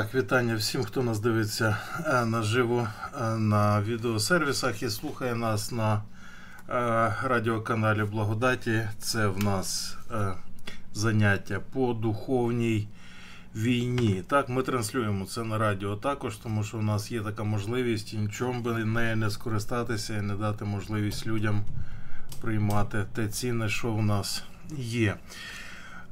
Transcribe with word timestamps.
Так, 0.00 0.14
вітання 0.14 0.54
всім, 0.54 0.84
хто 0.84 1.02
нас 1.02 1.20
дивиться 1.20 1.76
е, 2.06 2.24
наживо 2.24 2.88
е, 3.20 3.36
на 3.36 3.82
відеосервісах 3.82 4.82
і 4.82 4.90
слухає 4.90 5.34
нас 5.34 5.72
на 5.72 5.94
е, 5.94 6.02
радіоканалі 7.22 8.02
Благодаті. 8.02 8.88
Це 8.98 9.26
в 9.26 9.44
нас 9.44 9.96
заняття 10.92 11.60
по 11.72 11.92
духовній 11.92 12.88
війні. 13.54 14.22
Так, 14.28 14.48
ми 14.48 14.62
транслюємо 14.62 15.26
це 15.26 15.44
на 15.44 15.58
радіо 15.58 15.96
також, 15.96 16.36
тому 16.36 16.64
що 16.64 16.78
у 16.78 16.82
нас 16.82 17.12
є 17.12 17.20
така 17.20 17.44
можливість 17.44 18.14
і 18.14 18.18
нічому 18.18 18.60
би 18.60 18.84
нею 18.84 19.16
не 19.16 19.30
скористатися 19.30 20.16
і 20.16 20.22
не 20.22 20.34
дати 20.34 20.64
можливість 20.64 21.26
людям 21.26 21.64
приймати 22.40 23.04
те 23.14 23.28
цінне, 23.28 23.68
що 23.68 23.92
в 23.92 24.02
нас 24.02 24.44
є. 24.78 25.16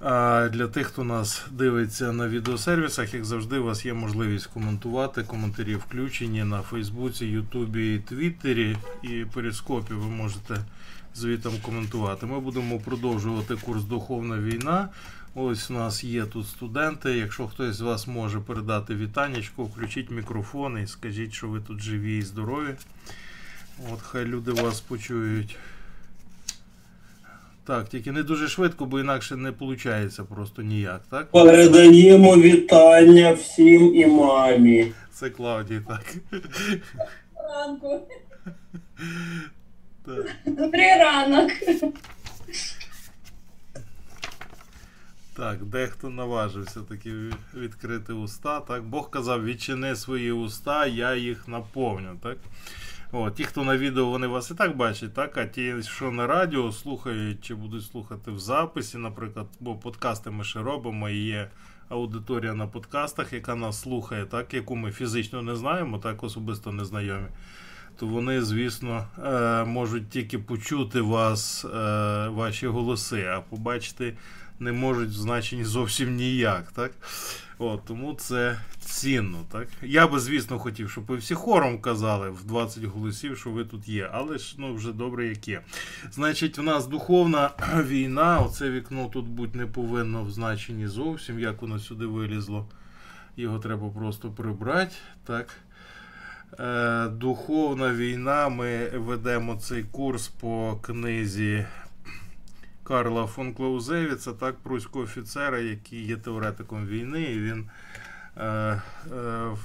А 0.01 0.49
для 0.49 0.69
тих, 0.69 0.87
хто 0.87 1.05
нас 1.05 1.47
дивиться 1.51 2.13
на 2.13 2.29
відеосервісах, 2.29 3.15
як 3.15 3.25
завжди, 3.25 3.59
у 3.59 3.65
вас 3.65 3.87
є 3.87 3.95
можливість 3.95 4.47
коментувати. 4.47 5.23
Коментарі 5.23 5.75
включені 5.75 6.45
на 6.45 6.63
Фейсбуці, 6.63 7.27
Ютубі 7.27 7.99
Твіттері 7.99 8.77
і 9.03 9.25
Перископі. 9.35 9.95
Ви 9.95 10.07
можете 10.07 10.57
звітом 11.15 11.55
коментувати. 11.63 12.27
Ми 12.27 12.41
будемо 12.41 12.79
продовжувати 12.79 13.57
курс 13.57 13.85
Духовна 13.85 14.39
війна. 14.39 14.89
Ось 15.35 15.71
у 15.71 15.75
нас 15.75 16.05
є 16.05 16.25
тут 16.25 16.47
студенти. 16.47 17.19
Якщо 17.19 17.47
хтось 17.47 17.77
з 17.77 17.81
вас 17.81 18.07
може 18.07 18.41
передати 18.41 18.95
вітаннячку, 18.95 19.65
включіть 19.65 20.11
мікрофон 20.11 20.79
і 20.79 20.87
скажіть, 20.87 21.33
що 21.33 21.49
ви 21.49 21.61
тут 21.61 21.81
живі 21.81 22.19
і 22.19 22.23
здорові. 22.23 22.75
От 23.93 24.03
хай 24.03 24.25
люди 24.25 24.53
вас 24.53 24.81
почують. 24.81 25.57
Так, 27.69 27.89
тільки 27.89 28.13
не 28.13 28.23
дуже 28.23 28.49
швидко, 28.49 28.87
бо 28.87 29.01
інакше 29.01 29.37
не 29.37 29.51
виходить 29.51 30.29
просто 30.29 30.63
ніяк, 30.63 31.03
так? 31.11 31.31
Передаємо 31.31 32.37
вітання 32.37 33.33
всім 33.33 33.95
і 33.95 34.07
мамі. 34.07 34.93
Це 35.13 35.31
Клавдій, 35.31 35.81
так. 35.89 36.17
Ранку. 37.37 38.09
так. 40.07 40.27
Добрий 40.47 40.99
ранок. 40.99 41.51
Так, 45.37 45.65
дехто 45.65 46.11
наважився 46.11 46.81
таки 46.81 47.13
відкрити 47.55 48.13
уста. 48.13 48.61
Так, 48.61 48.85
Бог 48.85 49.11
казав, 49.11 49.45
відчини 49.45 49.97
свої 49.97 50.33
уста, 50.33 50.87
я 50.87 51.15
їх 51.15 51.49
наповню. 51.49 52.19
так? 52.23 52.37
О, 53.13 53.31
ті, 53.31 53.45
хто 53.45 53.65
на 53.65 53.77
відео, 53.77 54.07
вони 54.07 54.27
вас 54.27 54.51
і 54.51 54.55
так 54.55 54.77
бачать, 54.77 55.15
так? 55.15 55.37
А 55.39 55.47
ті, 55.47 55.83
що 55.83 56.11
на 56.11 56.27
радіо 56.27 56.73
слухають 56.73 57.45
чи 57.45 57.55
будуть 57.55 57.85
слухати 57.85 58.31
в 58.31 58.39
записі, 58.39 58.99
наприклад, 58.99 59.47
бо 59.61 59.75
подкасти 59.75 60.31
ми 60.31 60.45
ще 60.45 60.63
робимо, 60.63 61.09
і 61.09 61.17
є 61.17 61.51
аудиторія 61.89 62.55
на 62.55 62.67
подкастах, 62.67 63.33
яка 63.33 63.55
нас 63.55 63.81
слухає, 63.81 64.25
так, 64.25 64.55
яку 64.55 64.77
ми 64.77 64.93
фізично 64.93 65.43
не 65.43 65.57
знаємо, 65.57 65.99
так 65.99 66.25
особисто 66.25 66.73
не 66.73 66.85
знайомі. 66.85 67.27
То 67.97 68.07
вони, 68.07 68.43
звісно, 68.43 69.07
е, 69.25 69.65
можуть 69.65 70.09
тільки 70.11 70.39
почути 70.39 71.01
вас, 71.01 71.65
е, 71.65 71.69
ваші 72.29 72.67
голоси, 72.67 73.25
а 73.25 73.41
побачити 73.41 74.17
не 74.61 74.73
можуть 74.73 75.09
в 75.09 75.13
значенні 75.13 75.65
зовсім 75.65 76.15
ніяк. 76.17 76.73
так? 76.73 76.93
От, 77.59 77.85
Тому 77.85 78.15
це 78.15 78.61
цінно. 78.81 79.39
так? 79.53 79.69
Я 79.83 80.07
би, 80.07 80.21
звісно, 80.21 80.59
хотів, 80.59 80.91
щоб 80.91 81.07
ви 81.07 81.17
всі 81.17 81.35
хором 81.35 81.81
казали 81.81 82.31
в 82.31 82.45
20 82.45 82.85
голосів, 82.85 83.39
що 83.39 83.51
ви 83.51 83.65
тут 83.65 83.89
є. 83.89 84.11
Але 84.13 84.39
ж 84.39 84.55
ну, 84.59 84.75
вже 84.75 84.93
добре 84.93 85.27
як 85.27 85.49
є. 85.49 85.61
Значить, 86.13 86.59
в 86.59 86.63
нас 86.63 86.87
духовна 86.87 87.51
війна. 87.87 88.39
Оце 88.41 88.71
вікно 88.71 89.07
тут 89.13 89.27
бути 89.27 89.59
не 89.59 89.67
повинно 89.67 90.25
в 90.25 90.31
значенні 90.31 90.87
зовсім, 90.87 91.41
як 91.41 91.63
воно 91.63 91.79
сюди 91.79 92.07
вилізло. 92.07 92.69
Його 93.37 93.59
треба 93.59 93.89
просто 93.91 94.31
прибрати. 94.31 94.95
так? 95.25 95.57
Е, 96.61 97.09
Духовна 97.09 97.95
війна. 97.95 98.49
Ми 98.49 98.89
ведемо 98.89 99.57
цей 99.57 99.83
курс 99.83 100.29
по 100.29 100.79
книзі 100.83 101.67
Карла 102.89 103.27
фон 103.27 103.55
Клаузевіца, 103.55 104.33
так, 104.33 104.57
пруського 104.57 105.05
офіцера, 105.05 105.59
який 105.59 106.07
є 106.07 106.17
теоретиком 106.17 106.87
війни. 106.87 107.23
і 107.23 107.41
Він 107.41 107.71
е, 108.37 108.45
е, 108.45 108.81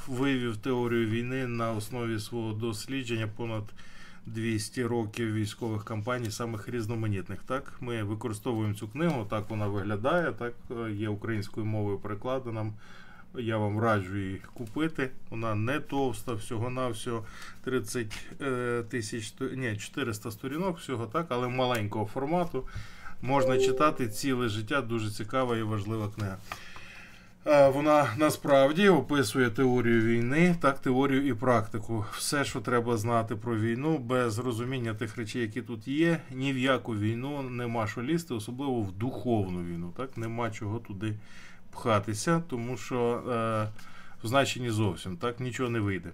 вивів 0.07 0.57
теорію 0.57 1.07
війни 1.09 1.47
на 1.47 1.71
основі 1.71 2.19
свого 2.19 2.53
дослідження 2.53 3.29
понад 3.35 3.63
200 4.25 4.85
років 4.85 5.33
військових 5.33 5.83
кампаній, 5.83 6.31
самих 6.31 6.69
різноманітних. 6.69 7.39
Так, 7.43 7.73
Ми 7.81 8.03
використовуємо 8.03 8.73
цю 8.73 8.87
книгу, 8.87 9.25
так 9.29 9.49
вона 9.49 9.67
виглядає, 9.67 10.31
так, 10.31 10.53
є 10.91 11.09
українською 11.09 11.65
мовою 11.65 11.97
перекладена. 11.97 12.73
Я 13.35 13.57
вам 13.57 13.79
раджу 13.79 14.17
її 14.17 14.41
купити. 14.53 15.09
Вона 15.29 15.55
не 15.55 15.79
товста, 15.79 16.33
всього-навсього 16.33 17.25
30 17.63 18.25
е, 18.41 18.83
тисяч 18.89 19.33
ні, 19.55 19.77
400 19.77 20.31
сторінок, 20.31 20.77
всього 20.77 21.05
так, 21.05 21.25
але 21.29 21.47
маленького 21.47 22.05
формату 22.05 22.67
можна 23.23 23.57
читати 23.57 24.07
ціле 24.07 24.49
життя. 24.49 24.81
Дуже 24.81 25.11
цікава 25.11 25.57
і 25.57 25.61
важлива 25.61 26.09
книга. 26.15 26.37
Вона 27.45 28.13
насправді 28.17 28.89
описує 28.89 29.49
теорію 29.49 30.01
війни, 30.01 30.55
так, 30.61 30.79
теорію 30.79 31.27
і 31.27 31.33
практику. 31.33 32.05
Все, 32.11 32.45
що 32.45 32.61
треба 32.61 32.97
знати 32.97 33.35
про 33.35 33.59
війну, 33.59 33.97
без 33.97 34.39
розуміння 34.39 34.93
тих 34.93 35.17
речей, 35.17 35.41
які 35.41 35.61
тут 35.61 35.87
є. 35.87 36.19
Ні 36.31 36.53
в 36.53 36.57
яку 36.57 36.95
війну 36.95 37.41
нема 37.41 37.87
що 37.87 38.01
лізти, 38.01 38.33
особливо 38.33 38.81
в 38.81 38.91
духовну 38.91 39.63
війну. 39.63 39.93
Так, 39.97 40.17
Нема 40.17 40.51
чого 40.51 40.79
туди 40.79 41.13
пхатися, 41.71 42.43
тому 42.49 42.77
що 42.77 43.23
е, 43.29 43.69
в 44.23 44.27
значенні 44.27 44.69
зовсім 44.69 45.17
так 45.17 45.39
нічого 45.39 45.69
не 45.69 45.79
вийде. 45.79 46.09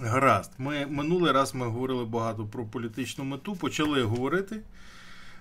Гаразд, 0.00 0.52
ми 0.58 0.86
минулий 0.86 1.32
раз 1.32 1.54
ми 1.54 1.66
говорили 1.66 2.04
багато 2.04 2.44
про 2.44 2.64
політичну 2.64 3.24
мету, 3.24 3.56
почали 3.56 4.02
говорити 4.02 4.60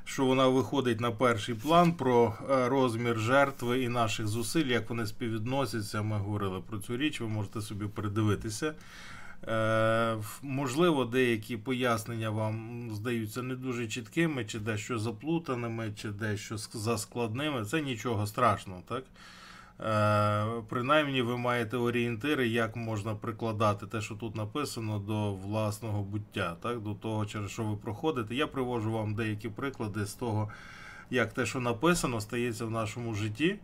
що 0.05 0.25
вона 0.25 0.47
виходить 0.47 1.01
на 1.01 1.11
перший 1.11 1.55
план 1.55 1.93
про 1.93 2.33
е, 2.49 2.69
розмір 2.69 3.19
жертви 3.19 3.83
і 3.83 3.89
наших 3.89 4.27
зусиль, 4.27 4.65
як 4.65 4.89
вони 4.89 5.07
співвідносяться. 5.07 6.01
Ми 6.01 6.17
говорили 6.17 6.61
про 6.69 6.79
цю 6.79 6.97
річ, 6.97 7.21
ви 7.21 7.27
можете 7.27 7.61
собі 7.61 7.85
передивитися. 7.85 8.73
Е, 9.47 10.17
Можливо, 10.41 11.05
деякі 11.05 11.57
пояснення 11.57 12.29
вам 12.29 12.89
здаються 12.93 13.41
не 13.41 13.55
дуже 13.55 13.87
чіткими, 13.87 14.45
чи 14.45 14.59
дещо 14.59 14.99
заплутаними, 14.99 15.93
чи 16.01 16.09
дещо 16.09 16.57
заскладними. 16.57 17.65
Це 17.65 17.81
нічого 17.81 18.27
страшного, 18.27 18.81
так? 18.87 19.03
Е, 19.81 20.45
принаймні, 20.69 21.21
ви 21.21 21.37
маєте 21.37 21.77
орієнтири, 21.77 22.47
як 22.47 22.75
можна 22.75 23.15
прикладати 23.15 23.85
те, 23.85 24.01
що 24.01 24.15
тут 24.15 24.35
написано, 24.35 24.99
до 24.99 25.33
власного 25.33 26.03
буття, 26.03 26.55
так, 26.61 26.81
до 26.81 26.93
того, 26.93 27.25
через 27.25 27.51
що 27.51 27.63
ви 27.63 27.75
проходите. 27.75 28.35
Я 28.35 28.47
привожу 28.47 28.91
вам 28.91 29.15
деякі 29.15 29.49
приклади 29.49 30.05
з 30.05 30.13
того, 30.13 30.49
як 31.09 31.33
те, 31.33 31.45
що 31.45 31.59
написано, 31.59 32.21
стається 32.21 32.65
в 32.65 32.71
нашому 32.71 33.13
житті. 33.13 33.59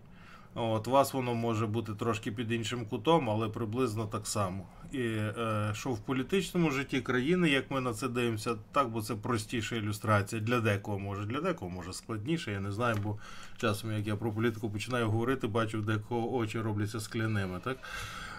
От 0.55 0.87
Вас 0.87 1.13
воно 1.13 1.35
може 1.35 1.67
бути 1.67 1.93
трошки 1.93 2.31
під 2.31 2.51
іншим 2.51 2.85
кутом, 2.85 3.29
але 3.29 3.49
приблизно 3.49 4.05
так 4.05 4.27
само. 4.27 4.65
Е, 4.95 5.71
що 5.73 5.89
в 5.89 5.99
політичному 5.99 6.71
житті 6.71 7.01
країни, 7.01 7.49
як 7.49 7.71
ми 7.71 7.81
на 7.81 7.93
це 7.93 8.07
дивимося, 8.07 8.55
так, 8.71 8.89
бо 8.89 9.01
це 9.01 9.15
простіша 9.15 9.75
ілюстрація. 9.75 10.41
Для 10.41 10.59
декого 10.59 10.99
може, 10.99 11.25
для 11.25 11.41
декого 11.41 11.71
може 11.71 11.93
складніше, 11.93 12.51
я 12.51 12.59
не 12.59 12.71
знаю, 12.71 12.97
бо 13.03 13.17
часом, 13.57 13.91
як 13.91 14.07
я 14.07 14.15
про 14.15 14.31
політику 14.31 14.69
починаю 14.69 15.09
говорити, 15.09 15.47
бачу, 15.47 15.81
декого 15.81 16.35
очі 16.35 16.59
робляться 16.59 16.99
скляними. 16.99 17.59
так? 17.63 17.77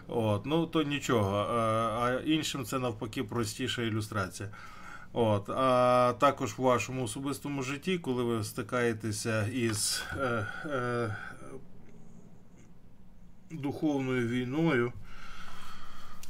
От, 0.08 0.46
Ну, 0.46 0.66
то 0.66 0.82
нічого. 0.82 1.38
Е, 1.38 1.54
а 2.02 2.20
іншим 2.24 2.64
це 2.64 2.78
навпаки 2.78 3.24
простіша 3.24 3.82
ілюстрація. 3.82 4.48
От, 5.12 5.50
А 5.50 6.14
також 6.18 6.58
в 6.58 6.62
вашому 6.62 7.04
особистому 7.04 7.62
житті, 7.62 7.98
коли 7.98 8.22
ви 8.22 8.44
стикаєтеся 8.44 9.46
із 9.46 10.04
е, 10.16 10.46
е, 10.66 11.16
духовною 13.50 14.28
війною 14.28 14.92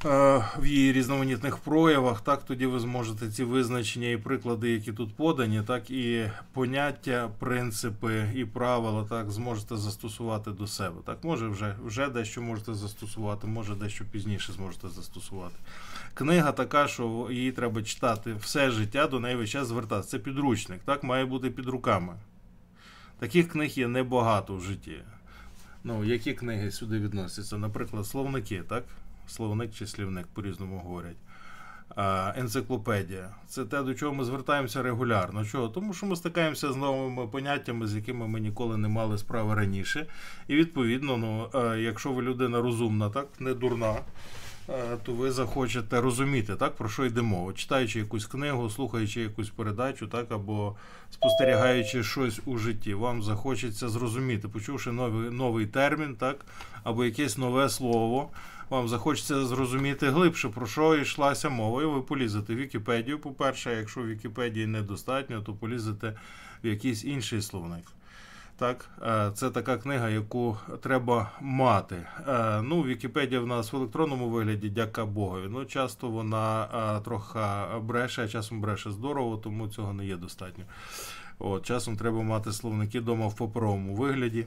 в 0.05 0.67
її 0.67 0.93
різноманітних 0.93 1.59
проявах, 1.59 2.21
так 2.21 2.45
тоді 2.45 2.67
ви 2.67 2.81
зможете 2.81 3.31
ці 3.31 3.45
визначення 3.45 4.09
і 4.09 4.17
приклади, 4.17 4.71
які 4.71 4.93
тут 4.93 5.15
подані, 5.15 5.63
так 5.67 5.91
і 5.91 6.31
поняття, 6.53 7.31
принципи 7.39 8.33
і 8.35 8.45
правила 8.45 9.07
так 9.09 9.31
зможете 9.31 9.77
застосувати 9.77 10.51
до 10.51 10.67
себе. 10.67 10.97
Так, 11.07 11.25
може 11.25 11.49
вже 11.49 11.77
вже 11.85 12.09
дещо 12.09 12.43
можете 12.43 12.75
застосувати, 12.75 13.47
може 13.47 13.75
дещо 13.75 14.05
пізніше 14.05 14.53
зможете 14.53 14.89
застосувати. 14.89 15.55
Книга 16.15 16.53
така, 16.53 16.89
що 16.89 17.29
її 17.31 17.53
треба 17.53 17.83
читати 17.83 18.35
все 18.35 18.71
життя, 18.71 19.07
до 19.07 19.21
неї 19.21 19.37
весь 19.37 19.51
час 19.51 19.69
звертатися. 19.69 20.11
Це 20.11 20.19
підручник, 20.19 20.81
так 20.85 21.03
має 21.03 21.25
бути 21.25 21.51
під 21.51 21.67
руками. 21.67 22.15
Таких 23.19 23.49
книг 23.49 23.71
є 23.71 23.89
небагато 23.89 24.57
в 24.57 24.61
житті. 24.61 24.97
Ну, 25.85 26.05
які 26.05 26.33
книги 26.33 26.71
сюди 26.71 26.99
відносяться? 26.99 27.59
Наприклад, 27.59 28.07
словники, 28.07 28.63
так? 28.69 28.85
Словник 29.33 29.75
чи 29.75 29.87
слівник 29.87 30.27
по-різному 30.27 30.79
говорять. 30.79 31.17
енциклопедія. 32.37 33.31
Це 33.49 33.65
те, 33.65 33.83
до 33.83 33.95
чого 33.95 34.15
ми 34.15 34.25
звертаємося 34.25 34.83
регулярно. 34.83 35.45
Чого? 35.45 35.69
Тому 35.69 35.95
що 35.95 36.07
ми 36.07 36.17
стикаємося 36.17 36.73
з 36.73 36.77
новими 36.77 37.27
поняттями, 37.27 37.87
з 37.87 37.95
якими 37.95 38.29
ми 38.29 38.41
ніколи 38.41 38.77
не 38.77 38.89
мали 38.89 39.19
справи 39.19 39.55
раніше. 39.55 40.07
І 40.49 40.57
відповідно, 40.57 41.17
ну, 41.17 41.49
е, 41.55 41.81
якщо 41.81 42.13
ви 42.13 42.23
людина 42.23 42.63
розумна, 42.63 43.11
так, 43.11 43.27
не 43.41 43.55
дурна. 43.55 43.95
е, 44.69 44.97
То 45.03 45.13
ви 45.13 45.31
захочете 45.33 46.01
розуміти, 46.01 46.57
так, 46.57 46.77
про 46.77 46.89
що 46.89 47.05
йде 47.05 47.23
мова. 47.23 47.53
Читаючи 47.53 47.99
якусь 47.99 48.27
книгу, 48.27 48.71
слухаючи 48.71 49.21
якусь 49.21 49.51
передачу, 49.51 50.07
так, 50.07 50.33
або 50.33 50.77
спостерігаючи 51.11 52.03
щось 52.03 52.41
у 52.47 52.59
житті, 52.59 52.95
вам 52.95 53.23
захочеться 53.23 53.89
зрозуміти, 53.89 54.49
почувши 54.49 54.93
новий, 54.93 55.31
новий 55.31 55.67
термін, 55.67 56.17
так, 56.17 56.47
або 56.85 57.05
якесь 57.05 57.39
нове 57.39 57.69
слово, 57.69 58.31
вам 58.73 58.89
захочеться 58.89 59.45
зрозуміти 59.45 60.11
глибше, 60.11 60.49
про 60.49 60.67
що 60.67 60.97
йшлася 60.97 61.49
мова, 61.49 61.83
і 61.83 61.87
ви 61.87 62.03
полізете 62.03 62.55
в 62.55 62.57
Вікіпедію, 62.57 63.19
по-перше, 63.19 63.77
якщо 63.77 64.01
в 64.01 64.07
Вікіпедії 64.07 64.67
недостатньо, 64.67 65.41
то 65.41 65.53
полізете 65.55 66.17
в 66.65 66.67
якийсь 66.67 67.05
інший 67.05 67.43
словник. 67.43 67.85
Так, 68.57 68.91
е, 69.03 69.31
це 69.35 69.51
така 69.51 69.77
книга, 69.77 70.09
яку 70.09 70.57
треба 70.83 71.31
мати. 71.41 72.07
Е, 72.29 72.63
Ну, 72.63 72.83
Вікіпедія 72.83 73.41
в 73.41 73.47
нас 73.47 73.73
в 73.73 73.77
електронному 73.77 74.29
вигляді, 74.29 74.69
дяка 74.69 75.07
Богові. 75.07 75.47
Ну, 75.51 75.65
часто 75.65 76.09
вона 76.09 76.65
е, 76.65 77.05
трохи 77.05 77.39
бреше, 77.81 78.25
а 78.25 78.29
часом 78.29 78.61
бреше 78.61 78.91
здорово, 78.91 79.37
тому 79.37 79.69
цього 79.69 79.93
не 79.93 80.07
є 80.07 80.17
достатньо. 80.17 80.65
От, 81.39 81.67
часом 81.67 81.97
треба 81.97 82.23
мати 82.23 82.53
словники 82.53 83.01
вдома 83.01 83.27
в 83.27 83.37
паперовому 83.37 83.95
вигляді. 83.95 84.47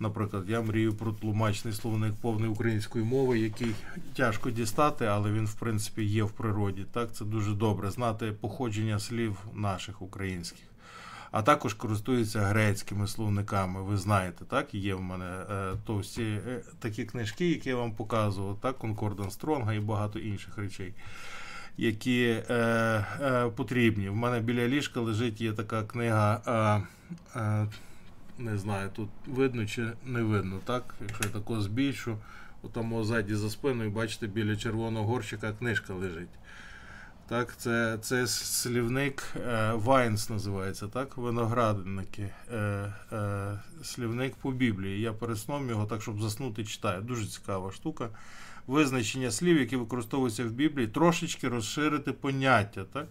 Наприклад, 0.00 0.44
я 0.48 0.62
мрію 0.62 0.94
про 0.94 1.12
тлумачний 1.12 1.74
словник 1.74 2.14
повної 2.14 2.52
української 2.52 3.04
мови, 3.04 3.38
який 3.38 3.74
тяжко 4.14 4.50
дістати, 4.50 5.04
але 5.04 5.32
він, 5.32 5.46
в 5.46 5.54
принципі, 5.54 6.04
є 6.04 6.22
в 6.22 6.30
природі. 6.30 6.86
Так, 6.92 7.12
це 7.14 7.24
дуже 7.24 7.54
добре 7.54 7.90
знати 7.90 8.32
походження 8.32 8.98
слів 8.98 9.38
наших 9.54 10.02
українських. 10.02 10.64
А 11.30 11.42
також 11.42 11.74
користуються 11.74 12.40
грецькими 12.40 13.06
словниками. 13.06 13.82
Ви 13.82 13.96
знаєте, 13.96 14.44
так? 14.44 14.74
Є 14.74 14.94
в 14.94 15.00
мене 15.00 15.24
е, 15.24 15.72
товсті 15.86 16.22
е, 16.22 16.62
такі 16.78 17.04
книжки, 17.04 17.48
які 17.48 17.68
я 17.68 17.76
вам 17.76 17.92
показував, 17.92 18.58
так, 18.60 18.78
Конкордан 18.78 19.30
Стронга 19.30 19.74
і 19.74 19.80
багато 19.80 20.18
інших 20.18 20.58
речей, 20.58 20.94
які 21.76 22.42
е, 22.50 22.54
е, 23.20 23.48
потрібні. 23.56 24.08
В 24.08 24.16
мене 24.16 24.40
біля 24.40 24.68
ліжка 24.68 25.00
лежить 25.00 25.40
є 25.40 25.52
така 25.52 25.82
книга. 25.82 26.40
Е, 27.34 27.40
е, 27.40 27.66
не 28.38 28.58
знаю, 28.58 28.90
тут 28.90 29.08
видно 29.26 29.66
чи 29.66 29.92
не 30.04 30.22
видно, 30.22 30.60
так? 30.64 30.94
Якщо 31.00 31.24
я 31.24 31.30
тако 31.30 31.60
збільшу, 31.60 32.18
у 32.62 32.68
тому 32.68 33.04
ззаді 33.04 33.34
за 33.34 33.50
спиною, 33.50 33.90
бачите, 33.90 34.26
біля 34.26 34.56
червоного 34.56 35.06
горщика 35.06 35.52
книжка 35.52 35.94
лежить. 35.94 36.28
Так, 37.28 37.56
це, 37.56 37.98
це 38.00 38.26
слівник 38.26 39.22
е, 39.36 39.72
Vine's 39.72 40.30
називається, 40.30 40.88
так? 40.88 41.16
Виноградники. 41.16 42.28
Е, 42.52 42.56
е, 43.12 43.60
слівник 43.82 44.34
по 44.36 44.52
Біблії. 44.52 45.00
Я 45.00 45.12
перед 45.12 45.38
сном 45.38 45.68
його 45.68 45.86
так, 45.86 46.02
щоб 46.02 46.22
заснути, 46.22 46.64
читаю. 46.64 47.02
Дуже 47.02 47.26
цікава 47.26 47.72
штука. 47.72 48.08
Визначення 48.66 49.30
слів, 49.30 49.58
які 49.60 49.76
використовуються 49.76 50.44
в 50.44 50.50
Біблії, 50.50 50.88
трошечки 50.88 51.48
розширити 51.48 52.12
поняття. 52.12 52.84
так? 52.84 53.06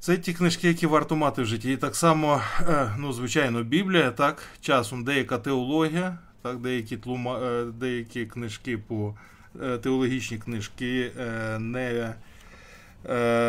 Це 0.00 0.16
ті 0.16 0.32
книжки, 0.32 0.68
які 0.68 0.86
варто 0.86 1.16
мати 1.16 1.42
в 1.42 1.46
житті. 1.46 1.72
І 1.72 1.76
так 1.76 1.96
само, 1.96 2.40
е, 2.60 2.90
ну, 2.98 3.12
звичайно, 3.12 3.62
Біблія, 3.62 4.10
так, 4.10 4.42
часом 4.60 5.04
деяка 5.04 5.38
теологія, 5.38 6.18
так, 6.42 6.58
деякі, 6.58 6.96
тлума, 6.96 7.38
е, 7.38 7.64
деякі 7.64 8.26
книжки 8.26 8.78
по 8.78 9.14
е, 9.62 9.78
теологічні 9.78 10.38
книжки 10.38 11.12
не, 11.58 12.14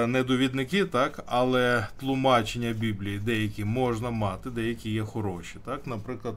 не 0.07 0.23
довідники, 0.27 0.85
так, 0.85 1.23
але 1.25 1.87
тлумачення 1.99 2.73
Біблії 2.73 3.19
деякі 3.19 3.65
можна 3.65 4.09
мати, 4.11 4.49
деякі 4.49 4.89
є 4.89 5.03
хороші. 5.03 5.55
Так. 5.65 5.87
Наприклад, 5.87 6.35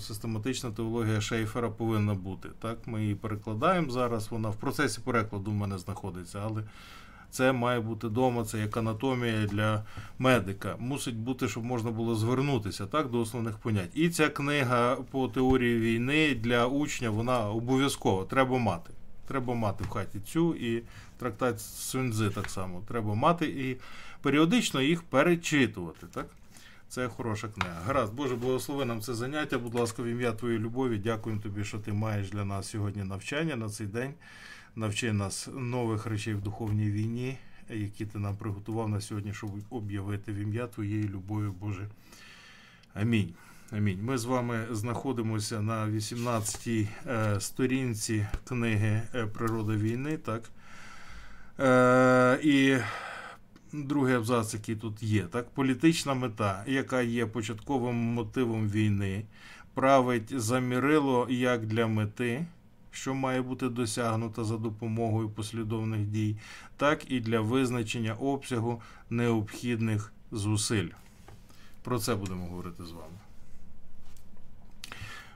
систематична 0.00 0.70
теологія 0.70 1.20
Шейфера 1.20 1.68
повинна 1.68 2.14
бути. 2.14 2.48
Так. 2.62 2.78
Ми 2.86 3.02
її 3.02 3.14
перекладаємо 3.14 3.90
зараз, 3.90 4.30
вона 4.30 4.48
в 4.48 4.56
процесі 4.56 5.00
перекладу 5.04 5.50
в 5.50 5.54
мене 5.54 5.78
знаходиться. 5.78 6.40
але 6.44 6.62
це 7.34 7.52
має 7.52 7.80
бути 7.80 8.06
вдома, 8.06 8.44
це 8.44 8.58
як 8.58 8.76
анатомія 8.76 9.46
для 9.46 9.84
медика. 10.18 10.76
Мусить 10.78 11.16
бути, 11.16 11.48
щоб 11.48 11.64
можна 11.64 11.90
було 11.90 12.14
звернутися 12.14 12.86
так, 12.86 13.10
до 13.10 13.20
основних 13.20 13.58
понять. 13.58 13.90
І 13.94 14.08
ця 14.08 14.28
книга 14.28 14.96
по 14.96 15.28
теорії 15.28 15.78
війни 15.78 16.34
для 16.34 16.66
учня 16.66 17.10
вона 17.10 17.50
обов'язково 17.50 18.24
треба 18.24 18.58
мати. 18.58 18.90
Треба 19.28 19.54
мати 19.54 19.84
в 19.84 19.88
хаті 19.88 20.20
цю 20.20 20.54
і 20.54 20.82
трактат 21.18 21.60
Сюньцзи 21.60 22.30
так 22.30 22.50
само. 22.50 22.82
Треба 22.88 23.14
мати 23.14 23.46
і 23.46 23.76
періодично 24.22 24.80
їх 24.80 25.02
перечитувати. 25.02 26.06
так? 26.06 26.26
Це 26.88 27.08
хороша 27.08 27.48
книга. 27.48 27.80
Гаразд, 27.86 28.14
Боже, 28.14 28.36
благослови 28.36 28.84
нам 28.84 29.00
це 29.00 29.14
заняття. 29.14 29.58
Будь 29.58 29.74
ласка, 29.74 30.02
в 30.02 30.06
ім'я 30.06 30.32
Твоєї 30.32 30.60
любові. 30.60 30.98
Дякуємо 30.98 31.42
тобі, 31.42 31.64
що 31.64 31.78
ти 31.78 31.92
маєш 31.92 32.30
для 32.30 32.44
нас 32.44 32.68
сьогодні 32.68 33.04
навчання 33.04 33.56
на 33.56 33.68
цей 33.68 33.86
день 33.86 34.14
навчи 34.76 35.12
нас 35.12 35.48
нових 35.54 36.06
речей 36.06 36.34
в 36.34 36.40
духовній 36.40 36.90
війні, 36.90 37.38
які 37.70 38.06
ти 38.06 38.18
нам 38.18 38.36
приготував 38.36 38.88
на 38.88 39.00
сьогодні, 39.00 39.34
щоб 39.34 39.50
об'явити 39.70 40.32
в 40.32 40.36
ім'я 40.36 40.66
Твоєї 40.66 41.08
любові, 41.08 41.48
Боже. 41.60 41.88
Амінь. 42.94 43.34
Амінь. 43.70 44.04
Ми 44.04 44.18
з 44.18 44.24
вами 44.24 44.66
знаходимося 44.70 45.60
на 45.62 45.86
18-й 45.86 46.88
е, 47.06 47.40
сторінці 47.40 48.26
книги 48.48 49.02
е, 49.14 49.26
Природа 49.26 49.72
війни. 49.76 50.16
так. 50.16 50.42
Е, 51.60 52.40
І 52.42 52.78
другий 53.72 54.14
абзац, 54.14 54.54
який 54.54 54.76
тут 54.76 55.02
є. 55.02 55.22
так. 55.22 55.50
Політична 55.50 56.14
мета, 56.14 56.64
яка 56.66 57.02
є 57.02 57.26
початковим 57.26 57.94
мотивом 57.94 58.68
війни, 58.68 59.24
править 59.74 60.40
замірило 60.40 61.26
як 61.30 61.66
для 61.66 61.86
мети 61.86 62.46
що 62.94 63.14
має 63.14 63.42
бути 63.42 63.68
досягнута 63.68 64.44
за 64.44 64.56
допомогою 64.56 65.28
послідовних 65.30 66.06
дій, 66.06 66.36
так 66.76 67.10
і 67.10 67.20
для 67.20 67.40
визначення 67.40 68.14
обсягу 68.14 68.82
необхідних 69.10 70.12
зусиль. 70.32 70.88
Про 71.82 71.98
це 71.98 72.14
будемо 72.14 72.46
говорити 72.46 72.84
з 72.84 72.90
вами. 72.90 73.18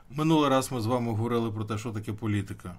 Минулий 0.09 0.49
раз 0.49 0.71
ми 0.71 0.81
з 0.81 0.85
вами 0.85 1.11
говорили 1.11 1.51
про 1.51 1.65
те, 1.65 1.77
що 1.77 1.91
таке 1.91 2.13
політика. 2.13 2.75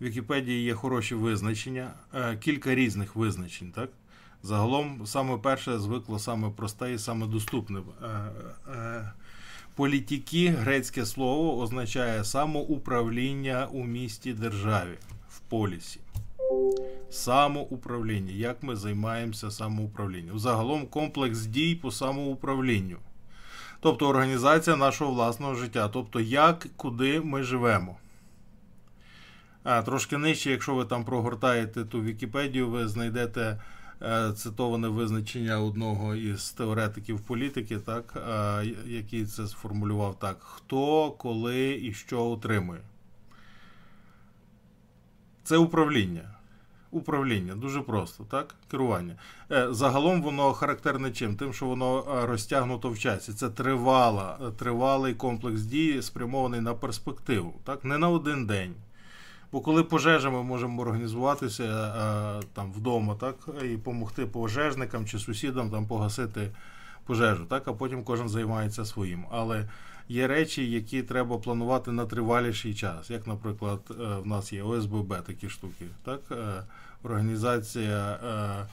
В 0.00 0.04
Вікіпедії 0.04 0.64
є 0.64 0.74
хороші 0.74 1.14
визначення, 1.14 1.90
е, 2.14 2.36
кілька 2.36 2.74
різних 2.74 3.16
визначень. 3.16 3.72
так? 3.72 3.90
Загалом, 4.42 5.06
саме 5.06 5.38
перше 5.38 5.78
звикло 5.78 6.18
саме 6.18 6.50
просте 6.50 6.92
і 6.92 6.98
саме 6.98 7.26
доступне. 7.26 7.80
Політики, 9.76 10.48
грецьке 10.48 11.06
слово, 11.06 11.62
означає 11.62 12.24
самоуправління 12.24 13.68
у 13.72 13.84
місті 13.84 14.32
державі 14.32 14.98
в 15.28 15.38
полісі. 15.40 16.00
Самоуправління. 17.10 18.32
Як 18.32 18.62
ми 18.62 18.76
займаємося 18.76 19.50
самоуправлінням? 19.50 20.38
Загалом 20.38 20.86
комплекс 20.86 21.38
дій 21.38 21.74
по 21.74 21.90
самоуправлінню. 21.90 22.96
Тобто 23.80 24.08
організація 24.08 24.76
нашого 24.76 25.12
власного 25.12 25.54
життя. 25.54 25.88
Тобто, 25.88 26.20
як, 26.20 26.66
куди 26.76 27.20
ми 27.20 27.42
живемо. 27.42 27.96
А, 29.64 29.82
Трошки 29.82 30.18
нижче, 30.18 30.50
якщо 30.50 30.74
ви 30.74 30.84
там 30.84 31.04
прогортаєте 31.04 31.84
ту 31.84 32.02
Вікіпедію, 32.02 32.68
ви 32.68 32.88
знайдете. 32.88 33.60
Е, 34.02 34.32
цитоване 34.32 34.88
визначення 34.88 35.60
одного 35.60 36.14
із 36.14 36.50
теоретиків 36.50 37.20
політики, 37.20 37.78
так, 37.78 38.14
е, 38.16 38.64
який 38.86 39.26
це 39.26 39.46
сформулював 39.46 40.18
так: 40.18 40.36
хто, 40.40 41.10
коли 41.10 41.80
і 41.82 41.92
що 41.92 42.26
отримує. 42.26 42.80
Це 45.44 45.56
управління. 45.56 46.22
Управління 46.90 47.54
дуже 47.54 47.80
просто, 47.80 48.24
так? 48.24 48.54
Керування. 48.70 49.16
Е, 49.52 49.68
загалом 49.70 50.22
воно 50.22 50.52
характерне 50.52 51.10
чим? 51.10 51.36
Тим, 51.36 51.52
що 51.52 51.66
воно 51.66 52.04
розтягнуто 52.26 52.90
в 52.90 52.98
часі. 52.98 53.32
Це 53.32 53.50
тривала, 53.50 54.52
тривалий 54.58 55.14
комплекс 55.14 55.60
дій, 55.60 56.02
спрямований 56.02 56.60
на 56.60 56.74
перспективу. 56.74 57.54
Так? 57.64 57.84
Не 57.84 57.98
на 57.98 58.08
один 58.08 58.46
день, 58.46 58.74
Бо 59.52 59.60
коли 59.60 59.82
пожежа, 59.82 60.30
ми 60.30 60.42
можемо 60.42 60.82
організуватися 60.82 61.64
е, 61.64 62.46
там 62.52 62.72
вдома, 62.72 63.14
так, 63.14 63.34
і 63.64 63.68
допомогти 63.68 64.26
пожежникам 64.26 65.06
чи 65.06 65.18
сусідам 65.18 65.70
там 65.70 65.86
погасити 65.86 66.50
пожежу, 67.06 67.44
так, 67.44 67.68
а 67.68 67.72
потім 67.72 68.04
кожен 68.04 68.28
займається 68.28 68.84
своїм. 68.84 69.24
Але 69.30 69.68
є 70.08 70.26
речі, 70.26 70.70
які 70.70 71.02
треба 71.02 71.38
планувати 71.38 71.92
на 71.92 72.06
триваліший 72.06 72.74
час. 72.74 73.10
Як, 73.10 73.26
наприклад, 73.26 73.80
е, 73.90 73.94
в 73.94 74.26
нас 74.26 74.52
є 74.52 74.62
ОСББ 74.62 75.22
такі 75.26 75.48
штуки, 75.48 75.86
так, 76.04 76.20
е, 76.30 76.62
організація 77.02 78.18
е, 78.24 78.66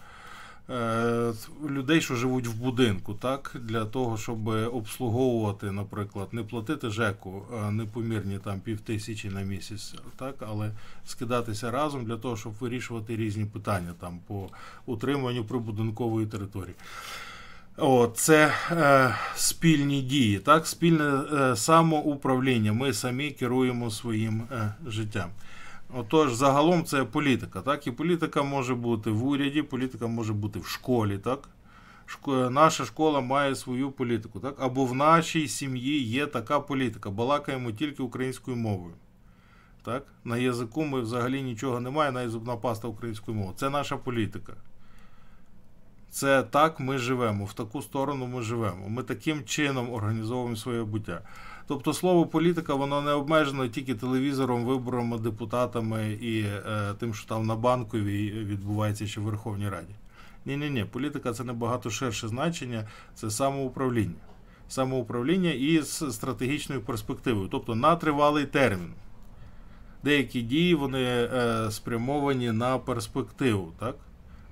людей, 1.69 2.01
що 2.01 2.15
живуть 2.15 2.47
в 2.47 2.53
будинку, 2.53 3.13
так, 3.13 3.55
для 3.61 3.85
того, 3.85 4.17
щоб 4.17 4.47
обслуговувати, 4.47 5.71
наприклад, 5.71 6.27
не 6.31 6.43
платити 6.43 6.89
ЖЕКу 6.89 7.45
е, 7.53 7.71
непомірні 7.71 8.39
там 8.43 8.59
півтисячі 8.59 9.29
на 9.29 9.41
місяць, 9.41 9.95
так, 10.15 10.35
але 10.39 10.71
скидатися 11.05 11.71
разом 11.71 12.05
для 12.05 12.17
того, 12.17 12.37
щоб 12.37 12.53
вирішувати 12.59 13.15
різні 13.15 13.45
питання 13.45 13.93
там 13.99 14.19
по 14.27 14.49
утриманню 14.85 15.45
прибудинкової 15.45 16.27
території. 16.27 16.75
О, 17.77 18.07
це 18.15 18.53
е, 18.71 19.15
спільні 19.35 20.01
дії, 20.01 20.39
так, 20.39 20.67
спільне 20.67 21.03
е, 21.33 21.55
самоуправління. 21.55 22.73
Ми 22.73 22.93
самі 22.93 23.31
керуємо 23.31 23.91
своїм 23.91 24.43
е, 24.51 24.73
життям. 24.87 25.29
Отож, 25.95 26.33
загалом 26.33 26.83
це 26.83 27.03
політика. 27.03 27.61
Так? 27.61 27.87
І 27.87 27.91
політика 27.91 28.43
може 28.43 28.75
бути 28.75 29.09
в 29.11 29.25
уряді, 29.25 29.61
політика 29.61 30.07
може 30.07 30.33
бути 30.33 30.59
в 30.59 30.67
школі. 30.67 31.17
Так? 31.17 31.49
Наша 32.51 32.85
школа 32.85 33.21
має 33.21 33.55
свою 33.55 33.91
політику. 33.91 34.39
Так? 34.39 34.55
Або 34.59 34.85
в 34.85 34.95
нашій 34.95 35.47
сім'ї 35.47 36.03
є 36.03 36.27
така 36.27 36.59
політика. 36.59 37.09
Балакаємо 37.09 37.71
тільки 37.71 38.03
українською 38.03 38.57
мовою. 38.57 38.93
Так? 39.83 40.03
На 40.23 40.37
язику 40.37 40.83
ми 40.83 41.01
взагалі 41.01 41.41
нічого 41.41 41.79
немає, 41.79 42.11
навіть 42.11 42.31
зубна 42.31 42.55
паста 42.55 42.87
українською 42.87 43.37
мовою. 43.37 43.55
Це 43.57 43.69
наша 43.69 43.97
політика. 43.97 44.53
Це 46.09 46.43
так 46.43 46.79
ми 46.79 46.97
живемо, 46.97 47.45
в 47.45 47.53
таку 47.53 47.81
сторону 47.81 48.27
ми 48.27 48.41
живемо. 48.41 48.89
Ми 48.89 49.03
таким 49.03 49.43
чином 49.43 49.93
організовуємо 49.93 50.55
своє 50.55 50.83
буття. 50.83 51.21
Тобто 51.67 51.93
слово 51.93 52.25
політика, 52.25 52.73
воно 52.73 53.01
не 53.01 53.11
обмежено 53.11 53.67
тільки 53.67 53.95
телевізором, 53.95 54.65
виборами, 54.65 55.17
депутатами 55.17 56.11
і 56.11 56.41
е, 56.41 56.93
тим, 56.99 57.13
що 57.13 57.27
там 57.27 57.45
на 57.45 57.55
банковій 57.55 58.31
відбувається 58.31 59.07
ще 59.07 59.21
в 59.21 59.23
Верховній 59.23 59.69
Раді. 59.69 59.93
Ні, 60.45 60.57
ні, 60.57 60.69
ні, 60.69 60.85
політика 60.85 61.33
це 61.33 61.43
набагато 61.43 61.89
ширше 61.89 62.27
значення, 62.27 62.87
це 63.15 63.29
самоуправління. 63.29 64.21
Самоуправління 64.69 65.51
із 65.51 66.03
стратегічною 66.15 66.81
перспективою, 66.81 67.47
тобто 67.51 67.75
на 67.75 67.95
тривалий 67.95 68.45
термін. 68.45 68.93
Деякі 70.03 70.41
дії 70.41 70.75
вони 70.75 71.03
е, 71.03 71.67
спрямовані 71.71 72.51
на 72.51 72.77
перспективу. 72.77 73.71
так? 73.79 73.95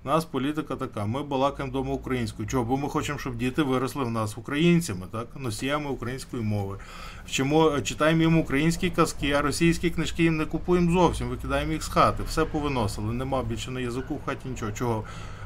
У 0.04 0.08
нас 0.08 0.26
політика 0.26 0.76
така. 0.76 1.06
Ми 1.06 1.24
балакаємо 1.24 1.70
вдома 1.70 1.94
українською. 1.94 2.48
Чого? 2.48 2.64
Бо 2.64 2.78
ми 2.78 2.90
хочемо, 2.90 3.20
щоб 3.20 3.38
діти 3.38 3.64
виросли 3.64 4.04
в 4.04 4.10
нас 4.10 4.38
українцями, 4.38 5.08
так? 5.12 5.28
носіями 5.36 5.90
української 5.90 6.44
мови. 6.44 6.78
Вчимо, 7.26 7.82
читаємо 7.82 8.22
їм 8.22 8.38
українські 8.38 8.90
казки, 8.90 9.32
а 9.32 9.42
російські 9.42 9.90
книжки 9.90 10.24
їм 10.24 10.38
не 10.38 10.46
купуємо 10.46 10.92
зовсім, 10.92 11.28
викидаємо 11.28 11.72
їх 11.72 11.84
з 11.84 11.88
хати. 11.88 12.24
Все 12.24 12.46
повиносили. 12.46 13.14
Нема 13.14 13.44
більше 13.44 13.72
на 13.72 13.80
язику 13.80 14.16
в 14.16 14.26
хаті 14.26 14.50
нічого. 14.50 14.72
Чого? 14.72 15.04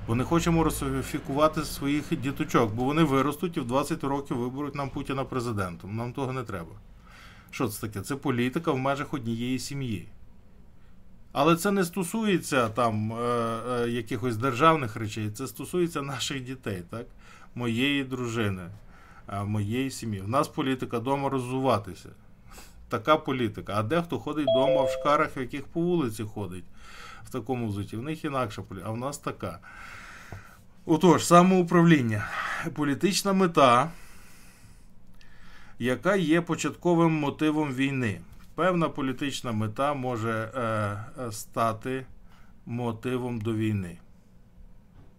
Бо 0.07 0.15
не 0.15 0.24
хочемо 0.24 0.63
русифікувати 0.63 1.63
своїх 1.63 2.21
діточок, 2.21 2.74
бо 2.74 2.83
вони 2.83 3.03
виростуть 3.03 3.57
і 3.57 3.59
в 3.59 3.65
20 3.65 4.03
років 4.03 4.38
виберуть 4.38 4.75
нам 4.75 4.89
Путіна 4.89 5.24
президентом. 5.24 5.95
Нам 5.95 6.13
того 6.13 6.33
не 6.33 6.43
треба. 6.43 6.71
Що 7.51 7.67
це 7.67 7.81
таке? 7.81 8.01
Це 8.01 8.15
політика 8.15 8.71
в 8.71 8.77
межах 8.77 9.13
однієї 9.13 9.59
сім'ї. 9.59 10.07
Але 11.38 11.56
це 11.56 11.72
не 11.72 11.86
стосується 11.86 12.70
там 12.70 13.13
е, 13.13 13.15
е, 13.70 13.89
якихось 13.89 14.38
державних 14.38 14.96
речей, 14.96 15.30
це 15.30 15.48
стосується 15.48 16.01
наших 16.01 16.42
дітей, 16.42 16.84
так? 16.89 17.06
моєї 17.56 18.04
дружини, 18.04 18.63
е, 19.30 19.44
моєї 19.44 19.92
сім'ї. 19.92 20.22
У 20.22 20.27
нас 20.27 20.48
політика 20.48 21.00
вдома 21.00 21.30
розвиватися. 21.30 22.10
Така 22.89 23.18
політика. 23.18 23.74
А 23.75 23.84
дехто 23.84 24.20
ходить 24.20 24.48
вдома 24.50 24.84
в 24.84 24.89
шкарах, 24.89 25.38
в 25.38 25.39
яких 25.39 25.63
по 25.63 25.82
вулиці 25.82 26.24
ходить 26.24 26.65
в 27.25 27.30
такому 27.30 27.68
взуті. 27.68 27.98
В 27.98 28.01
них 28.01 28.25
інакша 28.25 28.62
політика, 28.62 28.89
а 28.89 28.94
в 28.94 28.98
нас 28.98 29.18
така. 29.18 29.60
Отож, 30.86 31.25
самоуправління. 31.25 32.30
Політична 32.75 33.34
мета, 33.34 33.92
яка 35.80 36.15
є 36.15 36.42
початковим 36.42 37.12
мотивом 37.12 37.74
війни. 37.74 38.20
Певна 38.55 38.89
політична 38.89 39.51
мета 39.51 39.93
може 39.93 40.51
е, 40.55 40.62
е, 41.24 41.31
стати 41.31 42.05
мотивом 42.65 43.41
до 43.41 43.53
війни. 43.53 43.97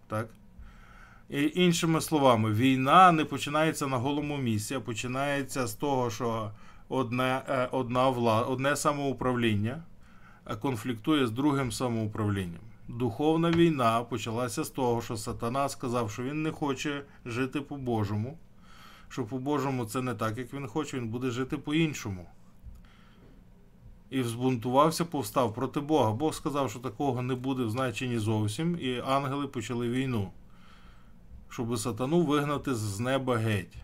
Так? 0.07 0.29
І 1.29 1.51
Іншими 1.55 2.01
словами, 2.01 2.51
війна 2.51 3.11
не 3.11 3.25
починається 3.25 3.87
на 3.87 3.97
голому 3.97 4.37
місці, 4.37 4.75
а 4.75 4.79
починається 4.79 5.67
з 5.67 5.73
того, 5.73 6.09
що 6.09 6.51
одне 6.89 7.41
е, 7.49 7.69
одна 7.71 8.09
вла, 8.09 8.41
одне 8.41 8.75
самоуправління 8.75 9.83
конфліктує 10.61 11.27
з 11.27 11.31
другим 11.31 11.71
самоуправлінням. 11.71 12.61
Духовна 12.87 13.51
війна 13.51 14.03
почалася 14.03 14.63
з 14.63 14.69
того, 14.69 15.01
що 15.01 15.17
Сатана 15.17 15.69
сказав, 15.69 16.11
що 16.11 16.23
він 16.23 16.43
не 16.43 16.51
хоче 16.51 17.03
жити 17.25 17.61
по-божому, 17.61 18.37
що 19.09 19.23
по-божому 19.23 19.85
це 19.85 20.01
не 20.01 20.13
так, 20.13 20.37
як 20.37 20.53
він 20.53 20.67
хоче, 20.67 20.97
він 20.97 21.07
буде 21.07 21.29
жити 21.31 21.57
по-іншому 21.57 22.27
і 24.09 24.21
взбунтувався, 24.21 25.05
повстав 25.05 25.53
проти 25.53 25.79
Бога. 25.79 26.11
Бог 26.11 26.33
сказав, 26.33 26.69
що 26.69 26.79
такого 26.79 27.21
не 27.21 27.35
буде 27.35 27.63
в 27.63 27.69
значенні 27.69 28.17
зовсім, 28.17 28.77
і 28.81 28.99
ангели 29.07 29.47
почали 29.47 29.89
війну, 29.89 30.31
щоб 31.49 31.77
сатану 31.77 32.21
вигнати 32.21 32.75
з 32.75 32.99
неба 32.99 33.37
геть. 33.37 33.77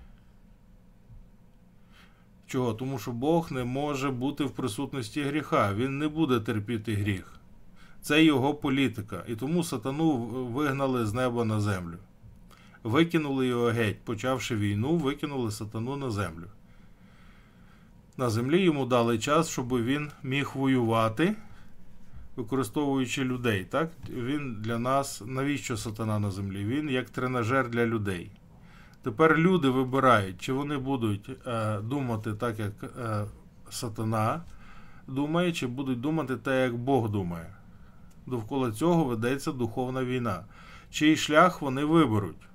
Чого? 2.48 2.74
Тому 2.74 3.00
що 3.00 3.12
Бог 3.12 3.51
не 3.51 3.63
може 3.63 4.12
бути 4.12 4.44
в 4.44 4.51
присутності 4.51 5.22
гріха, 5.22 5.74
він 5.74 5.98
не 5.98 6.08
буде 6.08 6.39
терпіти 6.39 6.94
гріх. 6.94 7.39
Це 8.01 8.24
його 8.24 8.53
політика. 8.53 9.24
І 9.27 9.36
тому 9.36 9.63
сатану 9.63 10.18
вигнали 10.53 11.06
з 11.06 11.13
неба 11.13 11.46
на 11.46 11.62
землю. 11.62 11.98
Викинули 12.84 13.48
його 13.48 13.65
геть, 13.65 14.01
почавши 14.03 14.56
війну, 14.56 14.96
викинули 14.96 15.51
сатану 15.51 15.96
на 15.96 16.12
землю 16.12 16.46
на 18.17 18.29
землі 18.29 18.62
йому 18.62 18.86
дали 18.86 19.20
час, 19.20 19.50
щоб 19.50 19.84
він 19.84 20.12
міг 20.24 20.51
воювати, 20.55 21.36
використовуючи 22.36 23.24
людей. 23.24 23.65
Так? 23.65 23.89
Він 24.10 24.58
для 24.62 24.79
нас, 24.79 25.22
навіщо 25.25 25.77
сатана 25.77 26.20
на 26.20 26.32
землі? 26.32 26.65
Він 26.65 26.89
як 26.89 27.10
тренажер 27.10 27.70
для 27.70 27.86
людей. 27.86 28.32
Тепер 29.03 29.38
люди 29.38 29.70
вибирають, 29.70 30.41
чи 30.41 30.53
вони 30.53 30.77
будуть 30.77 31.29
е, 31.48 31.79
думати 31.79 32.34
так, 32.34 32.60
як 32.60 32.84
е, 32.84 33.25
сатана 33.70 34.41
думає, 35.08 35.51
чи 35.51 35.67
будуть 35.67 36.01
думати 36.01 36.38
так, 36.38 36.53
як 36.53 36.77
Бог 36.77 37.10
думає. 37.10 37.55
Довкола 38.25 38.72
цього 38.72 39.03
ведеться 39.03 39.51
духовна 39.51 40.05
війна. 40.05 40.46
Чий 40.89 41.15
шлях 41.17 41.62
вони 41.62 41.86
виберуть? 41.86 42.48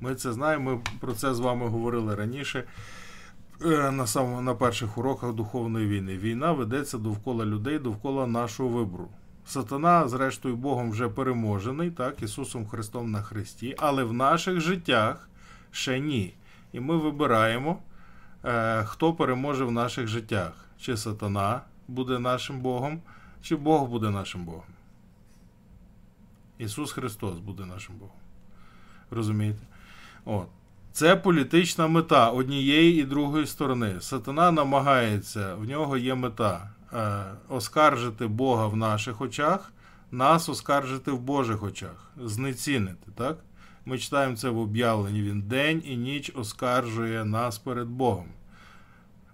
Ми 0.00 0.14
це 0.14 0.32
знаємо, 0.32 0.70
ми 0.70 0.80
про 1.00 1.12
це 1.12 1.34
з 1.34 1.40
вами 1.40 1.68
говорили 1.68 2.14
раніше. 2.14 2.64
Е, 3.64 3.90
на 3.90 4.06
сам, 4.06 4.44
на 4.44 4.54
перших 4.54 4.98
уроках 4.98 5.32
духовної 5.32 5.86
війни. 5.86 6.16
Війна 6.16 6.52
ведеться 6.52 6.98
довкола 6.98 7.44
людей, 7.44 7.78
довкола 7.78 8.26
нашого 8.26 8.68
вибору. 8.68 9.08
Сатана, 9.46 10.08
зрештою, 10.08 10.56
Богом 10.56 10.90
вже 10.90 11.08
переможений, 11.08 11.90
так, 11.90 12.22
Ісусом 12.22 12.66
Христом 12.66 13.10
на 13.10 13.22
Христі, 13.22 13.74
але 13.78 14.04
в 14.04 14.12
наших 14.12 14.60
життях 14.60 15.28
ще 15.70 16.00
ні. 16.00 16.34
І 16.72 16.80
ми 16.80 16.96
вибираємо, 16.96 17.78
е, 18.44 18.84
хто 18.84 19.12
переможе 19.12 19.64
в 19.64 19.72
наших 19.72 20.06
життях. 20.06 20.52
Чи 20.78 20.96
сатана 20.96 21.60
буде 21.88 22.18
нашим 22.18 22.60
Богом, 22.60 23.02
чи 23.42 23.56
Бог 23.56 23.88
буде 23.88 24.10
нашим 24.10 24.44
Богом. 24.44 24.62
Ісус 26.58 26.92
Христос 26.92 27.38
буде 27.38 27.64
нашим 27.64 27.96
Богом. 27.96 28.16
Розумієте? 29.10 29.66
От. 30.24 30.46
Це 30.92 31.16
політична 31.16 31.86
мета 31.86 32.30
однієї 32.30 33.00
і 33.00 33.04
другої 33.04 33.46
сторони. 33.46 33.96
Сатана 34.00 34.50
намагається, 34.50 35.54
в 35.54 35.64
нього 35.64 35.96
є 35.96 36.14
мета 36.14 36.70
е, 36.92 37.24
оскаржити 37.48 38.26
Бога 38.26 38.66
в 38.66 38.76
наших 38.76 39.20
очах, 39.20 39.72
нас 40.10 40.48
оскаржити 40.48 41.10
в 41.10 41.20
Божих 41.20 41.62
очах, 41.62 42.10
знецінити. 42.24 43.10
так? 43.14 43.38
Ми 43.84 43.98
читаємо 43.98 44.36
це 44.36 44.48
в 44.48 44.58
об'явленні. 44.58 45.22
Він 45.22 45.42
день 45.42 45.82
і 45.86 45.96
ніч 45.96 46.32
оскаржує 46.34 47.24
нас 47.24 47.58
перед 47.58 47.88
Богом. 47.88 48.26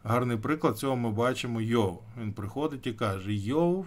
Гарний 0.04 0.36
приклад 0.36 0.78
цього 0.78 0.96
ми 0.96 1.10
бачимо 1.10 1.60
Йов. 1.60 2.02
Він 2.20 2.32
приходить 2.32 2.86
і 2.86 2.92
каже: 2.92 3.34
Йов, 3.34 3.86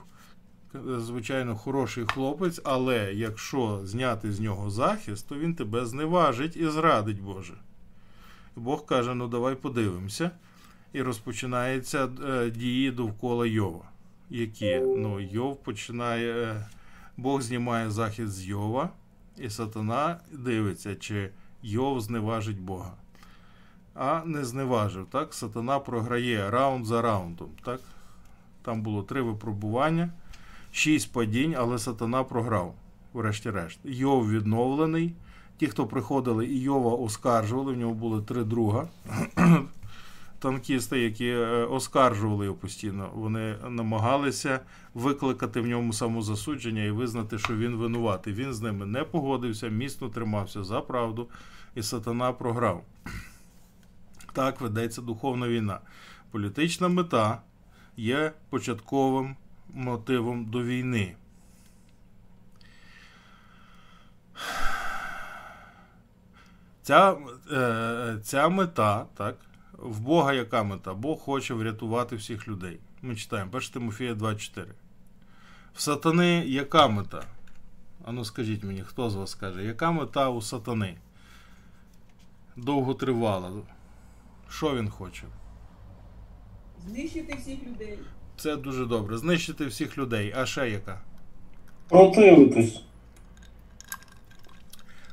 звичайно, 0.97 1.55
хороший 1.55 2.05
хлопець, 2.05 2.61
але 2.63 3.13
якщо 3.13 3.81
зняти 3.83 4.31
з 4.31 4.39
нього 4.39 4.69
захист, 4.69 5.29
то 5.29 5.35
він 5.35 5.55
тебе 5.55 5.85
зневажить 5.85 6.57
і 6.57 6.67
зрадить 6.69 7.21
Боже. 7.21 7.53
Бог 8.55 8.85
каже: 8.85 9.15
ну 9.15 9.27
давай 9.27 9.55
подивимося. 9.55 10.31
І 10.93 11.01
розпочинаються 11.01 12.09
е, 12.29 12.49
дії 12.49 12.91
довкола 12.91 13.45
Йова. 13.45 13.85
Які? 14.29 14.79
Ну, 14.79 15.19
Йов 15.19 15.63
починає. 15.63 16.33
Е, 16.33 16.67
Бог 17.17 17.41
знімає 17.41 17.91
захист 17.91 18.33
з 18.33 18.45
Йова, 18.45 18.89
і 19.37 19.49
сатана 19.49 20.19
дивиться, 20.31 20.95
чи 20.95 21.29
Йов 21.63 22.01
зневажить 22.01 22.59
Бога. 22.59 22.93
А 23.95 24.21
не 24.25 24.45
зневажив. 24.45 25.07
так? 25.11 25.33
Сатана 25.33 25.79
програє 25.79 26.51
раунд 26.51 26.85
за 26.85 27.01
раундом. 27.01 27.49
так? 27.63 27.81
Там 28.61 28.81
було 28.81 29.03
три 29.03 29.21
випробування, 29.21 30.09
шість 30.71 31.13
падінь, 31.13 31.55
але 31.57 31.79
сатана 31.79 32.23
програв. 32.23 32.75
врешті-решт. 33.13 33.79
Йов 33.83 34.31
відновлений. 34.31 35.13
Ті, 35.57 35.67
хто 35.67 35.87
приходили, 35.87 36.45
і 36.45 36.59
Йова 36.59 36.95
оскаржували, 36.95 37.73
в 37.73 37.77
нього 37.77 37.93
були 37.93 38.21
три 38.21 38.43
друга. 38.43 38.87
Танкісти, 40.39 40.99
які 40.99 41.27
е, 41.27 41.65
оскаржували 41.65 42.45
його 42.45 42.57
постійно, 42.57 43.09
вони 43.13 43.55
намагалися 43.69 44.59
викликати 44.93 45.61
в 45.61 45.67
ньому 45.67 45.93
самозасудження 45.93 46.83
і 46.83 46.91
визнати, 46.91 47.37
що 47.37 47.55
він 47.55 47.75
винуватий. 47.75 48.33
Він 48.33 48.53
з 48.53 48.61
ними 48.61 48.85
не 48.85 49.03
погодився, 49.03 49.67
міцно 49.67 50.09
тримався 50.09 50.63
за 50.63 50.81
правду, 50.81 51.27
і 51.75 51.83
сатана 51.83 52.31
програв. 52.31 52.83
Так 54.33 54.61
ведеться 54.61 55.01
духовна 55.01 55.47
війна. 55.47 55.79
Політична 56.31 56.87
мета 56.87 57.41
є 57.97 58.31
початковим 58.49 59.35
мотивом 59.73 60.45
до 60.45 60.63
війни. 60.63 61.15
Ця, 66.81 67.17
е, 67.51 68.17
ця 68.23 68.49
мета, 68.49 69.05
так, 69.13 69.37
в 69.73 69.99
Бога 69.99 70.33
яка 70.33 70.63
мета? 70.63 70.93
Бог 70.93 71.19
хоче 71.19 71.53
врятувати 71.53 72.15
всіх 72.15 72.47
людей. 72.47 72.79
Ми 73.01 73.15
читаємо 73.15 73.51
1 73.53 73.69
Тимофія 73.73 74.13
2.4. 74.13 74.65
В 75.73 75.81
сатани 75.81 76.43
яка 76.47 76.87
мета? 76.87 77.23
Ану, 78.05 78.25
скажіть 78.25 78.63
мені, 78.63 78.81
хто 78.81 79.09
з 79.09 79.15
вас 79.15 79.31
скаже, 79.31 79.63
яка 79.63 79.91
мета 79.91 80.29
у 80.29 80.41
сатани? 80.41 80.97
Довго 82.55 82.93
тривала. 82.93 83.51
Що 84.49 84.75
він 84.75 84.89
хоче? 84.89 85.23
Знищити 86.85 87.35
всіх 87.35 87.63
людей. 87.63 87.99
Це 88.39 88.55
дуже 88.55 88.85
добре. 88.85 89.17
Знищити 89.17 89.65
всіх 89.65 89.97
людей. 89.97 90.33
А 90.37 90.45
ще 90.45 90.69
яка? 90.69 90.99
Противитись. 91.89 92.81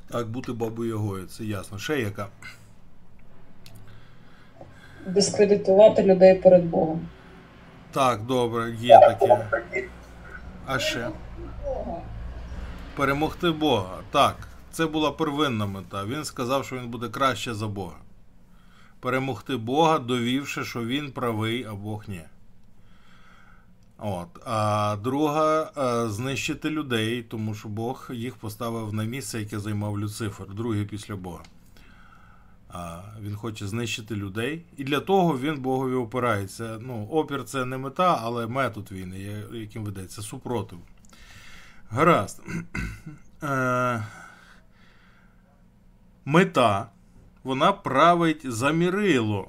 Так, 0.09 0.29
бути 0.29 0.53
бабою 0.53 0.91
Ягою, 0.91 1.27
це 1.27 1.45
ясно. 1.45 1.79
Ще 1.79 2.01
яка? 2.01 2.29
Дискредитувати 5.07 6.03
людей 6.03 6.35
перед 6.35 6.65
Богом. 6.65 7.09
Так, 7.91 8.23
добре, 8.23 8.77
є 8.81 9.01
таке. 9.01 9.49
А 10.67 10.79
ще? 10.79 11.09
Перемогти 12.97 13.51
Бога. 13.51 13.99
Так, 14.11 14.37
це 14.71 14.87
була 14.87 15.13
первинна 15.13 15.67
мета. 15.67 16.05
Він 16.05 16.25
сказав, 16.25 16.65
що 16.65 16.77
він 16.77 16.89
буде 16.89 17.09
краще 17.09 17.55
за 17.55 17.69
Бога. 17.69 17.97
Перемогти 19.01 19.57
Бога, 19.57 19.99
довівши, 19.99 20.65
що 20.65 20.85
він 20.85 21.13
правий, 21.13 21.65
а 21.65 21.75
Бог 21.75 22.05
ні. 22.09 22.23
От. 23.99 24.29
А 24.45 24.97
друга 25.03 25.71
е, 25.77 26.11
знищити 26.11 26.71
людей, 26.71 27.23
тому 27.23 27.55
що 27.55 27.69
Бог 27.69 28.11
їх 28.13 28.37
поставив 28.37 28.95
на 28.95 29.05
місце, 29.05 29.41
яке 29.41 29.59
займав 29.59 30.01
Люцифер, 30.01 30.47
другий 30.55 30.85
після 30.85 31.17
Бога. 31.17 31.43
А, 32.69 33.01
Він 33.21 33.37
хоче 33.37 33.67
знищити 33.67 34.17
людей. 34.17 34.65
І 34.77 34.85
для 34.85 35.01
того 35.01 35.39
він 35.39 35.61
Богові 35.61 35.95
опирається. 35.95 36.79
Ну, 36.81 37.07
опір 37.07 37.45
це 37.45 37.65
не 37.65 37.79
мета, 37.79 38.19
але 38.23 38.47
метод 38.47 38.93
війни, 38.93 39.45
яким 39.53 39.85
ведеться 39.85 40.23
супротив. 40.23 40.79
Гаразд. 41.91 42.43
Е, 43.43 44.07
Мета, 46.25 46.91
вона 47.45 47.73
править 47.73 48.53
замірило. 48.53 49.49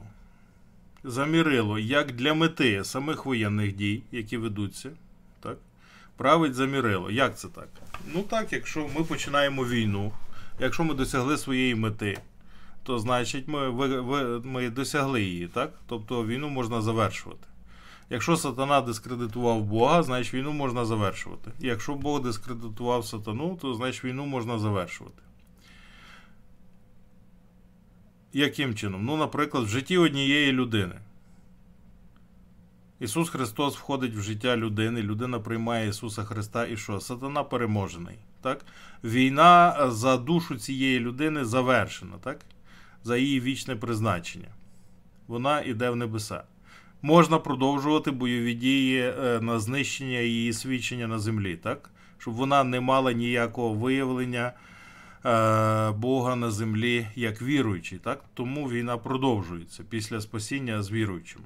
Замірило, 1.04 1.80
як 1.80 2.12
для 2.12 2.34
мети 2.34 2.84
самих 2.84 3.26
воєнних 3.26 3.76
дій, 3.76 4.04
які 4.12 4.38
ведуться. 4.38 4.90
Так? 5.40 5.58
Править 6.18 6.54
замірило. 6.54 7.12
Як 7.12 7.38
це 7.38 7.48
так? 7.48 7.68
Ну 8.14 8.22
так, 8.22 8.54
якщо 8.54 8.90
ми 8.98 9.04
починаємо 9.04 9.66
війну, 9.66 10.12
якщо 10.60 10.84
ми 10.84 10.94
досягли 10.94 11.38
своєї 11.38 11.76
мети, 11.76 12.18
то 12.84 13.00
значить 13.00 13.48
ми, 13.48 13.70
ви, 13.70 14.02
ви, 14.02 14.40
ми 14.40 14.70
досягли 14.70 15.24
її, 15.24 15.48
так? 15.48 15.74
Тобто 15.88 16.26
війну 16.26 16.50
можна 16.50 16.82
завершувати. 16.82 17.48
Якщо 18.10 18.38
сатана 18.38 18.82
дискредитував 18.82 19.64
Бога, 19.64 20.04
значить 20.04 20.34
війну 20.34 20.52
можна 20.52 20.86
завершувати. 20.86 21.52
Якщо 21.60 21.96
Бог 21.96 22.22
дискредитував 22.22 23.06
сатану, 23.06 23.58
то 23.62 23.74
значить 23.74 24.04
війну 24.04 24.26
можна 24.26 24.60
завершувати. 24.60 25.22
Яким 28.34 28.76
чином? 28.76 29.06
Ну, 29.06 29.18
наприклад, 29.18 29.64
в 29.64 29.68
житті 29.68 29.98
однієї 29.98 30.52
людини. 30.52 30.96
Ісус 33.00 33.30
Христос 33.30 33.78
входить 33.78 34.16
в 34.16 34.22
життя 34.22 34.58
людини, 34.58 35.02
людина 35.02 35.40
приймає 35.40 35.90
Ісуса 35.90 36.24
Христа 36.24 36.66
і 36.66 36.78
що? 36.78 37.00
Сатана 37.00 37.44
переможений. 37.44 38.16
Так? 38.42 38.66
Війна 39.04 39.88
за 39.92 40.18
душу 40.18 40.56
цієї 40.56 41.00
людини 41.00 41.46
завершена, 41.46 42.18
так? 42.24 42.40
за 43.04 43.18
її 43.18 43.40
вічне 43.40 43.76
призначення. 43.76 44.48
Вона 45.28 45.62
йде 45.62 45.90
в 45.90 45.96
небеса. 45.96 46.44
Можна 47.02 47.40
продовжувати 47.40 48.12
бойові 48.12 48.54
дії 48.54 49.00
е, 49.00 49.40
на 49.42 49.60
знищення 49.60 50.20
її 50.20 50.54
свідчення 50.54 51.08
на 51.08 51.20
землі, 51.20 51.56
так? 51.56 51.90
Щоб 52.18 52.34
вона 52.34 52.64
не 52.64 52.80
мала 52.80 53.14
ніякого 53.14 53.74
виявлення 53.74 54.46
е, 54.46 54.54
Бога 55.92 56.36
на 56.36 56.52
землі 56.52 57.08
як 57.16 57.42
віруючий, 57.42 58.00
так? 58.00 58.24
Тому 58.34 58.70
війна 58.70 58.98
продовжується 58.98 59.84
після 59.90 60.22
спасіння 60.22 60.84
з 60.84 60.92
віруючими. 60.92 61.46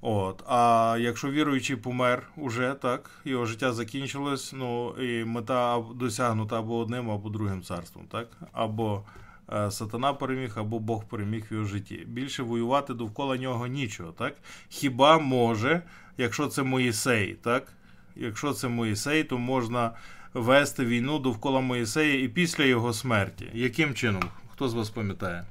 От. 0.00 0.44
А 0.48 0.96
якщо 1.00 1.30
віруючий 1.30 1.76
помер 1.76 2.28
уже, 2.36 2.74
так, 2.74 3.10
його 3.24 3.46
життя 3.46 3.72
закінчилось, 3.72 4.52
ну 4.56 4.90
і 4.90 5.24
мета 5.24 5.84
досягнута 5.94 6.58
або 6.58 6.78
одним, 6.78 7.10
або 7.10 7.28
другим 7.28 7.62
царством, 7.62 8.04
так? 8.10 8.28
Або 8.52 9.04
е, 9.52 9.70
сатана 9.70 10.12
переміг, 10.12 10.58
або 10.58 10.78
Бог 10.78 11.04
переміг 11.04 11.46
в 11.50 11.54
його 11.54 11.64
житті. 11.64 12.04
Більше 12.06 12.42
воювати 12.42 12.94
довкола 12.94 13.36
нього 13.36 13.66
нічого, 13.66 14.12
так? 14.12 14.34
Хіба 14.68 15.18
може, 15.18 15.82
якщо 16.18 16.46
це 16.46 16.62
Моїсей, 16.62 17.34
так? 17.34 17.72
Якщо 18.16 18.52
це 18.52 18.68
Моїсей, 18.68 19.24
то 19.24 19.38
можна 19.38 19.90
вести 20.36 20.84
війну 20.84 21.18
довкола 21.18 21.60
Моїсея 21.60 22.24
і 22.24 22.28
після 22.28 22.64
його 22.64 22.92
смерті. 22.92 23.50
Яким 23.54 23.94
чином? 23.94 24.22
Хто 24.52 24.68
з 24.68 24.74
вас 24.74 24.90
пам'ятає? 24.90 25.44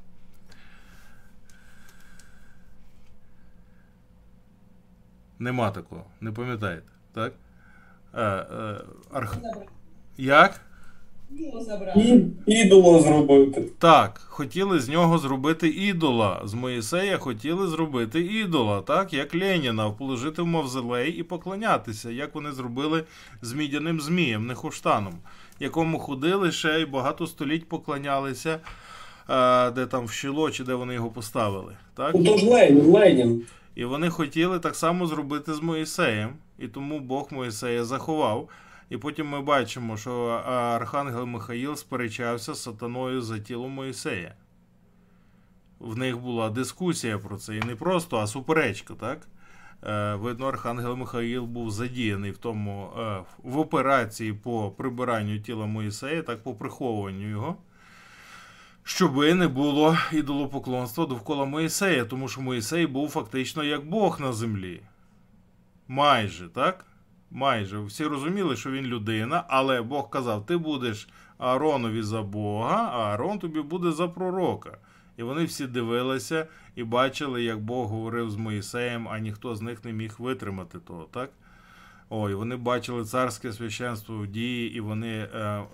Нема 5.40 5.72
такого, 5.72 6.06
не 6.22 6.32
пам'ятаєте, 6.32 6.88
так? 7.14 7.34
Е, 8.14 8.22
е, 8.24 8.82
арх... 9.14 9.38
Як? 10.18 10.62
І 11.96 12.54
ідоло 12.54 13.00
зробити. 13.00 13.64
Так, 13.80 14.22
хотіли 14.28 14.80
з 14.80 14.90
нього 14.90 15.18
зробити 15.18 15.68
ідола. 15.70 16.42
З 16.46 16.54
Моїсея 16.54 17.18
хотіли 17.18 17.68
зробити 17.68 18.22
ідола, 18.22 18.82
так, 18.82 19.14
як 19.14 19.36
Леніна, 19.36 19.90
положити 19.90 20.42
в 20.42 20.46
мавзолей 20.46 21.12
і 21.12 21.24
поклонятися, 21.24 22.12
як 22.12 22.36
вони 22.36 22.52
зробили 22.52 23.04
з 23.42 23.54
мідяним 23.54 24.02
змієм, 24.02 24.48
Нехуштаном, 24.48 25.14
якому 25.60 26.00
ходили 26.00 26.52
ще 26.52 26.82
й 26.82 26.86
багато 26.86 27.28
століть 27.28 27.70
поклонялися, 27.70 28.60
е, 29.30 29.72
де 29.72 29.86
там 29.86 30.06
в 30.06 30.12
Щіло, 30.12 30.52
чи 30.52 30.64
де 30.64 30.74
вони 30.74 30.94
його 30.94 31.10
поставили. 31.10 31.74
Так? 31.96 32.16
Ну 32.16 32.24
то 32.24 32.38
ж 32.38 32.46
Ленін, 32.46 32.92
Ленін. 32.92 33.44
І 33.76 33.86
вони 33.86 34.10
хотіли 34.10 34.60
так 34.60 34.76
само 34.76 35.08
зробити 35.08 35.54
з 35.54 35.60
Моїсеєм, 35.60 36.30
і 36.60 36.68
тому 36.68 37.00
Бог 37.00 37.28
Моїсея 37.32 37.84
заховав. 37.84 38.50
І 38.90 38.98
потім 38.98 39.28
ми 39.28 39.42
бачимо, 39.42 39.98
що 39.98 40.26
Архангел 40.46 41.26
Михаїл 41.26 41.76
сперечався 41.76 42.54
з 42.54 42.64
сатаною 42.64 43.22
за 43.22 43.40
тіло 43.40 43.70
Моїсея. 43.70 44.36
В 45.80 45.98
них 45.98 46.18
була 46.18 46.50
дискусія 46.50 47.18
про 47.18 47.38
це. 47.38 47.56
І 47.56 47.60
не 47.60 47.76
просто, 47.76 48.18
а 48.18 48.28
суперечка, 48.28 48.94
так? 48.94 49.28
Е, 49.84 50.16
видно, 50.16 50.46
Архангел 50.46 50.96
Михаїл 50.96 51.46
був 51.46 51.72
задіяний 51.72 52.32
в 52.32 52.38
тому 52.38 52.90
е, 53.00 53.22
в 53.44 53.58
операції 53.58 54.34
по 54.34 54.72
прибиранню 54.72 55.40
тіла 55.40 55.66
Моїсея, 55.66 56.22
так 56.22 56.44
по 56.44 56.54
приховуванню 56.54 57.30
його. 57.30 57.56
Щоби 58.84 59.34
не 59.34 59.48
було 59.48 59.98
ідолопоклонства 60.12 61.06
довкола 61.06 61.46
Моїсея, 61.46 62.06
тому 62.06 62.28
що 62.28 62.42
Моїсей 62.42 62.88
був 62.88 63.10
фактично 63.10 63.64
як 63.64 63.86
Бог 63.90 64.22
на 64.22 64.34
землі. 64.34 64.82
Майже, 65.88 66.50
так? 66.50 66.86
Майже. 67.32 67.80
Всі 67.80 68.06
розуміли, 68.06 68.56
що 68.56 68.72
він 68.72 68.86
людина, 68.86 69.44
але 69.48 69.82
Бог 69.82 70.10
казав: 70.10 70.46
ти 70.46 70.58
будеш 70.58 71.10
Ааронові 71.38 72.02
за 72.02 72.22
Бога, 72.22 72.90
а 72.94 73.00
Аарон 73.00 73.40
тобі 73.40 73.62
буде 73.62 73.92
за 73.92 74.08
пророка. 74.08 74.78
І 75.18 75.24
вони 75.24 75.46
всі 75.46 75.68
дивилися 75.68 76.48
і 76.76 76.84
бачили, 76.84 77.44
як 77.44 77.60
Бог 77.60 77.88
говорив 77.88 78.32
з 78.32 78.36
Моїсеєм, 78.36 79.08
а 79.08 79.20
ніхто 79.20 79.56
з 79.56 79.62
них 79.62 79.86
не 79.86 79.94
міг 79.94 80.16
витримати 80.20 80.80
того, 80.80 81.08
так? 81.12 81.30
Ой, 82.10 82.34
вони 82.34 82.56
бачили 82.56 83.06
царське 83.06 83.54
священство 83.54 84.18
в 84.18 84.28
дії, 84.28 84.76
і 84.76 84.80
вони 84.80 85.18
е, 85.18 85.40
е, 85.40 85.66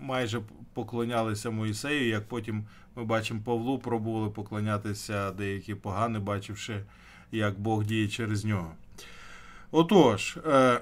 майже 0.00 0.40
поклонялися 0.74 1.50
Моїсею, 1.50 2.08
як 2.08 2.28
потім 2.28 2.64
ми 2.96 3.04
бачимо 3.04 3.40
Павлу, 3.44 3.78
пробували 3.78 4.30
поклонятися 4.30 5.30
деякі 5.30 5.74
погани, 5.74 6.18
бачивши, 6.18 6.84
як 7.32 7.60
Бог 7.60 7.84
діє 7.84 8.08
через 8.08 8.44
нього. 8.44 8.72
Отож, 9.74 10.38
е, 10.46 10.80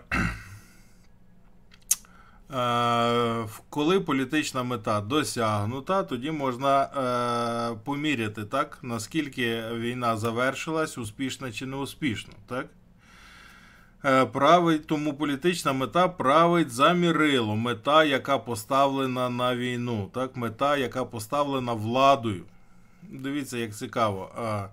Е, 2.55 3.47
коли 3.71 4.01
політична 4.01 4.63
мета 4.63 5.01
досягнута, 5.01 6.03
тоді 6.03 6.31
можна 6.31 6.83
е, 6.83 7.79
поміряти, 7.85 8.45
так, 8.45 8.79
наскільки 8.83 9.63
війна 9.75 10.17
завершилась, 10.17 10.99
успішно 10.99 11.53
чи 11.53 11.67
неуспішно. 11.67 12.33
Так? 12.47 12.67
Е, 14.05 14.27
править, 14.27 14.87
тому 14.87 15.15
політична 15.15 15.73
мета 15.73 16.09
править 16.09 16.71
за 16.71 16.93
мірило. 16.93 17.57
Мета, 17.57 18.05
яка 18.05 18.39
поставлена 18.39 19.31
на 19.31 19.57
війну, 19.57 20.11
так? 20.15 20.37
мета, 20.37 20.77
яка 20.77 21.05
поставлена 21.05 21.73
владою. 21.73 22.45
Дивіться, 23.03 23.59
як 23.59 23.75
цікаво. 23.75 24.31
Е, 24.39 24.69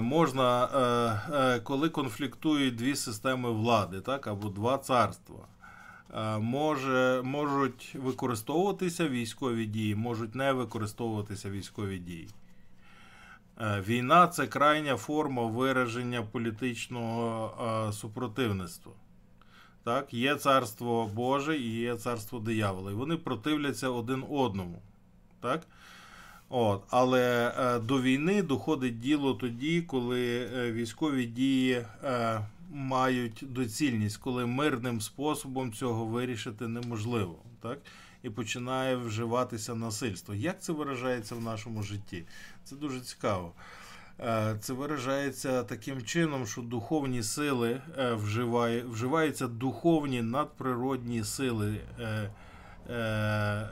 можна, 0.00 0.64
е, 0.64 1.34
е, 1.34 1.60
коли 1.60 1.88
конфліктують 1.88 2.76
дві 2.76 2.96
системи 2.96 3.50
влади, 3.50 4.00
так, 4.00 4.26
або 4.26 4.48
два 4.48 4.78
царства. 4.78 5.38
Е, 6.14 6.38
Може, 6.38 7.20
можуть 7.24 7.94
використовуватися 7.94 9.08
військові 9.08 9.66
дії, 9.66 9.94
можуть 9.94 10.34
не 10.34 10.52
використовуватися 10.52 11.50
військові 11.50 11.98
дії. 11.98 12.28
Е, 13.60 13.80
Війна 13.86 14.26
це 14.28 14.46
крайня 14.46 14.96
форма 14.96 15.46
вираження 15.46 16.22
політичного 16.22 17.88
е, 17.88 17.92
супротивництва. 17.92 18.92
Так? 19.84 20.14
Є 20.14 20.34
царство 20.34 21.10
Боже 21.14 21.58
і 21.58 21.80
є 21.80 21.96
царство 21.96 22.38
диявола. 22.38 22.90
І 22.90 22.94
вони 22.94 23.16
противляться 23.16 23.88
один 23.88 24.24
одному. 24.30 24.82
Так? 25.40 25.66
От. 26.48 26.82
Але 26.90 27.54
е, 27.58 27.78
до 27.78 28.02
війни 28.02 28.42
доходить 28.42 29.00
діло 29.00 29.34
тоді, 29.34 29.82
коли 29.82 30.50
е, 30.56 30.72
військові 30.72 31.26
дії 31.26 31.84
е, 32.04 32.40
мають 32.70 33.44
доцільність, 33.48 34.16
коли 34.16 34.46
мирним 34.46 35.00
способом 35.00 35.72
цього 35.72 36.04
вирішити 36.04 36.68
неможливо. 36.68 37.38
Так? 37.62 37.78
І 38.22 38.30
починає 38.30 38.96
вживатися 38.96 39.74
насильство. 39.74 40.34
Як 40.34 40.62
це 40.62 40.72
виражається 40.72 41.34
в 41.34 41.40
нашому 41.40 41.82
житті? 41.82 42.24
Це 42.64 42.76
дуже 42.76 43.00
цікаво. 43.00 43.52
Е, 44.20 44.56
Це 44.60 44.72
виражається 44.72 45.62
таким 45.62 46.02
чином, 46.02 46.46
що 46.46 46.62
духовні 46.62 47.22
сили 47.22 47.80
е, 47.98 48.14
вживає, 48.14 48.82
вживаються 48.82 49.46
духовні 49.46 50.22
надприродні 50.22 51.24
сили 51.24 51.80
е, 52.00 52.30
е, 52.90 53.68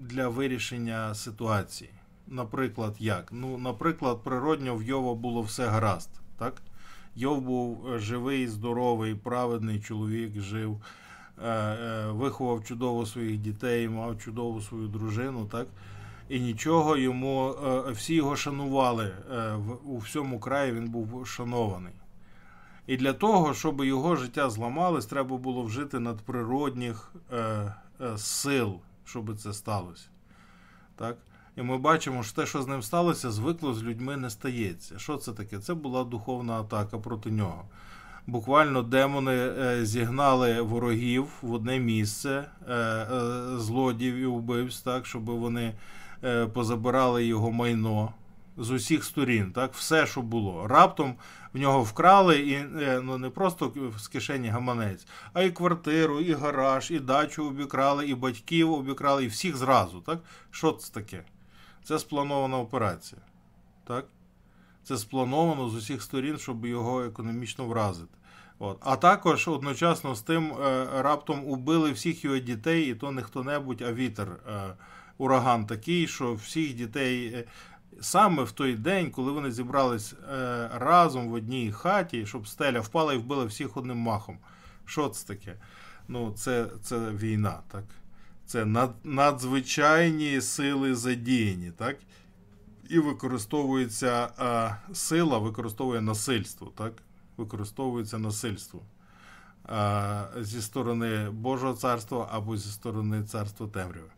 для 0.00 0.28
вирішення 0.28 1.14
ситуації. 1.14 1.90
Наприклад, 2.26 2.96
як? 2.98 3.28
Ну, 3.32 3.58
наприклад, 3.58 4.24
природньо 4.24 4.76
в 4.76 4.82
Йова 4.82 5.14
було 5.14 5.42
все 5.42 5.66
гаразд. 5.66 6.10
Так? 6.38 6.54
Йов 7.18 7.40
був 7.40 7.88
е, 7.88 7.98
живий, 7.98 8.48
здоровий, 8.48 9.14
праведний 9.14 9.80
чоловік, 9.80 10.40
жив, 10.40 10.82
е, 11.44 11.50
е, 11.50 12.10
виховав 12.10 12.64
чудово 12.64 13.06
своїх 13.06 13.38
дітей, 13.38 13.88
мав 13.88 14.18
чудову 14.18 14.60
свою 14.60 14.88
дружину, 14.88 15.44
так? 15.46 15.66
І 16.28 16.40
нічого 16.40 16.96
йому, 16.96 17.54
всі 17.92 18.14
його 18.14 18.36
шанували. 18.36 19.12
У 19.84 19.98
всьому 19.98 20.40
краї 20.40 20.72
він 20.72 20.88
був 20.88 21.26
шанований. 21.26 21.92
І 22.86 22.96
для 22.96 23.12
того, 23.12 23.54
щоб 23.54 23.84
його 23.84 24.16
життя 24.16 24.50
зламалось, 24.50 25.06
треба 25.06 25.36
було 25.36 25.62
вжити 25.62 25.98
надприродних 25.98 27.12
сил, 28.16 28.80
щоб 29.08 29.38
це 29.38 29.52
сталося. 29.52 30.06
Так? 30.96 31.16
І 31.56 31.62
ми 31.62 31.78
бачимо, 31.78 32.22
що 32.22 32.36
те, 32.36 32.46
що 32.46 32.62
з 32.62 32.66
ним 32.66 32.82
сталося, 32.82 33.30
звикло 33.30 33.74
з 33.74 33.82
людьми 33.82 34.16
не 34.16 34.30
стається. 34.30 34.98
Що 34.98 35.16
це 35.16 35.32
таке? 35.32 35.58
Це 35.58 35.74
була 35.74 36.04
духовна 36.04 36.52
атака 36.52 36.98
проти 36.98 37.30
нього. 37.30 37.64
Буквально 38.26 38.82
демони 38.82 39.32
е, 39.32 39.84
зігнали 39.86 40.60
ворогів 40.60 41.28
в 41.42 41.52
одне 41.52 41.78
місце, 41.78 42.44
е, 42.68 42.74
е, 42.74 43.58
і 44.00 44.26
вбивць, 44.26 44.80
так, 44.80 45.06
щоб 45.06 45.24
вони 45.24 45.74
позабирали 46.52 47.26
його 47.26 47.52
майно 47.52 48.12
з 48.56 48.70
усіх 48.70 49.04
сторін, 49.04 49.52
так, 49.52 49.74
все, 49.74 50.06
що 50.06 50.22
було. 50.22 50.66
Раптом 50.66 51.14
в 51.54 51.58
нього 51.58 51.82
вкрали 51.82 52.38
і 52.38 52.52
е, 52.54 53.00
ну, 53.04 53.18
не 53.18 53.30
просто 53.30 53.72
з 53.98 54.08
кишені 54.08 54.48
гаманець, 54.48 55.06
а 55.32 55.42
і 55.42 55.50
квартиру, 55.50 56.20
і 56.20 56.32
гараж, 56.32 56.90
і 56.90 56.98
дачу 56.98 57.46
обікрали, 57.46 58.06
і 58.06 58.14
батьків 58.14 58.72
обікрали, 58.72 59.24
і 59.24 59.28
всіх 59.28 59.56
зразу. 59.56 60.00
Так? 60.00 60.18
Що 60.50 60.72
це 60.72 60.92
таке? 60.92 61.24
Це 61.84 61.98
спланована 61.98 62.58
операція. 62.58 63.20
Так? 63.84 64.04
Це 64.84 64.98
сплановано 64.98 65.68
з 65.68 65.74
усіх 65.74 66.02
сторін, 66.02 66.38
щоб 66.38 66.66
його 66.66 67.02
економічно 67.02 67.66
вразити. 67.66 68.18
От. 68.58 68.78
А 68.80 68.96
також 68.96 69.48
одночасно 69.48 70.14
з 70.14 70.22
тим 70.22 70.52
е, 70.52 70.86
раптом 71.02 71.44
убили 71.44 71.92
всіх 71.92 72.24
його 72.24 72.38
дітей, 72.38 72.90
і 72.90 72.94
то 72.94 73.12
не 73.12 73.22
хто-небудь, 73.22 73.82
а 73.82 73.92
вітер. 73.92 74.28
Е, 74.28 74.74
ураган 75.18 75.66
такий, 75.66 76.06
що 76.06 76.34
всіх 76.34 76.74
дітей 76.74 77.46
саме 78.00 78.42
в 78.42 78.52
той 78.52 78.74
день, 78.74 79.10
коли 79.10 79.32
вони 79.32 79.50
зібрались 79.50 80.12
е, 80.12 80.70
разом 80.74 81.28
в 81.28 81.32
одній 81.32 81.72
хаті, 81.72 82.26
щоб 82.26 82.48
стеля 82.48 82.80
впала 82.80 83.14
і 83.14 83.16
вбила 83.16 83.44
всіх 83.44 83.76
одним 83.76 83.98
махом. 83.98 84.38
Що 84.84 85.08
це 85.08 85.26
таке? 85.26 85.54
Ну, 86.08 86.32
це, 86.32 86.66
це 86.82 86.98
війна, 86.98 87.60
так? 87.72 87.84
Це 88.46 88.64
над, 88.64 88.94
надзвичайні 89.04 90.40
сили 90.40 90.94
задіяні, 90.94 91.72
так? 91.76 91.96
І 92.88 92.98
використовується 92.98 94.28
е, 94.38 94.94
сила, 94.94 95.38
використовує 95.38 96.00
насильство, 96.00 96.72
так? 96.76 96.92
Використовується 97.36 98.18
насильство 98.18 98.80
е, 99.68 100.24
зі 100.40 100.62
сторони 100.62 101.30
Божого 101.30 101.74
царства 101.74 102.28
або 102.32 102.56
зі 102.56 102.72
сторони 102.72 103.22
царства 103.22 103.66
темряви. 103.66 104.10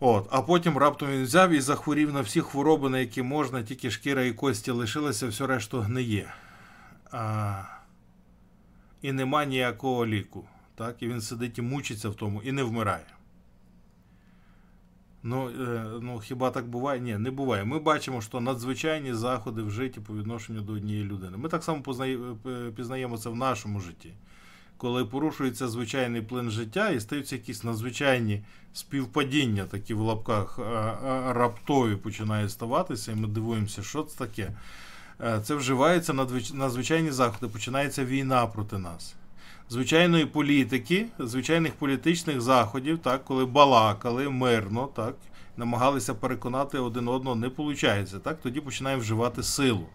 От, 0.00 0.28
а 0.30 0.42
потім 0.42 0.78
раптом 0.78 1.08
він 1.10 1.22
взяв 1.22 1.50
і 1.50 1.60
захворів 1.60 2.12
на 2.12 2.20
всі 2.20 2.40
хвороби, 2.40 2.90
на 2.90 2.98
які 2.98 3.22
можна, 3.22 3.62
тільки 3.62 3.90
шкіра 3.90 4.22
і 4.22 4.32
кості 4.32 4.70
лишилися, 4.70 5.28
все 5.28 5.46
решту 5.46 5.80
гниє. 5.80 6.32
А, 7.10 7.62
і 9.02 9.12
нема 9.12 9.44
ніякого 9.44 10.06
ліку. 10.06 10.44
Так? 10.74 11.02
І 11.02 11.08
він 11.08 11.20
сидить 11.20 11.58
і 11.58 11.62
мучиться 11.62 12.08
в 12.08 12.14
тому, 12.14 12.42
і 12.42 12.52
не 12.52 12.62
вмирає. 12.62 13.06
Ну, 15.22 15.48
е, 15.48 15.84
ну 16.00 16.18
хіба 16.18 16.50
так 16.50 16.68
буває? 16.68 17.00
Ні, 17.00 17.18
не 17.18 17.30
буває. 17.30 17.64
Ми 17.64 17.78
бачимо, 17.78 18.20
що 18.20 18.40
надзвичайні 18.40 19.14
заходи 19.14 19.62
в 19.62 19.70
житті 19.70 20.00
по 20.00 20.16
відношенню 20.16 20.60
до 20.60 20.72
однієї 20.72 21.04
людини. 21.04 21.36
Ми 21.36 21.48
так 21.48 21.64
само 21.64 21.82
познає, 21.82 22.18
е, 22.46 22.70
пізнаємо 22.76 23.18
це 23.18 23.30
в 23.30 23.36
нашому 23.36 23.80
житті. 23.80 24.12
Коли 24.78 25.04
порушується 25.04 25.68
звичайний 25.68 26.22
плин 26.22 26.50
життя 26.50 26.90
і 26.90 27.00
стаються 27.00 27.36
якісь 27.36 27.64
надзвичайні 27.64 28.42
співпадіння, 28.72 29.64
такі 29.64 29.94
в 29.94 30.00
лапках, 30.00 30.58
раптові 31.28 31.96
починають 31.96 32.50
ставатися, 32.50 33.12
і 33.12 33.14
ми 33.14 33.28
дивуємося, 33.28 33.82
що 33.82 34.02
це 34.02 34.18
таке. 34.18 34.50
Е, 35.20 35.40
Це 35.44 35.54
вживається 35.54 36.12
надзвич- 36.12 36.54
надзвичайні 36.54 37.10
заходи, 37.10 37.52
починається 37.52 38.04
війна 38.04 38.46
проти 38.46 38.78
нас. 38.78 39.14
Звичайної 39.68 40.26
політики, 40.26 41.06
звичайних 41.18 41.72
політичних 41.74 42.40
заходів, 42.40 42.98
так, 42.98 43.24
коли 43.24 43.44
балакали 43.46 44.28
мирно, 44.28 44.88
так, 44.96 45.14
намагалися 45.56 46.14
переконати 46.14 46.78
один 46.78 47.08
одного, 47.08 47.36
не 47.36 47.48
виходить. 47.48 48.22
Так, 48.22 48.38
тоді 48.42 48.60
починає 48.60 48.96
вживати 48.96 49.42
силу. 49.42 49.86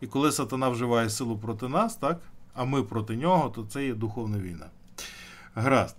І 0.00 0.06
коли 0.06 0.32
сатана 0.32 0.68
вживає 0.68 1.10
силу 1.10 1.38
проти 1.38 1.68
нас, 1.68 1.96
так, 1.96 2.20
а 2.54 2.64
ми 2.64 2.82
проти 2.82 3.16
нього, 3.16 3.48
то 3.50 3.64
це 3.64 3.86
є 3.86 3.94
духовна 3.94 4.38
війна. 4.38 4.66
Гаразд. 5.54 5.96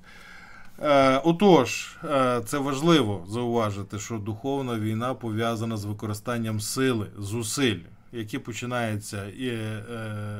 Е, 0.81 1.17
отож, 1.17 1.97
е, 2.03 2.41
це 2.45 2.57
важливо 2.57 3.25
зауважити, 3.29 3.99
що 3.99 4.17
духовна 4.17 4.79
війна 4.79 5.13
пов'язана 5.13 5.77
з 5.77 5.85
використанням 5.85 6.59
сили, 6.59 7.07
зусиль, 7.17 7.79
які 8.11 8.39
починаються 8.39 9.25
і 9.25 9.47
е, 9.47 9.83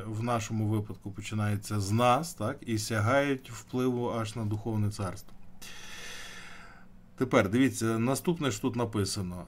в 0.06 0.24
нашому 0.24 0.68
випадку 0.68 1.12
починаються 1.12 1.80
з 1.80 1.92
нас, 1.92 2.34
так, 2.34 2.58
і 2.66 2.78
сягають 2.78 3.52
впливу 3.52 4.12
аж 4.12 4.36
на 4.36 4.46
духовне 4.46 4.92
царство. 4.92 5.34
Тепер 7.18 7.50
дивіться, 7.50 7.86
наступне 7.86 8.52
ж 8.52 8.62
тут 8.62 8.76
написано. 8.76 9.44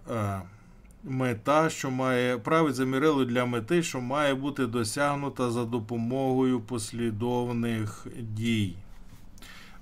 Мета, 1.07 1.69
що 1.69 1.91
має 1.91 2.37
править 2.37 2.75
замірило 2.75 3.25
для 3.25 3.45
мети, 3.45 3.83
що 3.83 4.01
має 4.01 4.33
бути 4.33 4.65
досягнута 4.65 5.51
за 5.51 5.65
допомогою 5.65 6.59
послідовних 6.59 8.07
дій. 8.19 8.75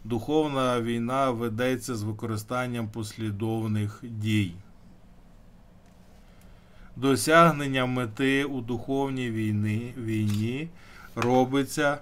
Духовна 0.03 0.81
війна 0.81 1.31
ведеться 1.31 1.95
з 1.95 2.03
використанням 2.03 2.89
послідовних 2.89 3.99
дій. 4.03 4.53
Досягнення 6.95 7.85
мети 7.85 8.43
у 8.43 8.61
духовній 8.61 9.31
війні, 9.31 9.93
війні 9.97 10.69
робиться 11.15 11.97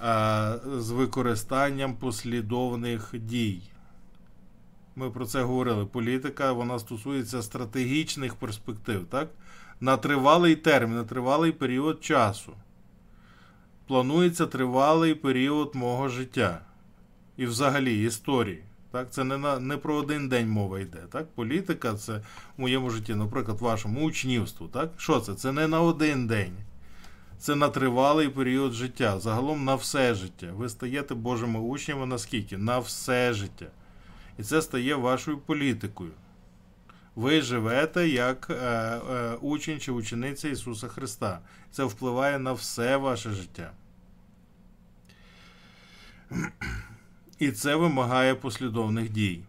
а, 0.00 0.56
з 0.78 0.90
використанням 0.90 1.94
послідовних 1.94 3.14
дій. 3.18 3.62
Ми 4.96 5.10
про 5.10 5.26
це 5.26 5.42
говорили. 5.42 5.86
Політика 5.86 6.52
вона 6.52 6.78
стосується 6.78 7.42
стратегічних 7.42 8.34
перспектив, 8.34 9.06
так? 9.10 9.28
На 9.80 9.96
тривалий 9.96 10.56
термін, 10.56 10.96
на 10.96 11.04
тривалий 11.04 11.52
період 11.52 12.04
часу. 12.04 12.52
Планується 13.86 14.46
тривалий 14.46 15.14
період 15.14 15.74
мого 15.74 16.08
життя. 16.08 16.60
і 17.36 17.46
взагалі 17.46 18.02
історії. 18.02 18.62
Так, 18.90 19.10
це 19.10 19.24
не, 19.24 19.38
на, 19.38 19.58
не 19.58 19.76
про 19.76 19.94
один 19.94 20.28
день 20.28 20.48
мова 20.48 20.80
йде. 20.80 20.98
Так? 21.12 21.26
Політика 21.34 21.94
це 21.94 22.16
в 22.56 22.60
моєму 22.60 22.90
житті, 22.90 23.14
наприклад, 23.14 23.60
вашому 23.60 24.04
учнівству. 24.04 24.68
Так? 24.68 24.90
Що 24.96 25.20
це? 25.20 25.34
Це 25.34 25.52
не 25.52 25.68
на 25.68 25.80
один 25.80 26.26
день. 26.26 26.52
Це 27.38 27.54
на 27.54 27.68
тривалий 27.68 28.28
період 28.28 28.72
життя. 28.72 29.20
Загалом 29.20 29.64
на 29.64 29.74
все 29.74 30.14
життя. 30.14 30.46
Ви 30.54 30.68
стаєте 30.68 31.14
Божими 31.14 31.60
учнями 31.60 32.06
наскільки? 32.06 32.56
На 32.56 32.78
все 32.78 33.32
життя. 33.32 33.66
І 34.38 34.42
це 34.42 34.62
стає 34.62 34.94
вашою 34.94 35.38
політикою. 35.38 36.10
Ви 37.16 37.42
живете 37.42 38.08
як 38.08 38.46
е, 38.50 38.54
е, 38.54 39.34
учень 39.40 39.80
чи 39.80 39.92
учениця 39.92 40.48
Ісуса 40.48 40.88
Христа. 40.88 41.38
Це 41.70 41.84
впливає 41.84 42.38
на 42.38 42.52
все 42.52 42.96
ваше 42.96 43.30
життя. 43.30 43.70
І 47.38 47.52
це 47.52 47.76
вимагає 47.76 48.34
послідовних 48.34 49.10
дій. 49.10 49.42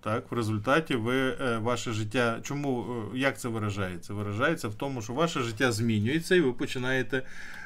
Так, 0.00 0.32
в 0.32 0.34
результаті 0.34 0.94
ви 0.94 1.16
е, 1.16 1.58
ваше 1.58 1.92
життя. 1.92 2.40
Чому 2.42 2.86
е, 3.14 3.18
як 3.18 3.40
це 3.40 3.48
виражається? 3.48 4.14
Виражається 4.14 4.68
в 4.68 4.74
тому, 4.74 5.02
що 5.02 5.12
ваше 5.12 5.42
життя 5.42 5.72
змінюється, 5.72 6.34
і 6.34 6.40
ви 6.40 6.52
починаєте 6.52 7.22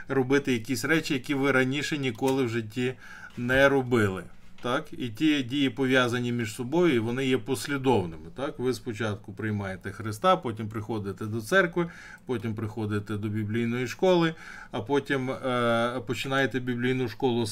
робити 0.09 0.53
якісь 0.53 0.85
речі, 0.85 1.15
які 1.15 1.35
ви 1.35 1.53
раніше 1.53 1.99
ніколи 1.99 2.45
в 2.45 2.49
житті 2.49 2.95
не 3.37 3.69
робили. 3.69 4.25
Так, 4.63 4.85
і 4.93 5.09
ті 5.09 5.43
дії 5.43 5.71
пов'язані 5.71 6.33
між 6.33 6.55
собою, 6.55 6.95
і 6.95 6.99
вони 6.99 7.27
є 7.27 7.39
послідовними. 7.39 8.31
Так, 8.37 8.59
ви 8.59 8.75
спочатку 8.75 9.33
приймаєте 9.33 9.93
Христа, 9.93 10.37
потім 10.37 10.69
приходите 10.69 11.25
до 11.25 11.41
церкви, 11.41 11.91
потім 12.27 12.55
приходите 12.55 13.17
до 13.17 13.29
біблійної 13.29 13.87
школи, 13.87 14.35
а 14.71 14.81
потім 14.81 15.31
е, 15.31 16.01
починаєте 16.07 16.61
біблійну 16.61 17.09
школу 17.09 17.47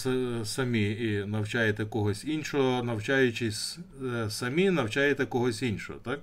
самі 0.44 0.90
і 0.90 1.24
навчаєте 1.26 1.84
когось 1.84 2.24
іншого, 2.24 2.82
навчаючись 2.82 3.78
е, 4.04 4.30
самі, 4.30 4.70
навчаєте 4.70 5.26
когось 5.26 5.62
іншого. 5.62 5.98
Так? 5.98 6.20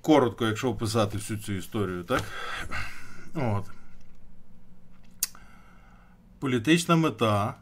Коротко, 0.00 0.46
якщо 0.46 0.70
описати 0.70 1.18
всю 1.18 1.38
цю 1.38 1.52
історію, 1.52 2.04
так? 2.04 2.22
От. 3.34 3.64
Політична 6.38 6.96
мета 6.96 7.54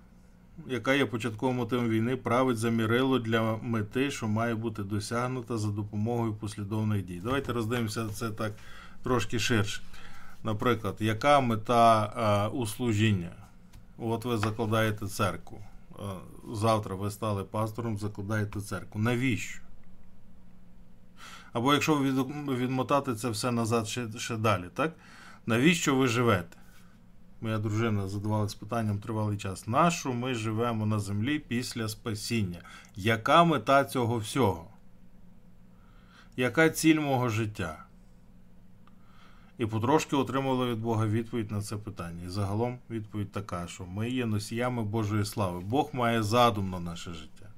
яка 0.66 0.94
є 0.94 1.06
початковим 1.06 1.56
мотивом 1.56 1.88
війни, 1.88 2.16
править 2.16 2.58
за 2.58 2.70
мірило 2.70 3.18
для 3.18 3.56
мети, 3.56 4.10
що 4.10 4.28
має 4.28 4.54
бути 4.54 4.82
досягнута 4.82 5.58
за 5.58 5.68
допомогою 5.68 6.34
послідовних 6.34 7.04
дій. 7.04 7.20
Давайте 7.24 7.52
роздивимося 7.52 8.08
це 8.08 8.30
так 8.30 8.52
трошки 9.02 9.38
ширше. 9.38 9.82
Наприклад, 10.44 10.96
яка 11.00 11.40
мета 11.40 12.12
е, 12.46 12.56
у 12.56 12.66
служіння? 12.66 13.30
От 13.98 14.24
ви 14.24 14.38
закладаєте 14.38 15.06
церкву. 15.06 15.58
Е, 15.92 16.02
завтра 16.54 16.94
ви 16.94 17.10
стали 17.10 17.44
пастором, 17.44 17.98
закладаєте 17.98 18.60
церкву. 18.60 19.00
Навіщо? 19.00 19.60
Або 21.52 21.74
якщо 21.74 21.98
відмотати 22.58 23.14
це 23.14 23.28
все 23.28 23.50
назад 23.50 23.88
ще, 23.88 24.06
ще 24.18 24.36
далі, 24.36 24.64
так? 24.74 24.92
Навіщо 25.46 25.94
ви 25.94 26.08
живете? 26.08 26.56
Моя 27.44 27.58
дружина 27.58 28.08
задавалась 28.08 28.54
питанням 28.54 28.98
тривалий 28.98 29.36
час. 29.36 29.66
Нашу 29.66 30.14
ми 30.14 30.34
живемо 30.34 30.86
на 30.86 30.98
землі 30.98 31.38
після 31.38 31.88
спасіння? 31.88 32.58
Яка 32.96 33.44
мета 33.44 33.84
цього 33.84 34.18
всього? 34.18 34.66
Яка 36.36 36.70
ціль 36.70 37.00
мого 37.00 37.28
життя? 37.28 37.84
І 39.58 39.66
потрошки 39.66 40.16
отримали 40.16 40.72
від 40.72 40.78
Бога 40.78 41.06
відповідь 41.06 41.50
на 41.50 41.62
це 41.62 41.76
питання. 41.76 42.24
І 42.26 42.28
загалом 42.28 42.78
відповідь 42.90 43.32
така, 43.32 43.66
що 43.66 43.84
ми 43.84 44.10
є 44.10 44.26
носіями 44.26 44.82
Божої 44.82 45.24
слави. 45.24 45.60
Бог 45.60 45.90
має 45.92 46.22
задум 46.22 46.70
на 46.70 46.80
наше 46.80 47.12
життя. 47.12 47.48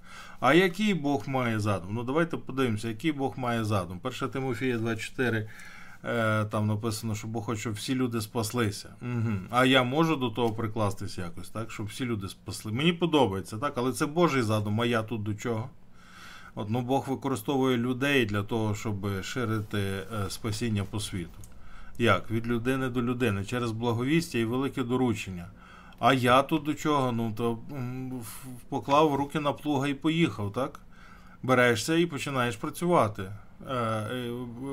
А 0.40 0.55
який 0.55 0.94
Бог 0.94 1.29
має 1.29 1.61
задум? 1.61 1.94
Ну 1.94 2.05
давайте 2.05 2.37
подивимося, 2.37 2.88
який 2.88 3.12
Бог 3.12 3.38
має 3.38 3.64
задум. 3.64 4.01
1 4.03 4.29
Тимофія 4.29 4.79
24 4.79 5.49
е, 6.07 6.45
там 6.45 6.66
написано, 6.66 7.14
що 7.14 7.29
Бог 7.29 7.45
хоче, 7.45 7.61
щоб 7.61 7.73
всі 7.73 7.95
люди 7.95 8.21
спаслися. 8.21 8.95
Угу. 9.03 9.33
А 9.51 9.64
я 9.64 9.83
можу 9.83 10.16
до 10.16 10.31
того 10.31 10.53
прикластися 10.53 11.23
якось, 11.23 11.49
так, 11.49 11.71
щоб 11.71 11.87
всі 11.87 12.05
люди 12.05 12.29
спасли. 12.29 12.73
Мені 12.73 12.92
подобається, 12.92 13.59
так, 13.59 13.73
але 13.77 13.92
це 13.92 14.07
Божий 14.07 14.42
задум, 14.42 14.81
а 14.81 14.87
я 14.87 15.03
тут 15.03 15.23
до 15.23 15.35
чого? 15.35 15.71
От, 16.55 16.71
ну, 16.71 16.81
Бог 16.81 17.09
використовує 17.09 17.77
людей 17.77 18.27
для 18.27 18.42
того, 18.42 18.75
щоб 18.75 19.23
ширити 19.23 19.79
е, 19.79 20.05
спасіння 20.29 20.85
по 20.85 21.01
світу. 21.01 21.40
Як? 21.99 22.31
Від 22.31 22.47
людини 22.47 22.88
до 22.88 23.03
людини, 23.03 23.45
через 23.45 23.71
благовістя 23.71 24.38
і 24.38 24.45
велике 24.45 24.83
доручення. 24.83 25.47
А 25.99 26.12
я 26.12 26.42
тут 26.42 26.62
до 26.62 26.75
чого? 26.75 27.12
Ну, 27.12 27.33
то 27.37 27.59
поклав 28.69 29.14
руки 29.14 29.40
на 29.40 29.53
плуга 29.53 29.88
і 29.88 29.95
поїхав, 29.95 30.53
так? 30.53 30.81
Берешся 31.42 31.95
і 31.95 32.07
починаєш 32.07 32.57
працювати. 32.57 33.33
Е, 33.69 33.75
е, 33.75 34.33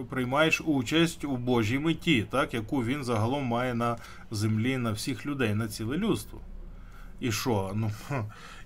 Приймаєш 0.09 0.61
участь 0.65 1.25
у 1.25 1.37
Божій 1.37 1.79
меті, 1.79 2.25
так, 2.29 2.53
яку 2.53 2.83
він 2.83 3.03
загалом 3.03 3.43
має 3.43 3.73
на 3.73 3.97
землі 4.31 4.77
на 4.77 4.91
всіх 4.91 5.25
людей, 5.25 5.55
на 5.55 5.67
ціле 5.67 5.97
людство. 5.97 6.39
І 7.19 7.31
що? 7.31 7.71
Ну, 7.75 7.91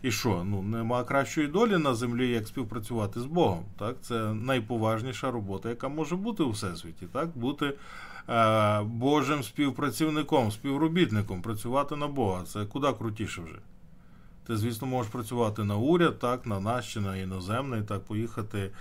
і 0.01 0.12
що? 0.12 0.43
Ну, 0.43 0.62
нема 0.62 1.03
кращої 1.03 1.47
долі 1.47 1.77
на 1.77 1.95
землі, 1.95 2.30
як 2.30 2.47
співпрацювати 2.47 3.19
з 3.19 3.25
Богом. 3.25 3.63
Так? 3.80 3.95
Це 4.01 4.34
найповажніша 4.34 5.32
робота, 5.32 5.69
яка 5.69 5.88
може 5.88 6.15
бути 6.15 6.43
у 6.43 6.49
всесвіті. 6.49 7.06
Так? 7.13 7.38
Бути 7.38 7.73
е, 8.30 8.82
Божим 8.82 9.43
співпрацівником, 9.43 10.51
співробітником, 10.51 11.41
працювати 11.41 11.95
на 11.95 12.08
Бога. 12.08 12.43
Це 12.43 12.65
куди 12.65 12.93
крутіше 12.93 13.41
вже. 13.41 13.60
Ти, 14.47 14.58
звісно, 14.58 14.88
можеш 14.88 15.12
працювати 15.12 15.63
на 15.63 15.75
уряд, 15.75 16.19
так, 16.19 16.45
на 16.45 16.60
нас 16.60 16.86
чи 16.86 16.99
на 16.99 17.17
іноземний, 17.17 17.82
так, 17.82 18.03
поїхати 18.03 18.71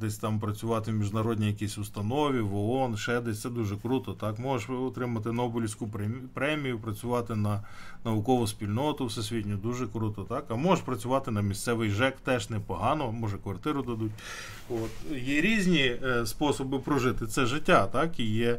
десь 0.00 0.18
там 0.18 0.40
працювати 0.40 0.90
в 0.90 0.94
міжнародній 0.94 1.46
якійсь 1.46 1.78
установі, 1.78 2.40
в 2.40 2.56
ООН, 2.56 2.96
ще 2.96 3.20
десь 3.20 3.40
це 3.40 3.50
дуже 3.50 3.76
круто. 3.76 4.12
Так, 4.12 4.38
можеш 4.38 4.70
отримати 4.70 5.32
Нобелівську 5.32 5.90
премію, 6.34 6.78
працювати 6.78 7.36
на 7.36 7.62
наукову 8.04 8.46
спільноту 8.46 9.06
всесвітню, 9.06 9.56
дуже 9.56 9.86
круто. 9.86 10.22
Так, 10.22 10.44
а 10.48 10.54
можеш 10.54 10.84
працювати 10.84 11.30
на 11.30 11.42
місцевий 11.42 11.90
ЖЕК, 11.90 12.16
теж 12.24 12.50
непогано, 12.50 13.12
може 13.12 13.38
квартиру 13.38 13.82
дадуть. 13.82 14.12
От. 14.70 15.18
Є 15.22 15.40
різні 15.40 15.96
е, 16.02 16.26
способи 16.26 16.78
прожити 16.78 17.26
це 17.26 17.46
життя, 17.46 17.86
так, 17.86 18.20
і 18.20 18.24
є 18.24 18.58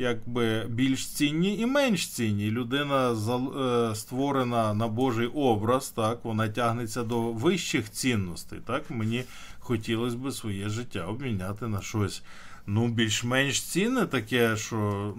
якби 0.00 0.64
більш 0.68 1.06
цінні 1.06 1.58
і 1.58 1.66
менш 1.66 2.08
цінні. 2.08 2.50
Людина 2.50 3.10
е, 3.10 3.94
створена 3.94 4.74
на 4.74 4.88
Божий 4.88 5.26
образ, 5.26 5.90
так, 5.90 6.18
вона 6.22 6.48
тягнеться 6.48 7.02
до 7.02 7.20
вищих 7.20 7.90
цінностей. 7.90 8.58
Так, 8.66 8.90
мені 8.90 9.24
хотілося 9.70 10.16
б 10.16 10.32
своє 10.32 10.68
життя 10.68 11.00
обміняти 11.00 11.68
на 11.68 11.80
щось. 11.80 12.22
Ну, 12.66 12.88
більш-менш 12.88 13.62
цінне 13.62 14.06
таке, 14.06 14.56
що 14.56 15.14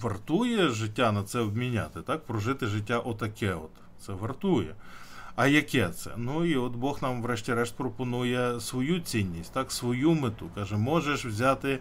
вартує 0.00 0.68
життя 0.68 1.12
на 1.12 1.22
це 1.22 1.38
обміняти, 1.38 2.00
так? 2.00 2.24
Прожити 2.24 2.66
життя 2.66 2.98
отаке 2.98 3.54
от. 3.54 3.70
Це 4.00 4.12
вартує. 4.12 4.74
А 5.36 5.46
яке 5.46 5.88
це? 5.88 6.10
Ну 6.16 6.44
і 6.44 6.56
от 6.56 6.72
Бог 6.72 6.98
нам, 7.02 7.22
врешті-решт, 7.22 7.76
пропонує 7.76 8.60
свою 8.60 9.00
цінність, 9.00 9.52
так, 9.52 9.72
свою 9.72 10.14
мету. 10.14 10.50
Каже, 10.54 10.76
можеш 10.76 11.24
взяти 11.24 11.78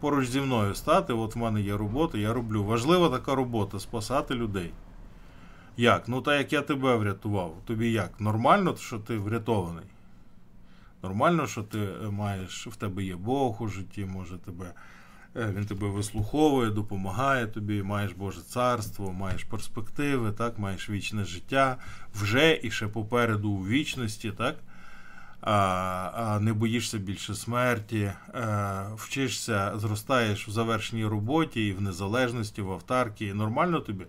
поруч 0.00 0.28
зі 0.28 0.40
мною 0.40 0.74
стати, 0.74 1.12
от 1.12 1.36
в 1.36 1.38
мене 1.38 1.60
є 1.60 1.76
робота, 1.76 2.18
я 2.18 2.32
роблю. 2.32 2.64
Важлива 2.64 3.08
така 3.08 3.34
робота 3.34 3.80
спасати 3.80 4.34
людей. 4.34 4.70
Як? 5.76 6.08
Ну, 6.08 6.20
та 6.22 6.38
як 6.38 6.52
я 6.52 6.62
тебе 6.62 6.96
врятував. 6.96 7.56
Тобі 7.66 7.92
як? 7.92 8.20
Нормально, 8.20 8.76
що 8.76 8.98
ти 8.98 9.18
врятований? 9.18 9.84
Нормально, 11.02 11.46
що 11.46 11.62
ти 11.62 11.78
е, 11.78 12.10
маєш, 12.10 12.66
в 12.66 12.76
тебе 12.76 13.02
є 13.04 13.16
Бог 13.16 13.62
у 13.62 13.68
житті, 13.68 14.04
може 14.04 14.38
тебе. 14.38 14.72
е, 15.36 15.52
Він 15.56 15.66
тебе 15.66 15.88
вислуховує, 15.88 16.70
допомагає 16.70 17.46
тобі, 17.46 17.82
маєш 17.82 18.12
Боже 18.12 18.40
царство, 18.40 19.12
маєш 19.12 19.44
перспективи, 19.44 20.32
так, 20.32 20.58
маєш 20.58 20.90
вічне 20.90 21.24
життя 21.24 21.76
вже 22.14 22.60
і 22.62 22.70
ще 22.70 22.88
попереду 22.88 23.50
у 23.50 23.66
вічності, 23.66 24.30
так? 24.30 24.56
А, 25.42 25.52
а 26.14 26.40
не 26.40 26.52
боїшся 26.52 26.98
більше 26.98 27.34
смерті, 27.34 28.12
а, 28.34 28.84
вчишся, 28.96 29.72
зростаєш 29.78 30.48
в 30.48 30.50
завершеній 30.50 31.06
роботі 31.06 31.66
і 31.66 31.72
в 31.72 31.80
незалежності, 31.82 32.62
в 32.62 32.72
автаркі. 32.72 33.32
Нормально 33.34 33.80
тобі? 33.80 34.04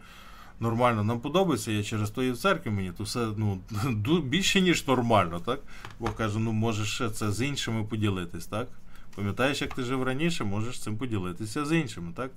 Нормально, 0.62 1.04
нам 1.04 1.19
подобається, 1.19 1.71
я 1.71 1.84
через 1.84 2.10
то 2.10 2.24
і 2.24 2.32
в 2.32 2.38
церкві 2.38 2.69
мені, 2.69 2.91
то 2.97 3.04
все 3.04 3.28
ну, 3.38 3.60
більше, 4.21 4.62
ніж 4.62 4.88
нормально, 4.88 5.39
так? 5.39 5.60
Бог 6.00 6.15
каже, 6.15 6.39
ну 6.39 6.52
можеш 6.52 6.93
ще 6.93 7.10
це 7.10 7.32
з 7.32 7.41
іншими 7.41 7.84
поділитись, 7.84 8.45
так? 8.45 8.67
Пам'ятаєш, 9.15 9.62
як 9.62 9.74
ти 9.74 9.84
жив 9.84 10.04
раніше, 10.04 10.43
можеш 10.43 10.80
цим 10.80 10.97
поділитися 10.97 11.65
з 11.65 11.76
іншими, 11.76 12.12
так? 12.15 12.32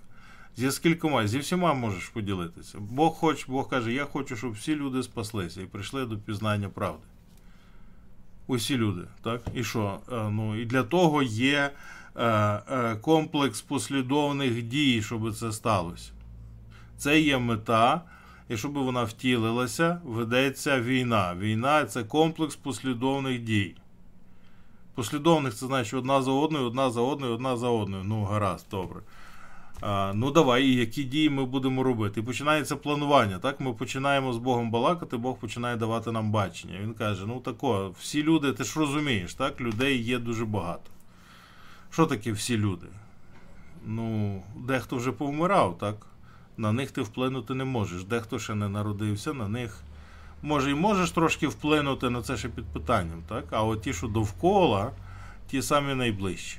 Зі 0.57 0.71
скількома, 0.71 1.27
зі 1.27 1.39
всіма 1.39 1.75
можеш 1.75 2.09
поділитися. 2.09 2.79
Бог 2.79 3.15
хоче, 3.15 3.45
Бог 3.49 3.69
каже, 3.69 3.93
я 3.93 4.05
хочу, 4.05 4.37
щоб 4.37 4.53
всі 4.53 4.77
люди 4.77 5.03
спаслися 5.03 5.63
і 5.63 5.67
прийшли 5.67 6.07
до 6.07 6.19
пізнання 6.19 6.69
правди. 6.69 7.05
Усі 8.47 8.77
люди, 8.77 9.03
так? 9.23 9.43
І 9.55 9.65
що? 9.65 9.99
Е, 10.13 10.31
Ну, 10.31 10.61
і 10.61 10.65
для 10.65 10.83
того 10.83 11.23
є 11.23 11.71
е, 12.17 12.25
е, 12.25 12.97
комплекс 12.97 13.61
послідовних 13.61 14.63
дій, 14.63 15.03
щоб 15.03 15.35
це 15.35 15.53
сталося. 15.53 16.11
Це 16.97 17.21
є 17.21 17.39
мета, 17.39 18.03
І 18.49 18.57
щоб 18.57 18.73
вона 18.73 19.05
втілилася, 19.05 20.01
ведеться 20.05 20.81
війна. 20.81 21.35
Війна 21.35 21.85
це 21.85 22.05
комплекс 22.05 22.57
послідовних 22.57 23.39
дій. 23.39 23.75
Послідовних 24.95 25.55
це 25.55 25.67
значить 25.67 25.95
одна 25.95 26.23
за 26.23 26.31
одною, 26.31 26.67
одна 26.67 26.91
за 26.91 27.01
одною, 27.01 27.35
одна 27.35 27.57
за 27.57 27.69
одною. 27.69 28.05
Ну, 28.05 28.25
гаразд, 28.25 28.67
добре. 28.71 29.01
А, 29.81 30.13
ну 30.15 30.31
давай, 30.31 30.65
і 30.65 30.75
які 30.75 31.05
дії 31.05 31.31
ми 31.31 31.45
будемо 31.45 31.83
робити. 31.83 32.21
І 32.21 32.23
починається 32.23 32.77
планування. 32.77 33.39
Так, 33.39 33.61
ми 33.61 33.73
починаємо 33.73 34.33
з 34.33 34.37
Богом 34.37 34.71
балакати, 34.71 35.17
Бог 35.17 35.39
починає 35.39 35.77
давати 35.77 36.13
нам 36.13 36.31
бачення. 36.31 36.79
Він 36.83 36.95
каже: 36.95 37.27
ну 37.27 37.41
тако, 37.41 37.95
всі 38.01 38.23
люди, 38.23 38.53
ти 38.53 38.65
ж 38.65 38.81
розумієш, 38.81 39.35
так, 39.35 39.61
людей 39.61 40.03
є 40.03 40.19
дуже 40.19 40.45
багато. 40.45 40.91
Що 41.91 42.07
таке 42.07 42.33
всі 42.33 42.59
люди? 42.59 42.87
Ну, 43.87 44.43
дехто 44.57 44.97
вже 44.97 45.13
повмирав, 45.13 45.79
так? 45.79 46.07
На 46.57 46.73
них 46.73 46.91
ти 46.91 47.03
вплинути 47.03 47.55
не 47.55 47.65
можеш. 47.65 48.05
Дехто 48.05 48.39
ще 48.39 48.55
не 48.55 48.69
народився, 48.69 49.33
на 49.33 49.49
них. 49.49 49.81
Може, 50.43 50.71
і 50.71 50.75
можеш 50.75 51.11
трошки 51.11 51.49
вплинути, 51.49 52.07
але 52.07 52.23
це 52.23 52.37
ще 52.37 52.49
під 52.49 52.65
питанням, 52.65 53.23
так? 53.29 53.45
А 53.51 53.63
от 53.63 53.83
ті, 53.83 53.93
що 53.93 54.07
довкола, 54.07 54.93
ті 55.47 55.63
самі 55.63 55.95
найближчі. 55.95 56.59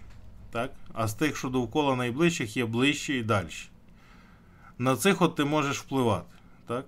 Так? 0.52 0.72
А 0.94 1.08
з 1.08 1.14
тих, 1.14 1.38
що 1.38 1.50
довкола 1.50 1.96
найближчих, 1.96 2.58
є 2.58 2.66
ближчі 2.66 3.14
і 3.18 3.24
далі. 3.24 3.48
На 4.78 4.96
цих 4.96 5.22
от 5.22 5.36
ти 5.36 5.46
можеш 5.46 5.80
впливати. 5.80 6.36
Так? 6.68 6.86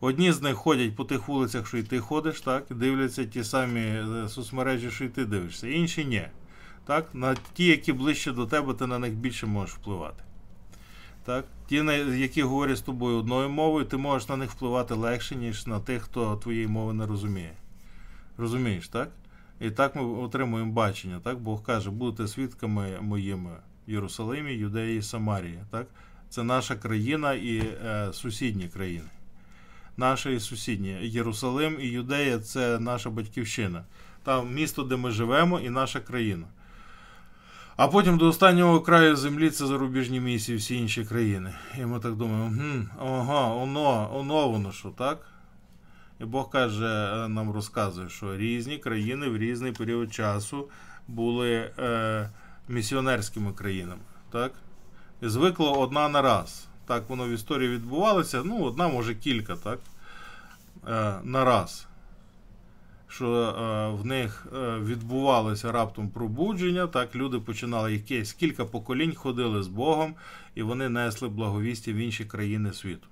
Одні 0.00 0.32
з 0.32 0.42
них 0.42 0.54
ходять 0.54 0.96
по 0.96 1.04
тих 1.04 1.28
вулицях, 1.28 1.66
що 1.68 1.76
й 1.76 1.82
ти 1.82 2.00
ходиш, 2.00 2.40
так? 2.40 2.64
дивляться 2.70 3.24
ті 3.24 3.44
самі 3.44 3.80
е, 3.80 4.28
соцмережі, 4.28 4.90
що 4.90 5.04
й 5.04 5.08
ти 5.08 5.24
дивишся. 5.24 5.68
Інші 5.68 6.04
ні. 6.04 6.28
Так? 6.84 7.14
На 7.14 7.36
ті, 7.54 7.64
які 7.64 7.92
ближче 7.92 8.32
до 8.32 8.46
тебе, 8.46 8.74
ти 8.74 8.86
на 8.86 8.98
них 8.98 9.14
більше 9.14 9.46
можеш 9.46 9.74
впливати. 9.74 10.22
Так? 11.24 11.44
Ті, 11.68 11.74
які 12.18 12.42
говорять 12.42 12.76
з 12.76 12.80
тобою 12.80 13.18
одною 13.18 13.48
мовою, 13.48 13.84
ти 13.84 13.96
можеш 13.96 14.28
на 14.28 14.36
них 14.36 14.50
впливати 14.50 14.94
легше, 14.94 15.36
ніж 15.36 15.66
на 15.66 15.80
тих, 15.80 16.02
хто 16.02 16.36
твоєї 16.36 16.66
мови 16.66 16.92
не 16.92 17.06
розуміє. 17.06 17.52
Розумієш, 18.38 18.88
так? 18.88 19.08
І 19.60 19.70
так 19.70 19.96
ми 19.96 20.02
отримуємо 20.02 20.72
бачення. 20.72 21.20
Так? 21.20 21.38
Бог 21.38 21.62
каже, 21.62 21.90
будете 21.90 22.28
свідками 22.28 23.00
моїми 23.00 23.50
в 23.88 23.90
Єрусалимі, 23.90 24.52
Юдеї 24.52 24.98
і 24.98 25.02
Самарії. 25.02 25.58
Так? 25.70 25.86
Це 26.28 26.42
наша 26.42 26.76
країна 26.76 27.34
і 27.34 27.58
е, 27.58 28.08
сусідні 28.12 28.68
країни. 28.68 29.08
Наша 29.96 30.30
і 30.30 30.40
сусідні. 30.40 30.98
Єрусалим 31.02 31.76
і 31.80 31.86
Юдея 31.86 32.38
це 32.38 32.78
наша 32.78 33.10
батьківщина. 33.10 33.84
Там 34.22 34.54
місто, 34.54 34.82
де 34.82 34.96
ми 34.96 35.10
живемо, 35.10 35.60
і 35.60 35.70
наша 35.70 36.00
країна. 36.00 36.46
А 37.76 37.88
потім 37.88 38.18
до 38.18 38.26
останнього 38.26 38.80
краю 38.80 39.16
землі 39.16 39.50
це 39.50 39.66
зарубіжні 39.66 40.20
місії, 40.20 40.58
всі 40.58 40.76
інші 40.76 41.04
країни. 41.04 41.54
І 41.78 41.86
ми 41.86 42.00
так 42.00 42.14
думаємо, 42.14 42.48
«Гм, 42.48 42.88
ага, 43.00 43.54
оно, 43.54 44.10
оно 44.14 44.48
воно 44.48 44.72
що, 44.72 44.88
так? 44.88 45.26
І 46.20 46.24
Бог 46.24 46.50
каже, 46.50 46.86
е, 46.86 47.28
нам 47.28 47.50
розказує, 47.50 48.08
що 48.08 48.36
різні 48.36 48.78
країни 48.78 49.28
в 49.28 49.36
різний 49.36 49.72
період 49.72 50.14
часу 50.14 50.68
були 51.08 51.70
е, 51.78 52.30
місіонерськими 52.68 53.52
країнами. 53.52 54.00
Так? 54.32 54.52
І 55.22 55.28
звикло 55.28 55.78
одна 55.80 56.08
на 56.08 56.22
раз. 56.22 56.66
Так 56.86 57.08
воно 57.08 57.26
в 57.26 57.30
історії 57.30 57.68
відбувалося. 57.68 58.42
Ну, 58.44 58.64
одна, 58.64 58.88
може 58.88 59.14
кілька, 59.14 59.56
так? 59.56 59.78
Е, 60.88 61.14
на 61.24 61.44
раз. 61.44 61.86
Що 63.08 63.26
е, 63.32 63.88
в 64.02 64.06
них 64.06 64.46
е, 64.56 64.78
відбувалося 64.78 65.72
раптом 65.72 66.10
пробудження, 66.10 66.86
так 66.86 67.16
люди 67.16 67.38
починали 67.38 67.92
якесь 67.92 68.32
кілька 68.32 68.64
поколінь 68.64 69.14
ходили 69.14 69.62
з 69.62 69.68
Богом, 69.68 70.14
і 70.54 70.62
вони 70.62 70.88
несли 70.88 71.28
благовістя 71.28 71.92
в 71.92 71.94
інші 71.94 72.24
країни 72.24 72.72
світу. 72.72 73.08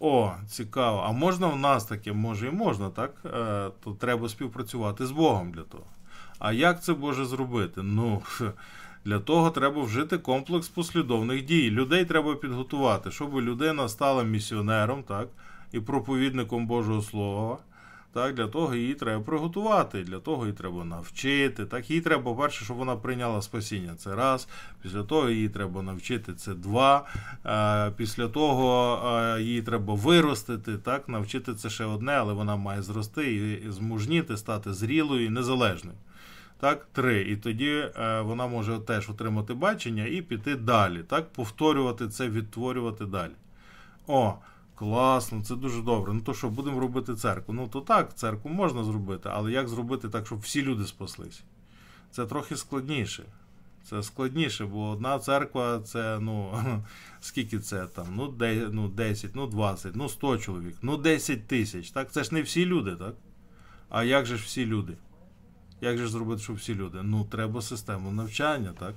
О, 0.00 0.32
цікаво. 0.48 1.04
А 1.06 1.12
можна 1.12 1.46
в 1.46 1.58
нас 1.58 1.84
таке? 1.84 2.12
Може 2.12 2.46
і 2.46 2.50
можна, 2.50 2.90
так? 2.90 3.14
Е, 3.24 3.70
то 3.84 3.92
треба 4.00 4.28
співпрацювати 4.28 5.06
з 5.06 5.10
Богом 5.10 5.52
для 5.52 5.62
того. 5.62 5.86
А 6.38 6.52
як 6.52 6.82
це 6.82 6.92
Боже 6.92 7.24
зробити? 7.24 7.82
Ну, 7.82 8.22
для 9.04 9.18
того 9.18 9.50
треба 9.50 9.82
вжити 9.82 10.18
комплекс 10.18 10.68
послідовних 10.68 11.44
дій. 11.44 11.70
Людей 11.70 12.04
треба 12.04 12.34
підготувати, 12.34 13.10
щоб 13.10 13.34
людина 13.34 13.88
стала 13.88 14.22
місіонером, 14.22 15.02
так, 15.02 15.28
і 15.72 15.80
проповідником 15.80 16.66
Божого 16.66 17.02
Слова. 17.02 17.58
Так, 18.14 18.34
для 18.34 18.46
того 18.46 18.74
її 18.74 18.94
треба 18.94 19.24
приготувати, 19.24 20.02
для 20.02 20.18
того 20.18 20.44
її 20.44 20.56
треба 20.56 20.84
навчити. 20.84 21.66
Так, 21.66 21.90
їй 21.90 22.00
треба, 22.00 22.22
по-перше, 22.22 22.64
щоб 22.64 22.76
вона 22.76 22.96
прийняла 22.96 23.42
спасіння. 23.42 23.94
Це 23.94 24.14
раз. 24.14 24.48
Після 24.82 25.02
того 25.02 25.30
її 25.30 25.48
треба 25.48 25.82
навчити 25.82 26.34
це 26.34 26.54
два. 26.54 27.06
Е, 27.46 27.90
після 27.96 28.28
того 28.28 28.98
е, 29.08 29.42
її 29.42 29.62
треба 29.62 29.94
виростити. 29.94 30.78
Так, 30.78 31.08
навчити 31.08 31.54
це 31.54 31.70
ще 31.70 31.84
одне, 31.84 32.12
але 32.12 32.32
вона 32.32 32.56
має 32.56 32.82
зрости 32.82 33.34
і, 33.34 33.70
змужніти, 33.70 34.36
стати 34.36 34.72
зрілою 34.72 35.24
і 35.24 35.28
незалежною. 35.28 35.96
Так, 36.60 36.86
три. 36.92 37.22
І 37.22 37.36
тоді 37.36 37.70
е, 37.70 38.20
вона 38.20 38.46
може 38.46 38.78
теж 38.78 39.10
отримати 39.10 39.54
бачення 39.54 40.06
і 40.06 40.22
піти 40.22 40.56
далі. 40.56 41.02
Так, 41.02 41.32
повторювати 41.32 42.08
це, 42.08 42.28
відтворювати 42.28 43.06
далі. 43.06 43.32
О, 44.06 44.34
класно, 44.74 45.42
це 45.42 45.56
дуже 45.56 45.82
добре. 45.82 46.12
Ну 46.12 46.20
то 46.20 46.34
що, 46.34 46.50
будемо 46.50 46.80
робити 46.80 47.14
церкву? 47.14 47.54
Ну 47.54 47.68
то 47.68 47.80
так, 47.80 48.16
церкву 48.16 48.50
можна 48.50 48.84
зробити, 48.84 49.28
але 49.32 49.52
як 49.52 49.68
зробити 49.68 50.08
так, 50.08 50.26
щоб 50.26 50.38
всі 50.38 50.62
люди 50.62 50.84
спаслись? 50.84 51.42
Це 52.10 52.26
трохи 52.26 52.56
складніше. 52.56 53.24
Це 53.84 54.02
складніше, 54.02 54.66
бо 54.66 54.88
одна 54.88 55.18
церква 55.18 55.80
це, 55.80 56.18
ну, 56.20 56.64
скільки 57.20 57.58
це 57.58 57.86
там? 57.86 58.06
Ну, 58.16 58.28
де, 58.28 58.68
ну 58.72 58.88
10, 58.88 59.34
ну 59.34 59.46
20, 59.46 59.96
ну 59.96 60.08
100 60.08 60.38
чоловік, 60.38 60.76
ну 60.82 60.96
10 60.96 61.46
тисяч. 61.46 61.90
Так? 61.90 62.12
Це 62.12 62.24
ж 62.24 62.34
не 62.34 62.42
всі 62.42 62.66
люди, 62.66 62.96
так? 62.96 63.14
А 63.88 64.04
як 64.04 64.26
же 64.26 64.36
ж 64.36 64.44
всі 64.44 64.66
люди? 64.66 64.96
Як 65.80 65.98
же 65.98 66.04
ж 66.04 66.10
зробити, 66.10 66.42
щоб 66.42 66.56
всі 66.56 66.74
люди? 66.74 66.98
Ну, 67.02 67.24
треба 67.24 67.62
систему 67.62 68.12
навчання, 68.12 68.74
так? 68.78 68.94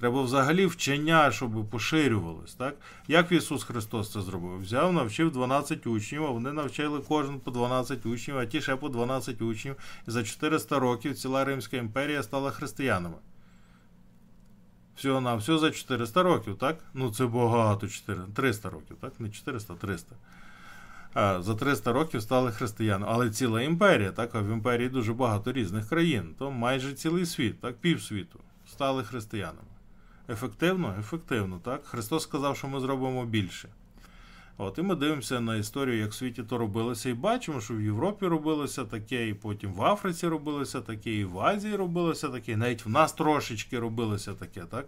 Треба 0.00 0.22
взагалі 0.22 0.66
вчення, 0.66 1.30
щоб 1.30 1.70
поширювалось, 1.70 2.54
так? 2.54 2.76
Як 3.08 3.32
Ісус 3.32 3.64
Христос 3.64 4.12
це 4.12 4.20
зробив? 4.20 4.60
Взяв, 4.60 4.92
навчив 4.92 5.32
12 5.32 5.86
учнів, 5.86 6.24
а 6.24 6.30
вони 6.30 6.52
навчили 6.52 7.00
кожен 7.08 7.40
по 7.40 7.50
12 7.50 8.06
учнів, 8.06 8.38
а 8.38 8.46
ті 8.46 8.60
ще 8.60 8.76
по 8.76 8.88
12 8.88 9.42
учнів. 9.42 9.76
І 10.08 10.10
за 10.10 10.24
400 10.24 10.78
років 10.78 11.16
ціла 11.16 11.44
Римська 11.44 11.76
імперія 11.76 12.22
стала 12.22 12.50
християнами. 12.50 13.16
Всього 14.96 15.20
на 15.20 15.34
все 15.34 15.58
за 15.58 15.70
400 15.70 16.22
років, 16.22 16.56
так? 16.58 16.78
Ну 16.94 17.10
це 17.10 17.26
багато 17.26 17.88
4, 17.88 18.20
300 18.34 18.70
років, 18.70 18.96
так? 19.00 19.12
Не 19.20 19.30
400, 19.30 19.74
300. 19.74 20.16
А, 21.14 21.42
за 21.42 21.54
300 21.54 21.92
років 21.92 22.22
стали 22.22 22.52
християнами. 22.52 23.12
Але 23.12 23.30
ціла 23.30 23.62
імперія, 23.62 24.12
так? 24.12 24.34
А 24.34 24.40
в 24.40 24.48
імперії 24.48 24.88
дуже 24.88 25.12
багато 25.12 25.52
різних 25.52 25.88
країн. 25.88 26.34
То 26.38 26.50
майже 26.50 26.92
цілий 26.92 27.26
світ, 27.26 27.60
так, 27.60 27.76
півсвіту 27.76 28.40
стали 28.66 29.04
християнами. 29.04 29.73
Ефективно? 30.28 30.94
Ефективно, 31.00 31.60
так? 31.64 31.84
Христос 31.84 32.22
сказав, 32.22 32.56
що 32.56 32.68
ми 32.68 32.80
зробимо 32.80 33.24
більше. 33.24 33.68
От, 34.58 34.78
і 34.78 34.82
ми 34.82 34.94
дивимося 34.94 35.40
на 35.40 35.56
історію, 35.56 35.98
як 35.98 36.10
в 36.10 36.14
світі 36.14 36.42
то 36.42 36.58
робилося, 36.58 37.08
і 37.08 37.14
бачимо, 37.14 37.60
що 37.60 37.74
в 37.74 37.80
Європі 37.80 38.26
робилося 38.26 38.84
таке, 38.84 39.28
і 39.28 39.34
потім 39.34 39.72
в 39.72 39.84
Африці 39.84 40.28
робилося 40.28 40.80
таке, 40.80 41.12
і 41.12 41.24
в 41.24 41.40
Азії 41.40 41.76
робилося 41.76 42.28
таке, 42.28 42.52
і 42.52 42.56
навіть 42.56 42.86
в 42.86 42.88
нас 42.88 43.12
трошечки 43.12 43.78
робилося 43.78 44.34
таке, 44.34 44.60
так? 44.70 44.86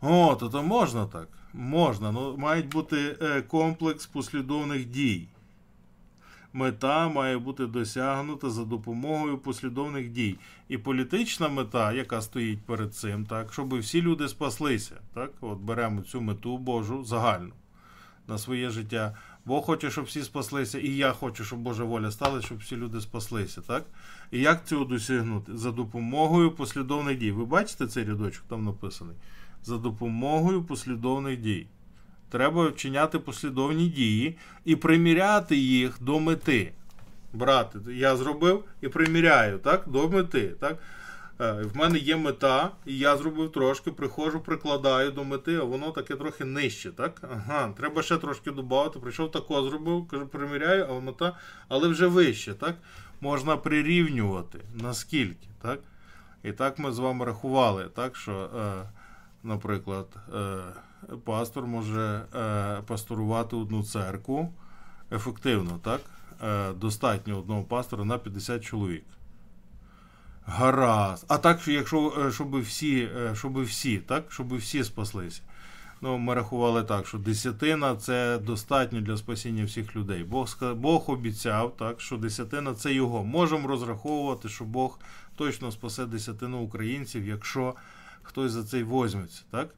О, 0.00 0.34
то, 0.34 0.62
можна 0.62 1.06
так. 1.06 1.28
Можна. 1.52 2.12
Ну, 2.12 2.36
мають 2.36 2.68
бути 2.68 3.16
е, 3.22 3.42
комплекс 3.42 4.06
послідовних 4.06 4.84
дій. 4.84 5.28
Мета 6.52 7.08
має 7.08 7.38
бути 7.38 7.66
досягнута 7.66 8.50
за 8.50 8.64
допомогою 8.64 9.38
послідовних 9.38 10.10
дій. 10.10 10.38
І 10.68 10.78
політична 10.78 11.48
мета, 11.48 11.92
яка 11.92 12.22
стоїть 12.22 12.60
перед 12.60 12.94
цим, 12.94 13.26
так, 13.26 13.52
щоб 13.52 13.78
всі 13.78 14.02
люди 14.02 14.28
спаслися. 14.28 14.94
Так? 15.14 15.30
От 15.40 15.58
беремо 15.58 16.02
цю 16.02 16.20
мету 16.20 16.58
Божу 16.58 17.04
загальну 17.04 17.52
на 18.28 18.38
своє 18.38 18.70
життя. 18.70 19.16
Бог 19.44 19.64
хоче, 19.64 19.90
щоб 19.90 20.04
всі 20.04 20.22
спаслися, 20.22 20.78
і 20.78 20.96
я 20.96 21.12
хочу, 21.12 21.44
щоб 21.44 21.58
Божа 21.58 21.84
воля 21.84 22.10
стала, 22.10 22.42
щоб 22.42 22.58
всі 22.58 22.76
люди 22.76 23.00
спаслися. 23.00 23.60
Так? 23.60 23.84
І 24.30 24.38
як 24.38 24.66
цього 24.66 24.84
досягнути? 24.84 25.56
За 25.56 25.72
допомогою 25.72 26.50
послідовних 26.50 27.18
дій. 27.18 27.32
Ви 27.32 27.44
бачите 27.44 27.86
цей 27.86 28.04
рядочок 28.04 28.44
там 28.48 28.64
написаний? 28.64 29.16
За 29.62 29.78
допомогою 29.78 30.64
послідовних 30.64 31.40
дій. 31.40 31.66
Треба 32.30 32.68
вчиняти 32.68 33.18
послідовні 33.18 33.88
дії 33.88 34.38
і 34.64 34.76
приміряти 34.76 35.56
їх 35.56 36.02
до 36.02 36.20
мети. 36.20 36.72
Брати, 37.32 37.78
я 37.88 38.16
зробив 38.16 38.64
і 38.80 38.88
приміряю 38.88 39.58
так, 39.58 39.84
до 39.86 40.08
мети. 40.08 40.54
Так? 40.60 40.78
Е, 41.40 41.52
В 41.52 41.76
мене 41.76 41.98
є 41.98 42.16
мета, 42.16 42.70
і 42.86 42.98
я 42.98 43.16
зробив 43.16 43.52
трошки, 43.52 43.90
приходжу, 43.90 44.40
прикладаю 44.40 45.10
до 45.10 45.24
мети, 45.24 45.56
а 45.56 45.64
воно 45.64 45.90
таке 45.90 46.16
трохи 46.16 46.44
нижче. 46.44 46.90
Так? 46.90 47.22
Ага, 47.32 47.72
треба 47.76 48.02
ще 48.02 48.16
трошки 48.16 48.50
додати. 48.50 48.98
Прийшов 48.98 49.30
тако 49.30 49.62
зробив, 49.62 50.08
кажу, 50.08 50.26
приміряю, 50.26 50.86
а 50.90 51.00
мета, 51.00 51.36
але 51.68 51.88
вже 51.88 52.06
вище. 52.06 52.54
Так? 52.54 52.74
Можна 53.20 53.56
прирівнювати. 53.56 54.58
Наскільки? 54.74 55.48
Так? 55.62 55.78
І 56.42 56.52
так 56.52 56.78
ми 56.78 56.92
з 56.92 56.98
вами 56.98 57.24
рахували, 57.24 57.88
так, 57.94 58.16
що, 58.16 58.32
е, 58.32 58.88
наприклад, 59.42 60.06
е, 60.34 60.58
пастор 61.24 61.66
може 61.66 62.22
е, 62.34 62.82
пасторувати 62.86 63.56
одну 63.56 63.82
церкву 63.82 64.52
ефективно, 65.12 65.78
так? 65.82 66.00
Е, 66.44 66.72
достатньо 66.72 67.38
одного 67.38 67.62
пастора 67.62 68.04
на 68.04 68.18
50 68.18 68.64
чоловік. 68.64 69.04
Гаразд. 70.44 71.24
А 71.28 71.38
так, 71.38 71.68
якщо 71.68 72.12
е, 72.26 72.32
щоб 72.32 72.60
всі, 72.60 73.08
щоб 73.34 73.62
всі, 73.62 73.98
так? 73.98 74.32
Щоб 74.32 74.56
всі 74.56 74.84
спаслися. 74.84 75.42
Ну, 76.02 76.18
ми 76.18 76.34
рахували 76.34 76.82
так, 76.82 77.06
що 77.06 77.18
десятина 77.18 77.96
це 77.96 78.38
достатньо 78.38 79.00
для 79.00 79.16
спасіння 79.16 79.64
всіх 79.64 79.96
людей. 79.96 80.24
Бог 80.24 80.56
Бог 80.76 81.10
обіцяв, 81.10 81.76
так, 81.76 82.00
що 82.00 82.16
десятина 82.16 82.74
це 82.74 82.94
його. 82.94 83.24
Можемо 83.24 83.68
розраховувати, 83.68 84.48
що 84.48 84.64
Бог 84.64 84.98
точно 85.36 85.72
спасе 85.72 86.06
десятину 86.06 86.60
українців, 86.60 87.26
якщо 87.26 87.74
хтось 88.22 88.52
за 88.52 88.64
це 88.64 88.84
возьметься. 88.84 89.42
Так? 89.50 89.68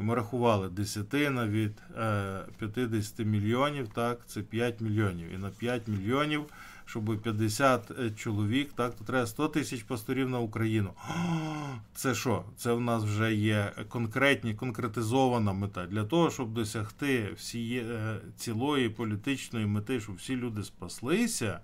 Ми 0.00 0.14
рахували 0.14 0.68
десятина 0.68 1.46
від 1.46 1.82
е, 1.98 2.40
50 2.58 3.18
мільйонів, 3.26 3.88
так, 3.88 4.20
це 4.26 4.42
5 4.42 4.80
мільйонів. 4.80 5.34
І 5.34 5.38
на 5.38 5.50
5 5.50 5.88
мільйонів, 5.88 6.44
щоб 6.84 7.22
50 7.22 7.92
чоловік, 8.16 8.72
так, 8.72 8.94
то 8.94 9.04
треба 9.04 9.26
100 9.26 9.48
тисяч 9.48 9.82
пасторів 9.82 10.30
на 10.30 10.38
Україну. 10.38 10.90
Це 11.94 12.14
що? 12.14 12.44
Це 12.56 12.72
в 12.72 12.80
нас 12.80 13.04
вже 13.04 13.34
є 13.34 13.72
конкретні, 13.88 14.54
конкретизована 14.54 15.52
мета. 15.52 15.86
Для 15.86 16.04
того, 16.04 16.30
щоб 16.30 16.54
досягти 16.54 17.32
всіє, 17.36 17.82
е, 17.82 18.20
цілої 18.36 18.88
політичної 18.88 19.66
мети, 19.66 20.00
щоб 20.00 20.14
всі 20.14 20.36
люди 20.36 20.62
спаслися. 20.62 21.60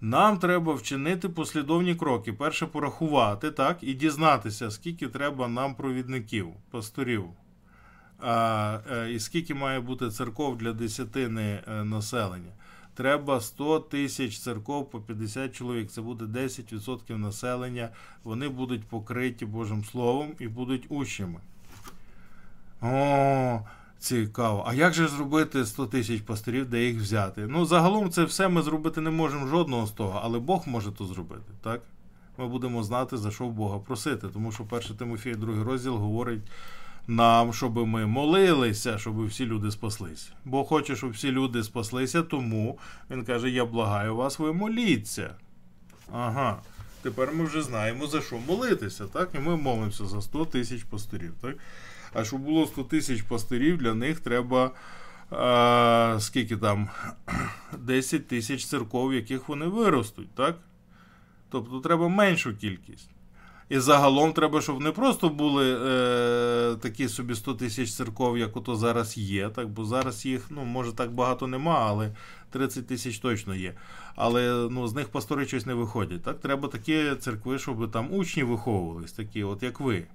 Нам 0.00 0.38
треба 0.38 0.74
вчинити 0.74 1.28
послідовні 1.28 1.94
кроки. 1.94 2.32
Перше 2.32 2.66
порахувати, 2.66 3.50
так, 3.50 3.78
і 3.82 3.94
дізнатися, 3.94 4.70
скільки 4.70 5.08
треба 5.08 5.48
нам 5.48 5.74
провідників, 5.74 6.48
пасторів. 6.70 7.24
А, 8.18 8.78
е, 8.92 9.12
і 9.12 9.20
скільки 9.20 9.54
має 9.54 9.80
бути 9.80 10.10
церков 10.10 10.58
для 10.58 10.72
десятини 10.72 11.62
е, 11.68 11.84
населення. 11.84 12.52
Треба 12.94 13.40
100 13.40 13.80
тисяч 13.80 14.38
церков 14.38 14.90
по 14.90 15.00
50 15.00 15.54
чоловік. 15.54 15.90
Це 15.90 16.00
буде 16.00 16.24
10% 16.24 17.16
населення. 17.16 17.88
Вони 18.24 18.48
будуть 18.48 18.84
покриті 18.84 19.46
Божим 19.46 19.84
Словом 19.84 20.32
і 20.38 20.48
будуть 20.48 20.86
учнями. 20.88 21.40
О, 22.82 23.60
цікаво. 23.98 24.64
А 24.66 24.74
як 24.74 24.94
же 24.94 25.08
зробити 25.08 25.66
100 25.66 25.86
тисяч 25.86 26.20
пасторів, 26.20 26.70
де 26.70 26.84
їх 26.84 27.00
взяти? 27.00 27.46
Ну, 27.46 27.66
загалом 27.66 28.10
це 28.10 28.24
все 28.24 28.48
ми 28.48 28.62
зробити 28.62 29.00
не 29.00 29.10
можемо 29.10 29.46
жодного 29.46 29.86
з 29.86 29.90
того, 29.90 30.20
але 30.24 30.38
Бог 30.38 30.68
може 30.68 30.92
то 30.92 31.04
зробити, 31.04 31.52
так? 31.62 31.82
Ми 32.38 32.48
будемо 32.48 32.82
знати, 32.82 33.16
за 33.16 33.30
що 33.30 33.44
Бога 33.44 33.78
просити. 33.78 34.28
Тому 34.28 34.52
що 34.52 34.66
1 34.70 34.96
Тимофія, 34.96 35.34
другий 35.34 35.62
розділ 35.62 35.96
говорить 35.96 36.42
нам, 37.06 37.52
щоб 37.52 37.76
ми 37.76 38.06
молилися, 38.06 38.98
щоб 38.98 39.26
всі 39.26 39.46
люди 39.46 39.70
спаслися. 39.70 40.30
Бог 40.44 40.66
хоче, 40.66 40.96
щоб 40.96 41.10
всі 41.10 41.32
люди 41.32 41.64
спаслися, 41.64 42.22
тому 42.22 42.78
він 43.10 43.24
каже: 43.24 43.50
Я 43.50 43.64
благаю 43.64 44.16
вас, 44.16 44.38
ви 44.38 44.52
моліться. 44.52 45.34
Ага. 46.12 46.58
Тепер 47.02 47.32
ми 47.34 47.44
вже 47.44 47.62
знаємо, 47.62 48.06
за 48.06 48.20
що 48.20 48.38
молитися, 48.38 49.06
так? 49.06 49.30
І 49.34 49.38
ми 49.38 49.56
молимося 49.56 50.06
за 50.06 50.22
100 50.22 50.44
тисяч 50.44 50.82
пастирів, 50.82 51.34
так? 51.40 51.56
А 52.12 52.24
щоб 52.24 52.40
було 52.40 52.66
100 52.66 52.84
тисяч 52.84 53.22
пастирів, 53.22 53.78
для 53.78 53.94
них 53.94 54.20
треба. 54.20 54.70
А, 55.30 56.16
скільки 56.20 56.56
там 56.56 56.88
10 57.78 58.28
тисяч 58.28 58.66
церков, 58.66 59.14
яких 59.14 59.48
вони 59.48 59.66
виростуть, 59.66 60.34
так? 60.34 60.58
Тобто 61.50 61.80
треба 61.80 62.08
меншу 62.08 62.56
кількість. 62.56 63.10
І 63.68 63.78
загалом 63.78 64.32
треба, 64.32 64.60
щоб 64.60 64.80
не 64.80 64.90
просто 64.90 65.28
були 65.28 65.78
е, 65.86 66.76
такі 66.76 67.08
собі 67.08 67.34
100 67.34 67.54
тисяч 67.54 67.94
церков, 67.94 68.38
як 68.38 68.56
ото 68.56 68.76
зараз 68.76 69.18
є. 69.18 69.48
Так, 69.48 69.68
бо 69.68 69.84
зараз 69.84 70.26
їх, 70.26 70.46
ну, 70.50 70.64
може, 70.64 70.92
так 70.92 71.12
багато 71.12 71.46
нема, 71.46 71.84
але 71.88 72.12
30 72.50 72.86
тисяч 72.86 73.18
точно 73.18 73.54
є. 73.54 73.74
Але 74.16 74.68
ну, 74.70 74.88
з 74.88 74.94
них 74.94 75.08
пастори 75.08 75.46
щось 75.46 75.66
не 75.66 75.74
виходять. 75.74 76.22
Так, 76.22 76.40
треба 76.40 76.68
такі 76.68 77.14
церкви, 77.20 77.58
щоб 77.58 77.90
там 77.90 78.14
учні 78.14 78.42
виховувались, 78.42 79.12
такі, 79.12 79.44
от 79.44 79.62
як 79.62 79.80
ви. 79.80 80.06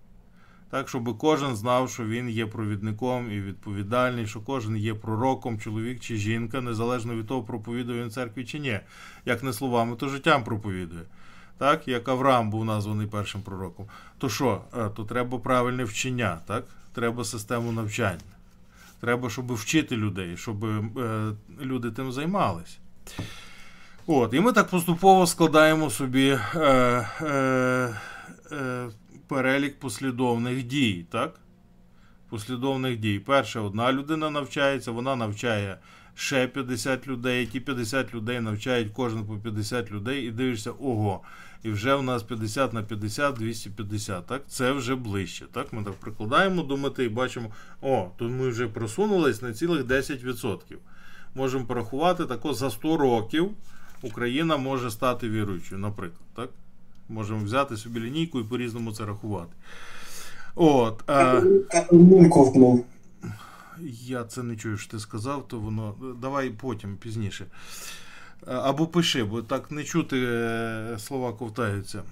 Так, 0.70 0.90
щоб 0.90 1.18
кожен 1.18 1.56
знав, 1.56 1.90
що 1.90 2.06
він 2.06 2.30
є 2.30 2.46
провідником 2.46 3.32
і 3.32 3.42
відповідальний, 3.42 4.28
що 4.28 4.40
кожен 4.40 4.78
є 4.78 4.94
пророком, 4.94 5.60
чоловік 5.60 6.00
чи 6.00 6.16
жінка, 6.16 6.62
незалежно 6.62 7.16
від 7.16 7.28
того, 7.28 7.44
проповідує 7.44 8.04
він 8.04 8.12
церкві 8.12 8.46
чи 8.46 8.60
ні. 8.60 8.80
Як 9.26 9.44
не 9.44 9.54
словами, 9.54 9.96
то 9.96 10.10
життям 10.10 10.44
проповідує. 10.44 11.04
Так, 11.62 11.88
як 11.88 12.10
Авраам 12.10 12.50
був 12.50 12.66
названий 12.66 13.08
першим 13.08 13.42
пророком. 13.42 13.86
То 14.18 14.30
що? 14.30 14.62
Е, 14.78 14.90
То 14.90 15.04
треба 15.04 15.40
правильне 15.40 15.84
вчення, 15.84 16.38
так? 16.48 16.64
Треба 16.94 17.26
систему 17.26 17.72
навчання. 17.72 18.20
Треба, 19.02 19.30
щоб 19.30 19.54
вчити 19.54 19.98
людей, 19.98 20.38
щоб 20.38 20.66
е, 20.66 21.34
люди 21.62 21.92
тим 21.92 22.12
займалися. 22.12 22.78
От, 24.08 24.34
і 24.34 24.40
ми 24.40 24.54
так 24.54 24.68
поступово 24.68 25.28
складаємо 25.28 25.90
собі 25.90 26.40
е, 26.56 26.60
е, 27.22 27.96
е, 28.52 28.90
перелік 29.28 29.80
послідовних 29.80 30.64
дій. 30.64 31.06
так? 31.12 31.40
Послідовних 32.30 32.98
дій. 32.98 33.20
Перше, 33.20 33.60
одна 33.60 33.94
людина 33.94 34.30
навчається, 34.30 34.92
вона 34.92 35.16
навчає 35.16 35.78
ще 36.16 36.48
50 36.48 37.08
людей. 37.08 37.46
Ті 37.46 37.60
50 37.60 38.14
людей 38.14 38.40
навчають 38.40 38.92
кожен 38.94 39.26
по 39.26 39.38
50 39.38 39.92
людей, 39.92 40.28
і 40.28 40.32
дивишся, 40.32 40.72
ого, 40.72 41.22
і 41.64 41.70
вже 41.70 41.96
у 41.96 42.02
нас 42.02 42.24
50 42.24 42.74
на 42.74 42.84
50, 42.84 43.36
250. 43.36 44.26
Так, 44.26 44.42
це 44.48 44.72
вже 44.72 44.96
ближче. 44.96 45.46
Так, 45.52 45.74
ми 45.74 45.84
так 45.84 45.94
прикладаємо 45.94 46.64
до 46.64 46.78
мети 46.78 47.06
і 47.06 47.10
бачимо, 47.10 47.50
о, 47.82 48.10
тут 48.18 48.32
ми 48.32 48.50
вже 48.50 48.68
просунулись 48.68 49.42
на 49.42 49.54
цілих 49.54 49.84
10%. 49.84 50.58
Можемо 51.36 51.66
порахувати 51.66 52.26
тако 52.26 52.54
за 52.54 52.70
100 52.70 52.98
років 52.98 53.52
Україна 54.02 54.58
може 54.58 54.92
стати 54.92 55.30
віруючою, 55.30 55.82
наприклад. 55.82 56.22
так? 56.36 56.50
Можемо 57.10 57.44
взяти 57.44 57.78
собі 57.78 58.00
лінійку 58.00 58.40
і 58.40 58.44
по-різному 58.44 58.92
це 58.92 59.06
рахувати. 59.06 59.52
От, 60.56 61.10
а... 61.10 61.42
Я 64.06 64.24
це 64.24 64.44
не 64.44 64.56
чую, 64.56 64.78
що 64.78 64.92
ти 64.92 65.00
сказав, 65.00 65.48
то 65.48 65.60
воно. 65.60 65.96
Давай 66.22 66.50
потім, 66.50 66.98
пізніше. 66.98 67.46
Або 68.48 68.88
пиши, 68.88 69.24
бо 69.24 69.42
так 69.42 69.72
не 69.72 69.84
чути 69.84 70.18
е, 70.26 70.96
слова 71.00 71.34
ковтаються. 71.34 72.04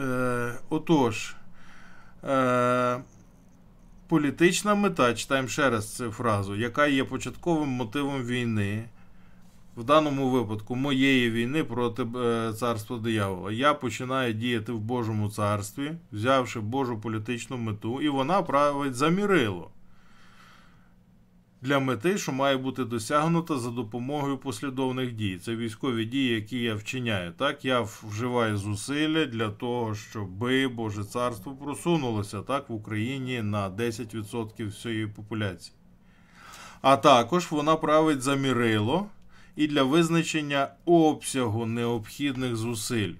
Е, 0.00 0.54
Отож, 0.68 1.34
е, 2.24 2.98
політична 4.08 4.74
мета, 4.74 5.14
читаємо 5.14 5.48
ще 5.48 5.70
раз 5.70 5.96
цю 5.96 6.10
фразу, 6.10 6.56
яка 6.56 6.86
є 6.86 7.04
початковим 7.04 7.68
мотивом 7.68 8.22
війни. 8.22 8.84
В 9.76 9.84
даному 9.84 10.30
випадку 10.30 10.76
моєї 10.76 11.30
війни 11.30 11.64
проти 11.64 12.06
е, 12.16 12.52
царства 12.52 12.98
диявола. 12.98 13.52
Я 13.52 13.74
починаю 13.74 14.32
діяти 14.32 14.72
в 14.72 14.80
Божому 14.80 15.30
царстві, 15.30 15.92
взявши 16.12 16.60
Божу 16.60 17.00
політичну 17.00 17.56
мету, 17.56 18.00
і 18.00 18.08
вона 18.08 18.42
править 18.42 18.94
за 18.94 19.08
мірило 19.08 19.70
для 21.62 21.78
мети, 21.78 22.18
що 22.18 22.32
має 22.32 22.56
бути 22.56 22.84
досягнута 22.84 23.58
за 23.58 23.70
допомогою 23.70 24.38
послідовних 24.38 25.12
дій. 25.12 25.38
Це 25.42 25.56
військові 25.56 26.04
дії, 26.04 26.34
які 26.34 26.58
я 26.58 26.74
вчиняю. 26.74 27.32
Так, 27.32 27.64
я 27.64 27.80
вживаю 27.80 28.56
зусилля 28.56 29.26
для 29.26 29.50
того, 29.50 29.94
щоб 29.94 30.28
Боже 30.74 31.04
царство 31.04 31.52
просунулося 31.52 32.42
так 32.42 32.70
в 32.70 32.72
Україні 32.72 33.42
на 33.42 33.70
10% 33.70 34.68
всієї 34.68 35.06
популяції. 35.06 35.74
А 36.82 36.96
також 36.96 37.50
вона 37.50 37.76
править 37.76 38.22
за 38.22 38.34
мірило 38.34 39.06
і 39.56 39.66
для 39.66 39.82
визначення 39.82 40.68
обсягу 40.84 41.66
необхідних 41.66 42.56
зусиль. 42.56 43.12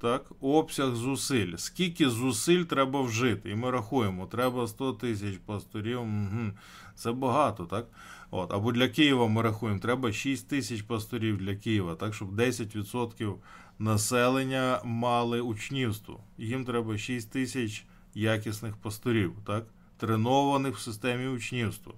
Так, 0.00 0.22
обсяг 0.40 0.94
зусиль. 0.94 1.56
Скільки 1.56 2.10
зусиль 2.10 2.64
треба 2.64 3.02
вжити? 3.02 3.50
І 3.50 3.54
ми 3.54 3.70
рахуємо, 3.70 4.26
треба 4.26 4.68
100 4.68 4.92
тисяч 4.92 5.38
пасторів. 5.46 6.00
Угу. 6.00 6.52
Це 6.98 7.12
багато, 7.12 7.64
так? 7.64 7.86
От. 8.30 8.52
Або 8.52 8.72
для 8.72 8.88
Києва 8.88 9.28
ми 9.28 9.42
рахуємо, 9.42 9.80
треба 9.80 10.12
6 10.12 10.48
тисяч 10.48 10.82
пасторів 10.82 11.38
для 11.38 11.54
Києва, 11.54 11.94
так, 11.94 12.14
щоб 12.14 12.40
10% 12.40 13.34
населення 13.78 14.80
мали 14.84 15.40
учнівство. 15.40 16.20
Їм 16.38 16.64
треба 16.64 16.98
6 16.98 17.30
тисяч 17.30 17.84
якісних 18.14 18.76
пасторів, 18.76 19.32
так? 19.46 19.66
тренованих 19.96 20.76
в 20.76 20.80
системі 20.80 21.26
учнівства. 21.26 21.92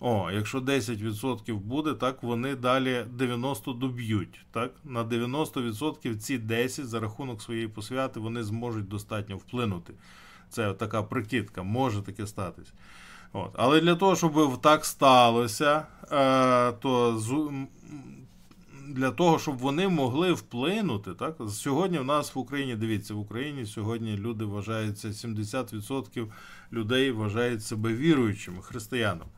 О, 0.00 0.30
якщо 0.30 0.60
10% 0.60 1.54
буде, 1.54 1.94
так 1.94 2.22
вони 2.22 2.56
далі 2.56 3.04
90 3.12 3.72
доб'ють. 3.72 4.46
Так? 4.50 4.72
На 4.84 5.04
90% 5.04 6.16
ці 6.16 6.38
10 6.38 6.88
за 6.88 7.00
рахунок 7.00 7.42
своєї 7.42 7.68
посвяти 7.68 8.20
вони 8.20 8.42
зможуть 8.42 8.88
достатньо 8.88 9.36
вплинути. 9.36 9.92
Це 10.48 10.72
така 10.72 11.02
прикидка, 11.02 11.62
може 11.62 12.02
таке 12.02 12.26
статись. 12.26 12.72
От. 13.32 13.50
Але 13.54 13.80
для 13.80 13.94
того, 13.94 14.16
щоб 14.16 14.60
так 14.60 14.84
сталося, 14.84 15.86
е, 16.12 16.72
то 16.72 17.20
для 18.88 19.10
того, 19.10 19.38
щоб 19.38 19.58
вони 19.58 19.88
могли 19.88 20.32
вплинути. 20.32 21.14
Так? 21.14 21.36
Сьогодні 21.48 21.98
в 21.98 22.04
нас 22.04 22.34
в 22.34 22.38
Україні, 22.38 22.76
дивіться, 22.76 23.14
в 23.14 23.18
Україні 23.18 23.66
сьогодні 23.66 24.16
люди 24.16 24.44
вважаються, 24.44 25.08
70% 25.08 26.32
людей 26.72 27.10
вважають 27.10 27.64
себе 27.64 27.94
віруючими 27.94 28.62
християнами. 28.62 29.30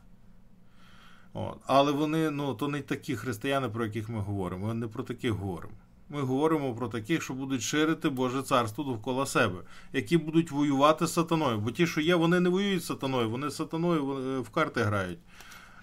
От. 1.33 1.57
Але 1.65 1.91
вони, 1.91 2.31
ну, 2.31 2.53
то 2.53 2.67
не 2.67 2.81
такі 2.81 3.15
християни, 3.15 3.69
про 3.69 3.85
яких 3.85 4.09
ми 4.09 4.19
говоримо. 4.19 4.67
Ми 4.67 4.73
не 4.73 4.87
про 4.87 5.03
таких 5.03 5.31
говоримо. 5.31 5.73
Ми 6.13 6.21
говоримо 6.21 6.75
про 6.75 6.87
таких, 6.87 7.23
що 7.23 7.33
будуть 7.33 7.61
ширити 7.61 8.09
Боже 8.09 8.43
царство 8.43 8.83
довкола 8.83 9.25
себе, 9.25 9.59
які 9.93 10.17
будуть 10.17 10.51
воювати 10.51 11.07
з 11.07 11.13
сатаною. 11.13 11.59
Бо 11.59 11.71
ті, 11.71 11.87
що 11.87 12.01
є, 12.01 12.15
вони 12.15 12.39
не 12.39 12.49
воюють 12.49 12.83
з 12.83 12.85
сатаною, 12.85 13.29
вони 13.29 13.49
з 13.49 13.55
сатаною 13.55 14.17
е, 14.17 14.39
в 14.39 14.49
карти 14.49 14.83
грають. 14.83 15.19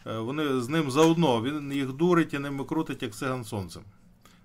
Е, 0.07 0.19
Вони 0.19 0.61
з 0.61 0.69
ним 0.69 0.91
заодно, 0.91 1.43
він 1.43 1.73
їх 1.73 1.93
дурить 1.93 2.35
і 2.35 2.39
ними 2.39 2.65
крутить, 2.65 3.03
як 3.03 3.15
циган 3.15 3.45
сонцем. 3.45 3.83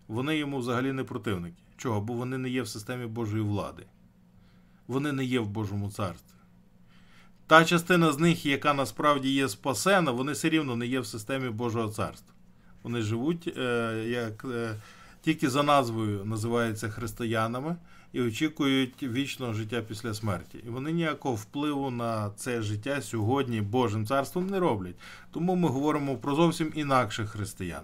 Вони 0.08 0.38
йому 0.38 0.58
взагалі 0.58 0.92
не 0.92 1.04
противники. 1.04 1.56
Чого? 1.78 2.02
Бо 2.02 2.14
вони 2.14 2.38
не 2.38 2.50
є 2.50 2.62
в 2.62 2.68
системі 2.68 3.06
Божої 3.06 3.44
влади. 3.44 3.86
Вони 4.88 5.12
не 5.12 5.24
є 5.24 5.40
в 5.40 5.48
Божому 5.48 5.92
царстві. 5.92 6.36
Та 7.48 7.66
частина 7.66 8.12
з 8.12 8.20
них, 8.20 8.46
яка 8.46 8.74
насправді 8.74 9.30
є 9.34 9.50
спасена, 9.50 10.12
вони 10.12 10.32
все 10.32 10.50
рівно 10.50 10.76
не 10.76 10.88
є 10.88 11.00
в 11.00 11.06
системі 11.06 11.50
Божого 11.50 11.90
царства. 11.90 12.34
Вони 12.84 13.02
живуть 13.02 13.54
е, 13.58 14.04
як 14.08 14.46
е, 14.46 14.76
тільки 15.26 15.50
за 15.50 15.64
назвою 15.64 16.26
називаються 16.26 16.90
християнами 16.90 17.76
і 18.14 18.22
очікують 18.22 19.04
вічного 19.04 19.54
життя 19.54 19.82
після 19.82 20.14
смерті. 20.14 20.58
І 20.68 20.70
вони 20.70 20.92
ніякого 20.92 21.36
впливу 21.36 21.92
на 21.92 22.30
це 22.36 22.62
життя 22.62 23.02
сьогодні 23.02 23.62
Божим 23.62 24.06
царством 24.08 24.48
не 24.48 24.60
роблять. 24.60 24.96
Тому 25.32 25.56
ми 25.56 25.70
говоримо 25.70 26.18
про 26.18 26.36
зовсім 26.36 26.72
інакших 26.76 27.30
християн. 27.30 27.84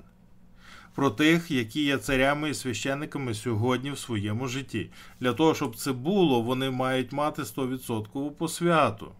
Про 0.96 1.10
тих, 1.10 1.52
які 1.52 1.84
є 1.84 1.98
царями 1.98 2.50
і 2.50 2.54
священниками 2.54 3.34
сьогодні 3.34 3.92
в 3.92 4.00
своєму 4.00 4.48
житті. 4.48 4.90
Для 5.20 5.34
того, 5.34 5.56
щоб 5.56 5.76
це 5.76 5.92
було, 5.92 6.42
вони 6.42 6.70
мають 6.70 7.12
мати 7.12 7.42
100% 7.42 8.32
посвяту. 8.32 9.12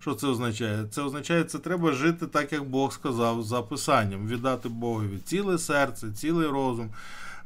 Що 0.00 0.14
це 0.14 0.26
означає? 0.26 0.86
Це 0.90 1.02
означає, 1.02 1.44
це 1.44 1.58
треба 1.58 1.92
жити 1.92 2.26
так, 2.26 2.52
як 2.52 2.64
Бог 2.64 2.92
сказав 2.92 3.42
за 3.42 3.62
Писанням, 3.62 4.28
віддати 4.28 4.68
Богові 4.68 5.18
ціле 5.18 5.58
серце, 5.58 6.12
цілий 6.12 6.46
розум, 6.48 6.90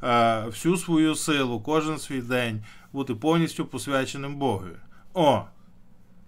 е, 0.03 0.44
всю 0.46 0.76
свою 0.76 1.14
силу, 1.14 1.61
кожен 1.61 1.98
свій 1.98 2.22
день, 2.22 2.64
бути 2.92 3.14
повністю 3.14 3.64
посвяченим 3.64 4.36
Богові. 4.36 4.76
О! 5.14 5.44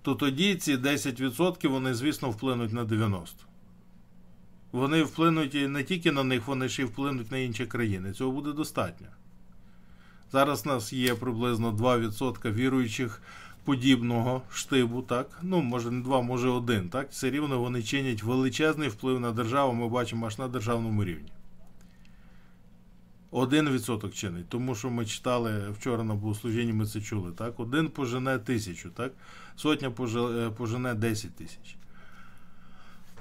То 0.03 0.15
тоді 0.15 0.55
ці 0.55 0.77
10% 0.77 1.69
вони, 1.69 1.95
звісно, 1.95 2.31
вплинуть 2.31 2.73
на 2.73 2.85
90%. 2.85 3.27
Вони 4.73 5.03
вплинуть 5.03 5.55
не 5.55 5.85
тільки 5.85 6.13
на 6.13 6.25
них, 6.25 6.47
вони 6.47 6.69
ще 6.69 6.83
й 6.83 6.85
вплинуть 6.85 7.31
на 7.31 7.39
інші 7.39 7.67
країни. 7.67 8.13
Цього 8.13 8.33
буде 8.33 8.53
достатньо. 8.53 9.07
Зараз 10.33 10.67
у 10.67 10.69
нас 10.69 10.93
є 10.93 11.15
приблизно 11.15 11.73
2% 11.73 12.53
віруючих 12.53 13.23
подібного 13.65 14.43
штибу, 14.53 15.03
так? 15.03 15.39
Ну, 15.43 15.63
може 15.63 15.91
не 15.91 16.03
два, 16.03 16.21
може 16.21 16.49
один, 16.49 16.89
так? 16.89 17.11
Все 17.11 17.31
рівно 17.31 17.61
вони 17.61 17.83
чинять 17.83 18.23
величезний 18.23 18.89
вплив 18.89 19.21
на 19.21 19.33
державу, 19.33 19.73
ми 19.73 19.89
бачимо 19.89 20.27
аж 20.27 20.39
на 20.39 20.49
державному 20.49 21.05
рівні. 21.05 21.33
Один 23.31 23.71
відсоток 23.71 24.15
чинить, 24.15 24.49
тому 24.49 24.75
що 24.75 24.91
ми 24.91 25.07
читали 25.07 25.71
вчора 25.71 26.05
на 26.05 26.15
богослужінні, 26.15 26.73
ми 26.73 26.87
це 26.87 27.01
чули, 27.01 27.33
так? 27.33 27.61
Один 27.61 27.89
пожене 27.89 28.39
тисячу, 28.39 28.91
так? 28.91 29.13
Сотня 29.57 29.89
е, 29.89 30.51
пожене 30.51 30.95
10 30.95 31.35
тисяч. 31.35 31.77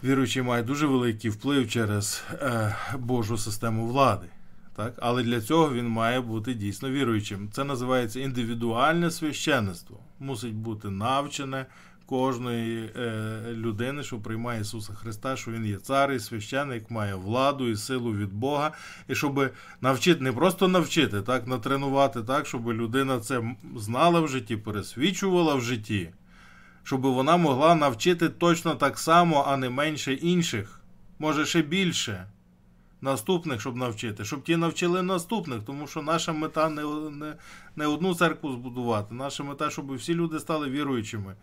Віруючий 0.03 0.41
має 0.41 0.63
дуже 0.63 0.87
великий 0.87 1.29
вплив 1.29 1.69
через 1.69 2.23
е, 2.31 2.75
Божу 2.97 3.37
систему 3.37 3.87
влади. 3.87 4.27
Так? 4.83 4.93
Але 4.97 5.23
для 5.23 5.41
цього 5.41 5.73
він 5.73 5.87
має 5.87 6.21
бути 6.21 6.53
дійсно 6.53 6.89
віруючим. 6.89 7.49
Це 7.51 7.63
називається 7.63 8.19
індивідуальне 8.19 9.11
священництво. 9.11 9.97
Мусить 10.19 10.53
бути 10.53 10.89
навчене 10.89 11.65
кожної 12.05 12.89
е, 12.95 13.41
людини, 13.53 14.03
що 14.03 14.17
приймає 14.17 14.61
Ісуса 14.61 14.93
Христа, 14.93 15.35
що 15.35 15.51
Він 15.51 15.65
є 15.65 15.77
цар 15.77 16.11
і 16.11 16.19
священник, 16.19 16.91
має 16.91 17.15
владу 17.15 17.69
і 17.69 17.75
силу 17.75 18.13
від 18.13 18.33
Бога. 18.33 18.71
І 19.07 19.15
щоб 19.15 19.51
навчити, 19.81 20.23
не 20.23 20.31
просто 20.31 20.67
навчити, 20.67 21.21
так, 21.21 21.47
натренувати 21.47 22.21
так, 22.21 22.47
щоб 22.47 22.67
людина 22.67 23.19
це 23.19 23.55
знала 23.77 24.19
в 24.19 24.27
житті, 24.27 24.57
пересвідчувала 24.57 25.55
в 25.55 25.61
житті, 25.61 26.09
щоб 26.83 27.01
вона 27.01 27.37
могла 27.37 27.75
навчити 27.75 28.29
точно 28.29 28.75
так 28.75 28.99
само, 28.99 29.45
а 29.47 29.57
не 29.57 29.69
менше 29.69 30.13
інших, 30.13 30.81
може 31.19 31.45
ще 31.45 31.61
більше 31.61 32.25
наступних, 33.01 33.61
щоб 33.61 33.75
навчити, 33.75 34.25
щоб 34.25 34.43
ті 34.43 34.57
навчили 34.57 35.01
наступних, 35.01 35.63
тому 35.63 35.87
що 35.87 36.01
наша 36.01 36.33
мета 36.33 36.69
не, 36.69 36.83
не, 37.11 37.35
не 37.75 37.87
одну 37.87 38.15
церкву 38.15 38.51
збудувати. 38.51 39.15
Наша 39.15 39.43
мета, 39.43 39.69
щоб 39.69 39.95
всі 39.95 40.15
люди 40.15 40.39
стали 40.39 40.69
віруючими. 40.69 41.35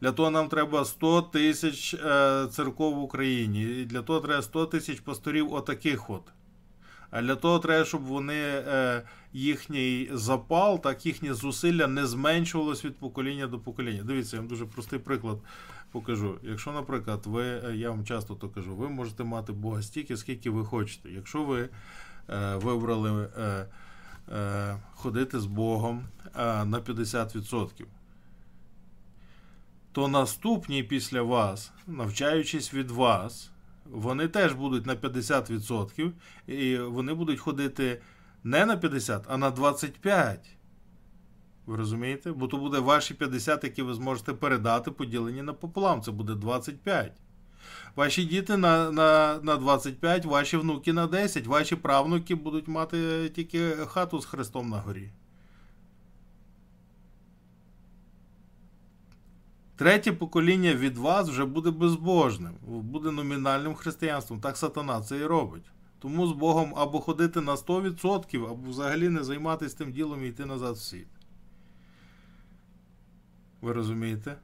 Для 0.00 0.12
того 0.12 0.30
нам 0.30 0.48
треба 0.48 0.84
100 0.84 1.22
тисяч 1.22 1.94
е, 1.94 2.46
церков 2.50 2.94
в 2.94 3.02
Україні. 3.02 3.62
І 3.62 3.84
для 3.84 4.02
того 4.02 4.20
треба 4.20 4.42
100 4.42 4.66
тисяч 4.66 5.00
пасторів 5.00 5.52
отаких 5.52 6.10
от. 6.10 6.22
А 7.10 7.22
для 7.22 7.36
того 7.36 7.58
треба, 7.58 7.84
щоб 7.84 8.02
вони 8.02 8.34
е, 8.38 9.02
їхній 9.32 10.10
запал, 10.12 10.82
так 10.82 11.06
їхні 11.06 11.32
зусилля 11.32 11.86
не 11.86 12.06
зменшувалось 12.06 12.84
від 12.84 12.96
покоління 12.96 13.46
до 13.46 13.58
покоління. 13.58 14.02
Дивіться, 14.04 14.36
я 14.36 14.40
вам 14.40 14.48
дуже 14.48 14.66
простий 14.66 14.98
приклад 14.98 15.38
покажу. 15.92 16.38
Якщо, 16.42 16.72
наприклад, 16.72 17.22
ви, 17.26 17.44
е, 17.44 17.76
я 17.76 17.90
вам 17.90 18.04
часто 18.04 18.34
то 18.34 18.48
кажу, 18.48 18.76
ви 18.76 18.88
можете 18.88 19.24
мати 19.24 19.52
Бога 19.52 19.82
стільки, 19.82 20.16
скільки 20.16 20.50
ви 20.50 20.64
хочете. 20.64 21.10
Якщо 21.10 21.44
ви 21.44 21.68
е, 22.28 22.56
вибрали 22.56 23.28
е, 23.38 23.66
е, 24.32 24.76
ходити 24.94 25.40
з 25.40 25.46
Богом 25.46 26.04
е, 26.36 26.64
на 26.64 26.80
50%, 26.80 27.84
то 29.92 30.08
наступні 30.08 30.82
після 30.82 31.22
вас, 31.22 31.72
навчаючись 31.86 32.74
від 32.74 32.90
вас, 32.90 33.50
вони 33.90 34.28
теж 34.28 34.52
будуть 34.52 34.86
на 34.86 34.96
50%, 34.96 36.12
і 36.46 36.78
вони 36.78 37.14
будуть 37.14 37.40
ходити 37.40 38.00
не 38.44 38.66
на 38.66 38.76
50, 38.76 39.24
а 39.28 39.36
на 39.36 39.50
25. 39.50 40.56
Ви 41.66 41.76
розумієте? 41.76 42.32
Бо 42.32 42.46
то 42.46 42.56
буде 42.56 42.78
ваші 42.78 43.14
50, 43.14 43.64
які 43.64 43.82
ви 43.82 43.94
зможете 43.94 44.32
передати, 44.32 44.90
поділені 44.90 45.42
напополам. 45.42 46.02
Це 46.02 46.10
буде 46.10 46.34
25. 46.34 47.12
Ваші 47.96 48.24
діти 48.24 48.56
на, 48.56 48.90
на, 48.90 49.38
на 49.42 49.56
25, 49.56 50.24
ваші 50.24 50.56
внуки 50.56 50.92
на 50.92 51.06
10, 51.06 51.46
ваші 51.46 51.76
правнуки 51.76 52.34
будуть 52.34 52.68
мати 52.68 53.28
тільки 53.28 53.70
хату 53.70 54.20
з 54.20 54.24
Христом 54.24 54.68
на 54.68 54.78
горі. 54.78 55.10
Третє 59.76 60.12
покоління 60.12 60.74
від 60.74 60.98
вас 60.98 61.28
вже 61.28 61.44
буде 61.44 61.70
безбожним, 61.70 62.52
буде 62.66 63.10
номінальним 63.10 63.74
християнством. 63.74 64.40
Так 64.40 64.56
сатана 64.56 65.00
це 65.00 65.18
і 65.18 65.26
робить. 65.26 65.64
Тому 65.98 66.26
з 66.26 66.32
Богом 66.32 66.72
або 66.76 67.00
ходити 67.00 67.40
на 67.40 67.54
100%, 67.54 68.50
або 68.50 68.70
взагалі 68.70 69.08
не 69.08 69.24
займатися 69.24 69.76
тим 69.78 69.92
ділом 69.92 70.24
і 70.24 70.28
йти 70.28 70.46
назад 70.46 70.74
в 70.74 70.78
світ. 70.78 71.06
Ви 73.62 73.72
розумієте? 73.72 74.36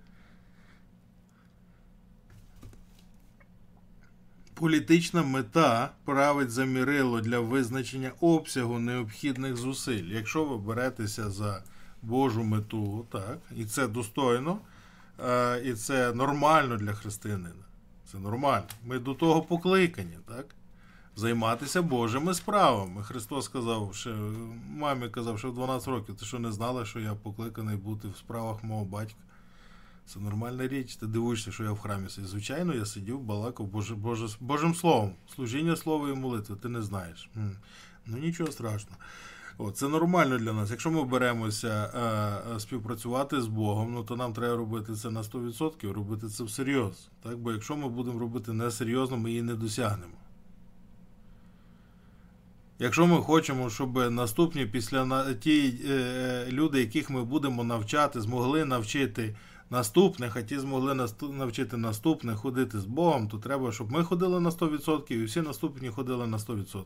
Політична 4.54 5.22
мета 5.22 5.90
править 6.04 6.50
за 6.50 6.64
мірило 6.64 7.20
для 7.20 7.40
визначення 7.40 8.12
обсягу 8.20 8.78
необхідних 8.78 9.56
зусиль. 9.56 10.04
Якщо 10.04 10.44
ви 10.44 10.58
беретеся 10.58 11.30
за 11.30 11.62
Божу 12.02 12.44
мету, 12.44 13.06
так, 13.12 13.38
і 13.56 13.64
це 13.64 13.88
достойно, 13.88 14.58
е, 15.20 15.62
і 15.64 15.72
це 15.74 16.14
нормально 16.14 16.76
для 16.76 16.92
християнина. 16.92 17.64
Це 18.12 18.18
нормально. 18.18 18.66
Ми 18.84 18.98
до 18.98 19.14
того 19.14 19.42
покликані, 19.42 20.18
так? 20.28 20.46
Займатися 21.18 21.82
Божими 21.82 22.34
справами. 22.34 23.02
Христос 23.02 23.44
сказав, 23.44 23.90
ще 23.94 24.14
мамі 24.68 25.08
казав, 25.08 25.38
що 25.38 25.50
в 25.50 25.54
12 25.54 25.88
років, 25.88 26.16
ти 26.16 26.24
що 26.24 26.38
не 26.38 26.52
знала, 26.52 26.84
що 26.84 27.00
я 27.00 27.14
покликаний 27.14 27.76
бути 27.76 28.08
в 28.08 28.16
справах 28.16 28.64
мого 28.64 28.84
батька. 28.84 29.20
Це 30.06 30.20
нормальна 30.20 30.68
річ. 30.68 30.96
Ти 30.96 31.06
дивуєшся, 31.06 31.52
що 31.52 31.64
я 31.64 31.72
в 31.72 31.78
храмі 31.78 32.08
сидів. 32.08 32.28
Звичайно, 32.28 32.74
я 32.74 32.86
сидів, 32.86 33.20
балакав 33.20 33.66
Боже, 33.66 33.94
Боже, 33.94 34.26
Божим 34.40 34.74
Словом. 34.74 35.14
Служіння 35.34 35.76
Слова 35.76 36.10
і 36.10 36.14
молитви, 36.14 36.56
ти 36.56 36.68
не 36.68 36.82
знаєш. 36.82 37.30
Ну 38.06 38.18
нічого 38.18 38.52
страшного. 38.52 38.96
О, 39.58 39.70
це 39.70 39.88
нормально 39.88 40.38
для 40.38 40.52
нас. 40.52 40.70
Якщо 40.70 40.90
ми 40.90 41.04
беремося 41.04 41.90
е, 41.94 42.54
е, 42.54 42.60
співпрацювати 42.60 43.40
з 43.40 43.46
Богом, 43.46 43.92
ну 43.92 44.04
то 44.04 44.16
нам 44.16 44.32
треба 44.32 44.56
робити 44.56 44.94
це 44.94 45.10
на 45.10 45.22
100%, 45.22 45.92
робити 45.92 46.28
це 46.28 46.44
всерйоз. 46.44 47.08
Так? 47.22 47.38
Бо 47.38 47.52
якщо 47.52 47.76
ми 47.76 47.88
будемо 47.88 48.18
робити 48.18 48.52
несерйозно, 48.52 49.16
ми 49.16 49.30
її 49.30 49.42
не 49.42 49.54
досягнемо. 49.54 50.17
Якщо 52.78 53.06
ми 53.06 53.16
хочемо, 53.16 53.70
щоб 53.70 54.10
наступні 54.10 54.66
після 54.66 55.34
ті 55.34 55.74
е, 55.88 56.46
люди, 56.50 56.80
яких 56.80 57.10
ми 57.10 57.24
будемо 57.24 57.64
навчати, 57.64 58.20
змогли 58.20 58.64
навчити 58.64 59.36
наступних, 59.70 60.36
а 60.36 60.42
ті 60.42 60.58
змогли 60.58 61.08
навчити 61.30 61.76
наступних 61.76 62.36
ходити 62.36 62.80
з 62.80 62.84
Богом, 62.84 63.28
то 63.28 63.38
треба, 63.38 63.72
щоб 63.72 63.92
ми 63.92 64.04
ходили 64.04 64.40
на 64.40 64.50
100% 64.50 65.12
і 65.12 65.24
всі 65.24 65.40
наступні 65.40 65.88
ходили 65.88 66.26
на 66.26 66.36
100%. 66.36 66.84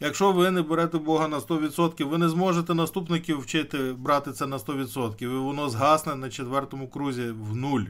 Якщо 0.00 0.32
ви 0.32 0.50
не 0.50 0.62
берете 0.62 0.98
Бога 0.98 1.28
на 1.28 1.38
100%, 1.38 2.04
ви 2.04 2.18
не 2.18 2.28
зможете 2.28 2.74
наступників 2.74 3.40
вчити 3.40 3.92
брати 3.92 4.32
це 4.32 4.46
на 4.46 4.56
100%, 4.56 5.22
і 5.22 5.26
воно 5.26 5.68
згасне 5.68 6.14
на 6.14 6.30
четвертому 6.30 6.88
крузі 6.88 7.30
в 7.30 7.56
нуль. 7.56 7.84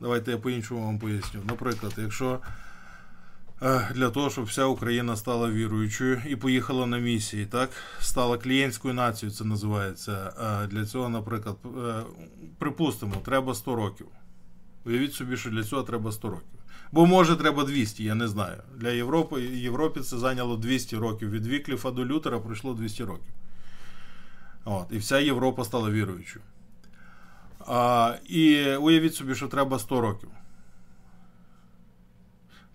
Давайте 0.00 0.30
я 0.30 0.38
по-іншому 0.38 0.86
вам 0.86 0.98
поясню. 0.98 1.40
Наприклад, 1.48 1.94
якщо 1.96 2.30
е, 2.32 2.38
для 3.94 4.10
того, 4.10 4.30
щоб 4.30 4.44
вся 4.44 4.64
Україна 4.64 5.16
стала 5.16 5.50
віруючою 5.50 6.22
і 6.28 6.36
поїхала 6.36 6.86
на 6.86 6.98
місії, 6.98 7.46
так? 7.46 7.70
Стала 8.00 8.38
клієнтською 8.38 8.94
нацією, 8.94 9.36
це 9.36 9.44
називається. 9.44 10.32
Е, 10.64 10.66
Для 10.66 10.86
цього, 10.86 11.08
наприклад, 11.08 11.56
е, 11.64 12.02
припустимо, 12.58 13.14
треба 13.24 13.54
100 13.54 13.74
років. 13.76 14.06
Уявіть 14.84 15.14
собі, 15.14 15.36
що 15.36 15.50
для 15.50 15.64
цього 15.64 15.82
треба 15.82 16.12
100 16.12 16.30
років. 16.30 16.48
Бо 16.92 17.06
може 17.06 17.36
треба 17.36 17.64
200, 17.64 18.04
я 18.04 18.14
не 18.14 18.28
знаю. 18.28 18.62
Для 18.76 18.90
Європи 18.90 19.42
Європі 19.42 20.00
це 20.00 20.18
зайняло 20.18 20.56
200 20.56 20.96
років. 20.96 21.30
Від 21.30 21.46
Вікліфа 21.46 21.90
до 21.90 22.04
Лютера 22.06 22.38
пройшло 22.38 22.74
200 22.74 23.04
років. 23.04 23.32
От, 24.64 24.86
і 24.90 24.98
вся 24.98 25.18
Європа 25.18 25.64
стала 25.64 25.90
віруючою. 25.90 26.44
А, 27.66 28.14
і 28.28 28.74
уявіть 28.76 29.14
собі, 29.14 29.34
що 29.34 29.48
треба 29.48 29.78
100 29.78 30.00
років. 30.00 30.28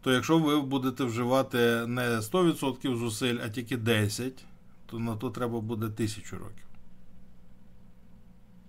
То 0.02 0.12
якщо 0.12 0.40
ви 0.40 0.62
будете 0.62 1.04
вживати 1.04 1.88
не 1.88 2.20
100% 2.20 2.98
зусиль, 2.98 3.38
а 3.46 3.50
тільки 3.50 3.78
10, 3.78 4.46
то 4.86 5.00
на 5.00 5.16
то 5.16 5.30
треба 5.30 5.62
буде 5.62 5.86
1000 5.86 6.38
років. 6.38 6.66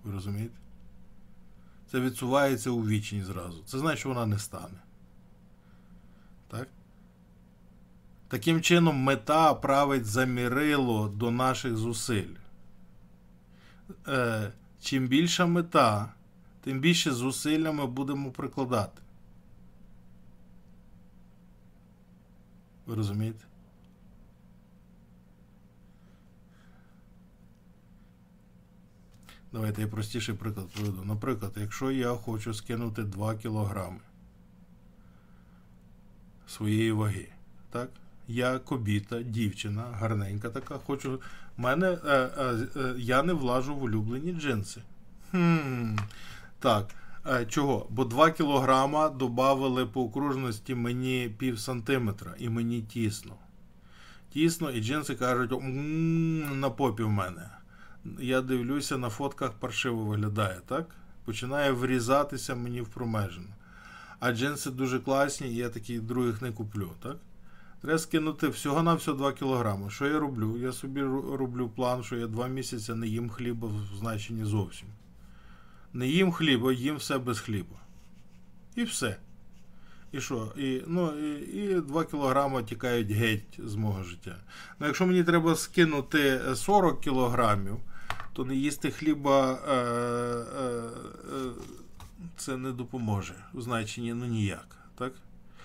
Ви 0.04 0.12
розумієте? 0.12 0.54
Це 1.90 2.00
відсувається 2.00 2.70
у 2.70 2.86
вічність 2.86 3.26
зразу. 3.26 3.62
Це 3.66 3.78
значить, 3.78 3.98
що 3.98 4.08
вона 4.08 4.26
не 4.26 4.38
стане. 4.38 4.78
Так? 6.48 6.68
Таким 8.28 8.62
чином, 8.62 8.96
мета 8.96 9.54
править 9.54 10.06
замірило 10.06 11.08
до 11.08 11.30
наших 11.30 11.76
зусиль. 11.76 12.34
Е, 14.08 14.52
чим 14.80 15.06
більша 15.06 15.46
мета, 15.46 16.14
тим 16.60 16.80
більше 16.80 17.12
зусилля 17.12 17.72
ми 17.72 17.86
будемо 17.86 18.30
прикладати. 18.30 19.01
Ви 22.86 22.94
розумієте? 22.94 23.44
Давайте 29.52 29.80
я 29.80 29.88
простіший 29.88 30.34
приклад 30.34 30.68
приведу. 30.68 31.04
Наприклад, 31.04 31.52
якщо 31.56 31.90
я 31.90 32.08
хочу 32.08 32.54
скинути 32.54 33.02
2 33.02 33.34
кілограми 33.34 34.00
своєї 36.46 36.92
ваги, 36.92 37.28
так? 37.70 37.90
Я 38.28 38.58
кобіта, 38.58 39.22
дівчина, 39.22 39.82
гарненька 39.82 40.50
така, 40.50 40.78
хочу. 40.78 41.20
Мене, 41.56 41.98
е, 42.06 42.30
е, 42.38 42.66
е, 42.76 42.94
я 42.98 43.22
не 43.22 43.32
влажу 43.32 43.74
в 43.74 43.82
улюблені 43.82 44.32
джинси. 44.32 44.82
Хм. 45.30 45.96
Так. 46.58 46.94
Е, 47.26 47.46
чого? 47.46 47.86
Бо 47.90 48.04
2 48.04 48.30
кілограма 48.30 49.08
додали 49.08 49.86
по 49.86 50.02
окружності 50.02 50.74
мені 50.74 51.34
пів 51.38 51.58
сантиметра, 51.58 52.34
і 52.38 52.48
мені 52.48 52.82
тісно. 52.82 53.34
Тісно, 54.30 54.70
і 54.70 54.82
джинси 54.82 55.14
кажуть, 55.14 55.52
«М, 55.52 56.60
на 56.60 56.70
попі 56.70 57.02
в 57.02 57.08
мене. 57.10 57.50
Я 58.18 58.40
дивлюся, 58.40 58.98
на 58.98 59.08
фотках 59.08 59.52
паршиво 59.52 60.04
виглядає, 60.04 60.60
так? 60.66 60.86
Починає 61.24 61.72
врізатися 61.72 62.54
мені 62.54 62.80
в 62.80 62.88
промежину. 62.88 63.48
А 64.20 64.32
джинси 64.32 64.70
дуже 64.70 64.98
класні, 65.00 65.48
і 65.48 65.54
я 65.56 65.68
таких 65.68 66.02
других 66.02 66.42
не 66.42 66.52
куплю, 66.52 66.90
так? 67.02 67.16
Треба 67.82 67.98
скинути 67.98 68.48
всього 68.48 68.82
на 68.82 68.94
всього 68.94 69.16
2 69.18 69.32
кілограми. 69.32 69.90
Що 69.90 70.06
я 70.06 70.18
роблю? 70.18 70.58
Я 70.58 70.72
собі 70.72 71.02
роблю 71.38 71.68
план, 71.68 72.02
що 72.02 72.16
я 72.16 72.26
2 72.26 72.48
місяці 72.48 72.94
не 72.94 73.06
їм 73.06 73.30
хліба 73.30 73.68
в 73.68 73.96
значенні 73.98 74.44
зовсім. 74.44 74.88
Не 75.92 76.08
їм 76.08 76.32
хліба, 76.32 76.72
їм 76.72 76.96
все 76.96 77.18
без 77.18 77.40
хліба. 77.40 77.76
І 78.76 78.84
все. 78.84 79.16
І 80.12 80.20
що? 80.20 80.52
І, 80.56 80.82
ну, 80.86 81.12
і, 81.18 81.40
і 81.40 81.74
2 81.74 82.04
кілограми 82.04 82.62
тікають 82.62 83.10
геть 83.10 83.60
з 83.64 83.74
мого 83.74 84.02
життя. 84.02 84.36
Ну, 84.78 84.86
якщо 84.86 85.06
мені 85.06 85.24
треба 85.24 85.56
скинути 85.56 86.40
40 86.54 87.00
кілограмів, 87.00 87.76
то 88.32 88.44
не 88.44 88.56
їсти 88.56 88.90
хліба 88.90 89.52
е, 89.52 89.74
е, 89.74 90.64
е, 91.36 91.50
це 92.36 92.56
не 92.56 92.72
допоможе 92.72 93.34
в 93.54 93.62
значенні 93.62 94.14
ну 94.14 94.26
ніяк. 94.26 94.76
Так? 94.98 95.12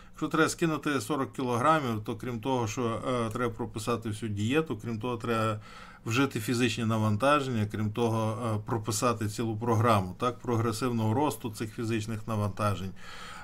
Якщо 0.09 0.27
треба 0.27 0.49
скинути 0.49 1.01
40 1.01 1.33
кілограмів, 1.33 2.03
то 2.03 2.15
крім 2.15 2.39
того, 2.39 2.67
що 2.67 3.01
е, 3.07 3.29
треба 3.33 3.53
прописати 3.53 4.09
всю 4.09 4.31
дієту, 4.31 4.77
крім 4.77 4.99
того, 4.99 5.17
треба 5.17 5.59
вжити 6.07 6.39
фізичні 6.39 6.85
навантаження, 6.85 7.67
крім 7.71 7.91
того, 7.91 8.37
е, 8.55 8.59
прописати 8.65 9.27
цілу 9.27 9.57
програму 9.57 10.15
так, 10.19 10.39
прогресивного 10.39 11.13
росту 11.13 11.49
цих 11.51 11.73
фізичних 11.73 12.27
навантажень. 12.27 12.91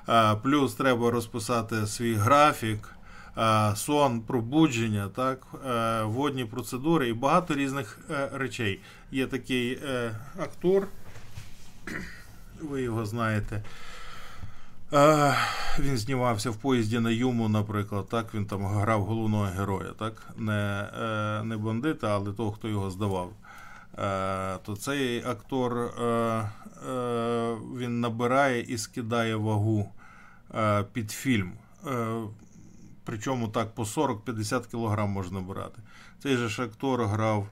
Е, 0.08 0.36
плюс 0.42 0.74
треба 0.74 1.10
розписати 1.10 1.86
свій 1.86 2.14
графік, 2.14 2.90
е, 3.38 3.72
сон, 3.76 4.20
пробудження, 4.20 5.08
так, 5.08 5.46
водні 6.04 6.44
процедури 6.44 7.08
і 7.08 7.12
багато 7.12 7.54
різних 7.54 7.98
речей. 8.32 8.80
Є 9.12 9.26
такий 9.26 9.78
актор, 10.38 10.88
ви 12.60 12.82
його 12.82 13.06
знаєте. 13.06 13.62
Е, 14.94 15.34
Він 15.78 15.98
знімався 15.98 16.50
в 16.50 16.56
поїзді 16.56 17.00
на 17.00 17.10
Юму, 17.10 17.48
наприклад. 17.48 18.08
Так, 18.08 18.34
він 18.34 18.46
там 18.46 18.66
грав 18.66 19.04
головного 19.04 19.44
героя, 19.44 19.92
так? 19.98 20.22
Не, 20.36 20.88
е, 21.00 21.42
не 21.44 21.56
бандита, 21.56 22.14
але 22.14 22.32
того, 22.32 22.52
хто 22.52 22.68
його 22.68 22.90
здавав. 22.90 23.32
Е, 23.98 24.58
То 24.64 24.76
цей 24.76 25.24
актор 25.24 25.78
е, 25.78 26.02
е, 26.04 26.50
він 27.76 28.00
набирає 28.00 28.62
і 28.62 28.78
скидає 28.78 29.36
вагу 29.36 29.92
е, 30.54 30.82
під 30.92 31.10
фільм. 31.10 31.52
Е, 31.86 32.22
Причому 33.04 33.48
так 33.48 33.74
по 33.74 33.82
40-50 33.82 34.70
кг 34.70 35.06
можна 35.06 35.40
брати. 35.40 35.82
Цей 36.22 36.36
же 36.36 36.48
ж 36.48 36.62
актор 36.62 37.04
грав 37.04 37.48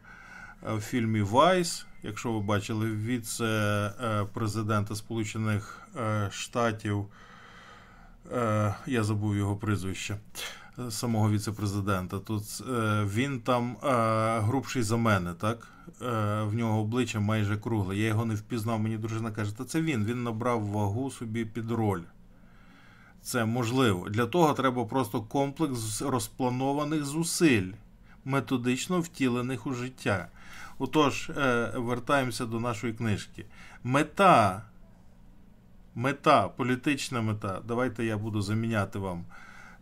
е, 0.68 0.74
в 0.74 0.80
фільмі 0.80 1.22
Вайс. 1.22 1.86
Якщо 2.02 2.32
ви 2.32 2.40
бачили 2.40 2.90
віце-президента 2.92 4.96
Сполучених 4.96 5.88
е, 5.96 6.28
Штатів, 6.32 7.06
я 8.86 9.04
забув 9.04 9.36
його 9.36 9.56
прізвище, 9.56 10.16
е, 10.78 10.90
самого 10.90 11.30
віце-президента. 11.30 12.18
Тут 12.18 12.42
е, 12.60 13.04
він 13.04 13.40
там 13.40 13.76
е, 13.84 14.40
грубший 14.40 14.82
за 14.82 14.96
мене, 14.96 15.34
так? 15.34 15.68
Е, 16.02 16.42
В 16.42 16.54
нього 16.54 16.80
обличчя 16.80 17.20
майже 17.20 17.56
кругле. 17.56 17.96
Я 17.96 18.06
його 18.06 18.24
не 18.24 18.34
впізнав. 18.34 18.80
Мені 18.80 18.98
дружина 18.98 19.30
каже, 19.30 19.56
та 19.56 19.64
це 19.64 19.80
він. 19.82 20.04
Він 20.04 20.22
набрав 20.22 20.66
вагу 20.66 21.10
собі 21.10 21.44
під 21.44 21.70
роль. 21.70 22.02
Це 23.22 23.44
можливо. 23.44 24.08
Для 24.08 24.26
того 24.26 24.54
треба 24.54 24.84
просто 24.84 25.22
комплекс 25.22 26.02
розпланованих 26.02 27.04
зусиль, 27.04 27.72
методично 28.24 29.00
втілених 29.00 29.66
у 29.66 29.74
життя. 29.74 30.28
Отож, 30.78 31.30
е, 31.30 31.72
вертаємося 31.76 32.46
до 32.46 32.60
нашої 32.60 32.92
книжки. 32.92 33.44
Мета, 33.84 34.62
мета, 35.94 36.48
політична 36.48 37.22
мета. 37.22 37.62
Давайте 37.68 38.04
я 38.04 38.18
буду 38.18 38.42
заміняти 38.42 38.98
вам 38.98 39.24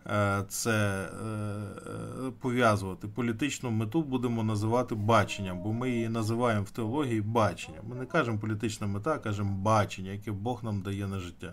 е, 0.06 0.44
це 0.48 0.70
е, 0.70 1.26
е, 1.26 2.30
пов'язувати. 2.40 3.08
Політичну 3.08 3.70
мету 3.70 4.02
будемо 4.02 4.42
називати 4.42 4.94
баченням, 4.94 5.62
бо 5.62 5.72
ми 5.72 5.90
її 5.90 6.08
називаємо 6.08 6.62
в 6.62 6.70
теології 6.70 7.20
баченням. 7.20 7.84
Ми 7.88 7.96
не 7.96 8.06
кажемо 8.06 8.38
політична 8.38 8.86
мета, 8.86 9.14
а 9.14 9.18
кажемо 9.18 9.56
бачення, 9.56 10.11
яке 10.11 10.32
Бог 10.32 10.64
нам 10.64 10.82
дає 10.82 11.06
на 11.06 11.18
життя. 11.18 11.52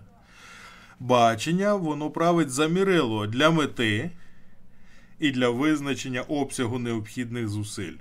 Бачення, 0.99 1.74
воно 1.74 2.12
править 2.12 2.49
замірило 2.49 3.28
для 3.28 3.49
мети 3.49 4.12
і 5.20 5.32
для 5.32 5.49
визначення 5.49 6.22
обсягу 6.22 6.80
необхідних 6.80 7.47
зусиль. 7.47 7.97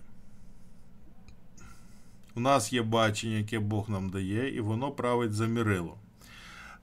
У 2.35 2.41
нас 2.41 2.73
є 2.73 2.83
бачення, 2.83 3.37
яке 3.37 3.59
Бог 3.59 3.91
нам 3.91 4.11
дає, 4.11 4.57
і 4.57 4.61
воно 4.61 4.91
править 4.91 5.33
замірило. 5.33 5.99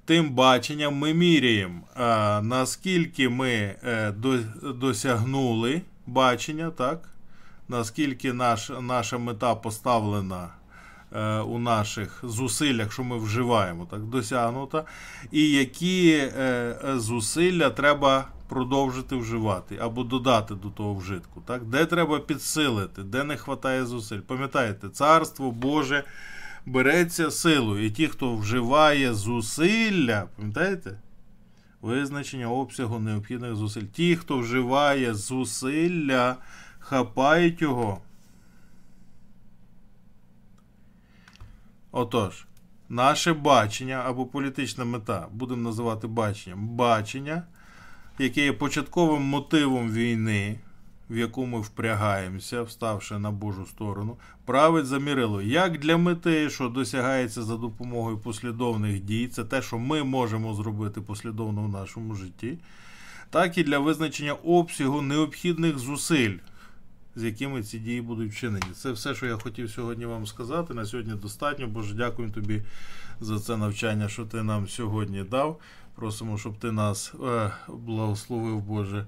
Тим 0.06 0.30
баченням 0.30 0.95
ми 0.95 1.14
міряємо, 1.14 1.82
наскільки 2.41 3.30
ми 3.30 3.49
е, 3.49 4.14
досягнули 4.62 5.82
бачення, 6.08 6.72
так? 6.72 7.10
наскільки 7.68 8.34
наш, 8.34 8.72
наша 8.82 9.18
мета 9.18 9.56
поставлена 9.56 10.47
е, 11.12 11.39
у 11.39 11.60
наших 11.60 12.20
зусиллях, 12.24 12.93
що 12.93 13.04
ми 13.04 13.18
вживаємо, 13.18 13.88
так, 13.91 14.01
досягнута, 14.01 14.84
і 15.32 15.51
які 15.51 16.12
е, 16.12 16.76
зусилля 16.95 17.70
треба 17.70 18.28
продовжити 18.47 19.16
вживати 19.16 19.78
або 19.82 20.04
додати 20.04 20.56
до 20.56 20.70
того 20.70 20.95
вжитку. 20.95 21.41
Так? 21.45 21.64
Де 21.64 21.86
треба 21.86 22.20
підсилити, 22.20 23.04
де 23.04 23.24
не 23.24 23.36
вистачає 23.36 23.86
зусиль. 23.86 24.20
Пам'ятаєте, 24.20 24.89
царство 24.89 25.51
Боже 25.51 26.04
береться 26.66 27.32
силою, 27.32 27.86
і 27.86 27.91
ті, 27.91 28.07
хто 28.07 28.36
вживає 28.36 29.14
зусилля, 29.14 30.28
пам'ятаєте? 30.36 30.99
Визначення 31.82 32.49
обсягу 32.49 32.99
необхідних 32.99 33.55
зусиль. 33.55 33.82
Ті, 33.82 34.16
хто 34.16 34.38
вживає 34.38 35.14
зусилля, 35.14 36.36
хапають 36.80 37.61
його. 37.61 38.01
Отож, 41.91 42.45
наше 42.89 43.34
бачення 43.34 43.95
або 43.95 44.26
політична 44.26 44.86
мета, 44.86 45.28
будемо 45.32 45.61
називати 45.61 46.07
баченням, 46.07 46.68
бачення, 46.68 47.43
яке 48.20 48.45
є 48.45 48.53
початковим 48.53 49.22
мотивом 49.22 49.91
війни, 49.91 50.59
в 51.10 51.18
яку 51.18 51.45
ми 51.45 51.62
впрягаємося, 51.62 52.62
вставши 52.62 53.20
на 53.20 53.32
Божу 53.32 53.66
сторону, 53.66 54.18
править 54.45 54.86
за 54.86 54.99
мірило 54.99 55.41
як 55.41 55.80
для 55.80 55.97
мети, 55.97 56.49
що 56.49 56.70
досягається 56.70 57.43
за 57.43 57.58
допомогою 57.58 58.18
послідовних 58.18 58.99
дій, 58.99 59.28
це 59.28 59.43
те, 59.43 59.62
що 59.62 59.80
ми 59.80 60.04
можемо 60.04 60.54
зробити 60.54 61.01
послідовно 61.01 61.64
в 61.64 61.70
нашому 61.70 62.16
житті, 62.16 62.58
так 63.30 63.58
і 63.58 63.64
для 63.64 63.80
визначення 63.80 64.34
обсягу 64.34 65.01
необхідних 65.01 65.80
зусиль, 65.80 66.38
з 67.16 67.24
якими 67.24 67.64
ці 67.64 67.80
дії 67.80 68.01
будуть 68.01 68.32
вчинені. 68.32 68.66
Це 68.76 68.91
все, 68.91 69.16
що 69.16 69.26
я 69.26 69.38
хотів 69.38 69.70
сьогодні 69.70 70.06
вам 70.06 70.28
сказати. 70.28 70.74
На 70.74 70.86
сьогодні 70.86 71.14
достатньо. 71.14 71.68
Боже, 71.68 71.95
дякую 71.95 72.32
тобі 72.32 72.62
за 73.20 73.39
це 73.39 73.58
навчання, 73.58 74.10
що 74.10 74.26
ти 74.26 74.43
нам 74.43 74.68
сьогодні 74.68 75.24
дав. 75.24 75.60
Просимо, 75.95 76.38
щоб 76.38 76.58
ти 76.58 76.72
нас 76.72 77.14
е, 77.24 77.51
благословив, 77.68 78.60
Боже, 78.60 79.06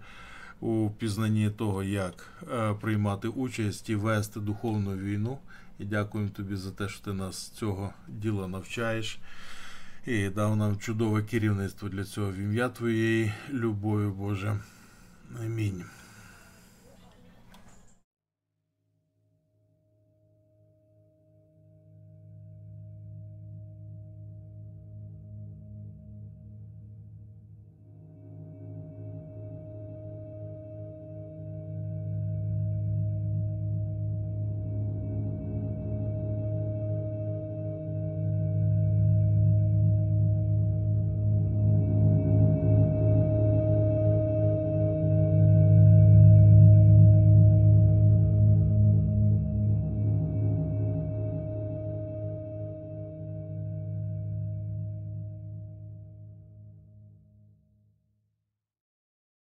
у 0.60 0.90
пізнанні 0.90 1.50
того, 1.50 1.84
як 1.84 2.34
е, 2.54 2.74
приймати 2.74 3.28
участь 3.28 3.90
і 3.90 3.96
вести 3.96 4.40
духовну 4.40 4.98
війну. 4.98 5.38
І 5.80 5.86
дякуємо 5.86 6.30
тобі 6.30 6.56
за 6.56 6.72
те, 6.72 6.90
що 6.90 7.04
ти 7.04 7.14
нас 7.14 7.50
цього 7.50 7.94
діла 8.08 8.48
навчаєш. 8.48 9.20
І 10.06 10.30
дав 10.30 10.56
нам 10.56 10.78
чудове 10.78 11.24
керівництво 11.24 11.90
для 11.90 12.04
цього 12.04 12.32
в 12.32 12.36
ім'я 12.36 12.70
Твоєї 12.70 13.34
любові, 13.52 14.08
Боже. 14.08 14.60
Амінь. 15.44 15.84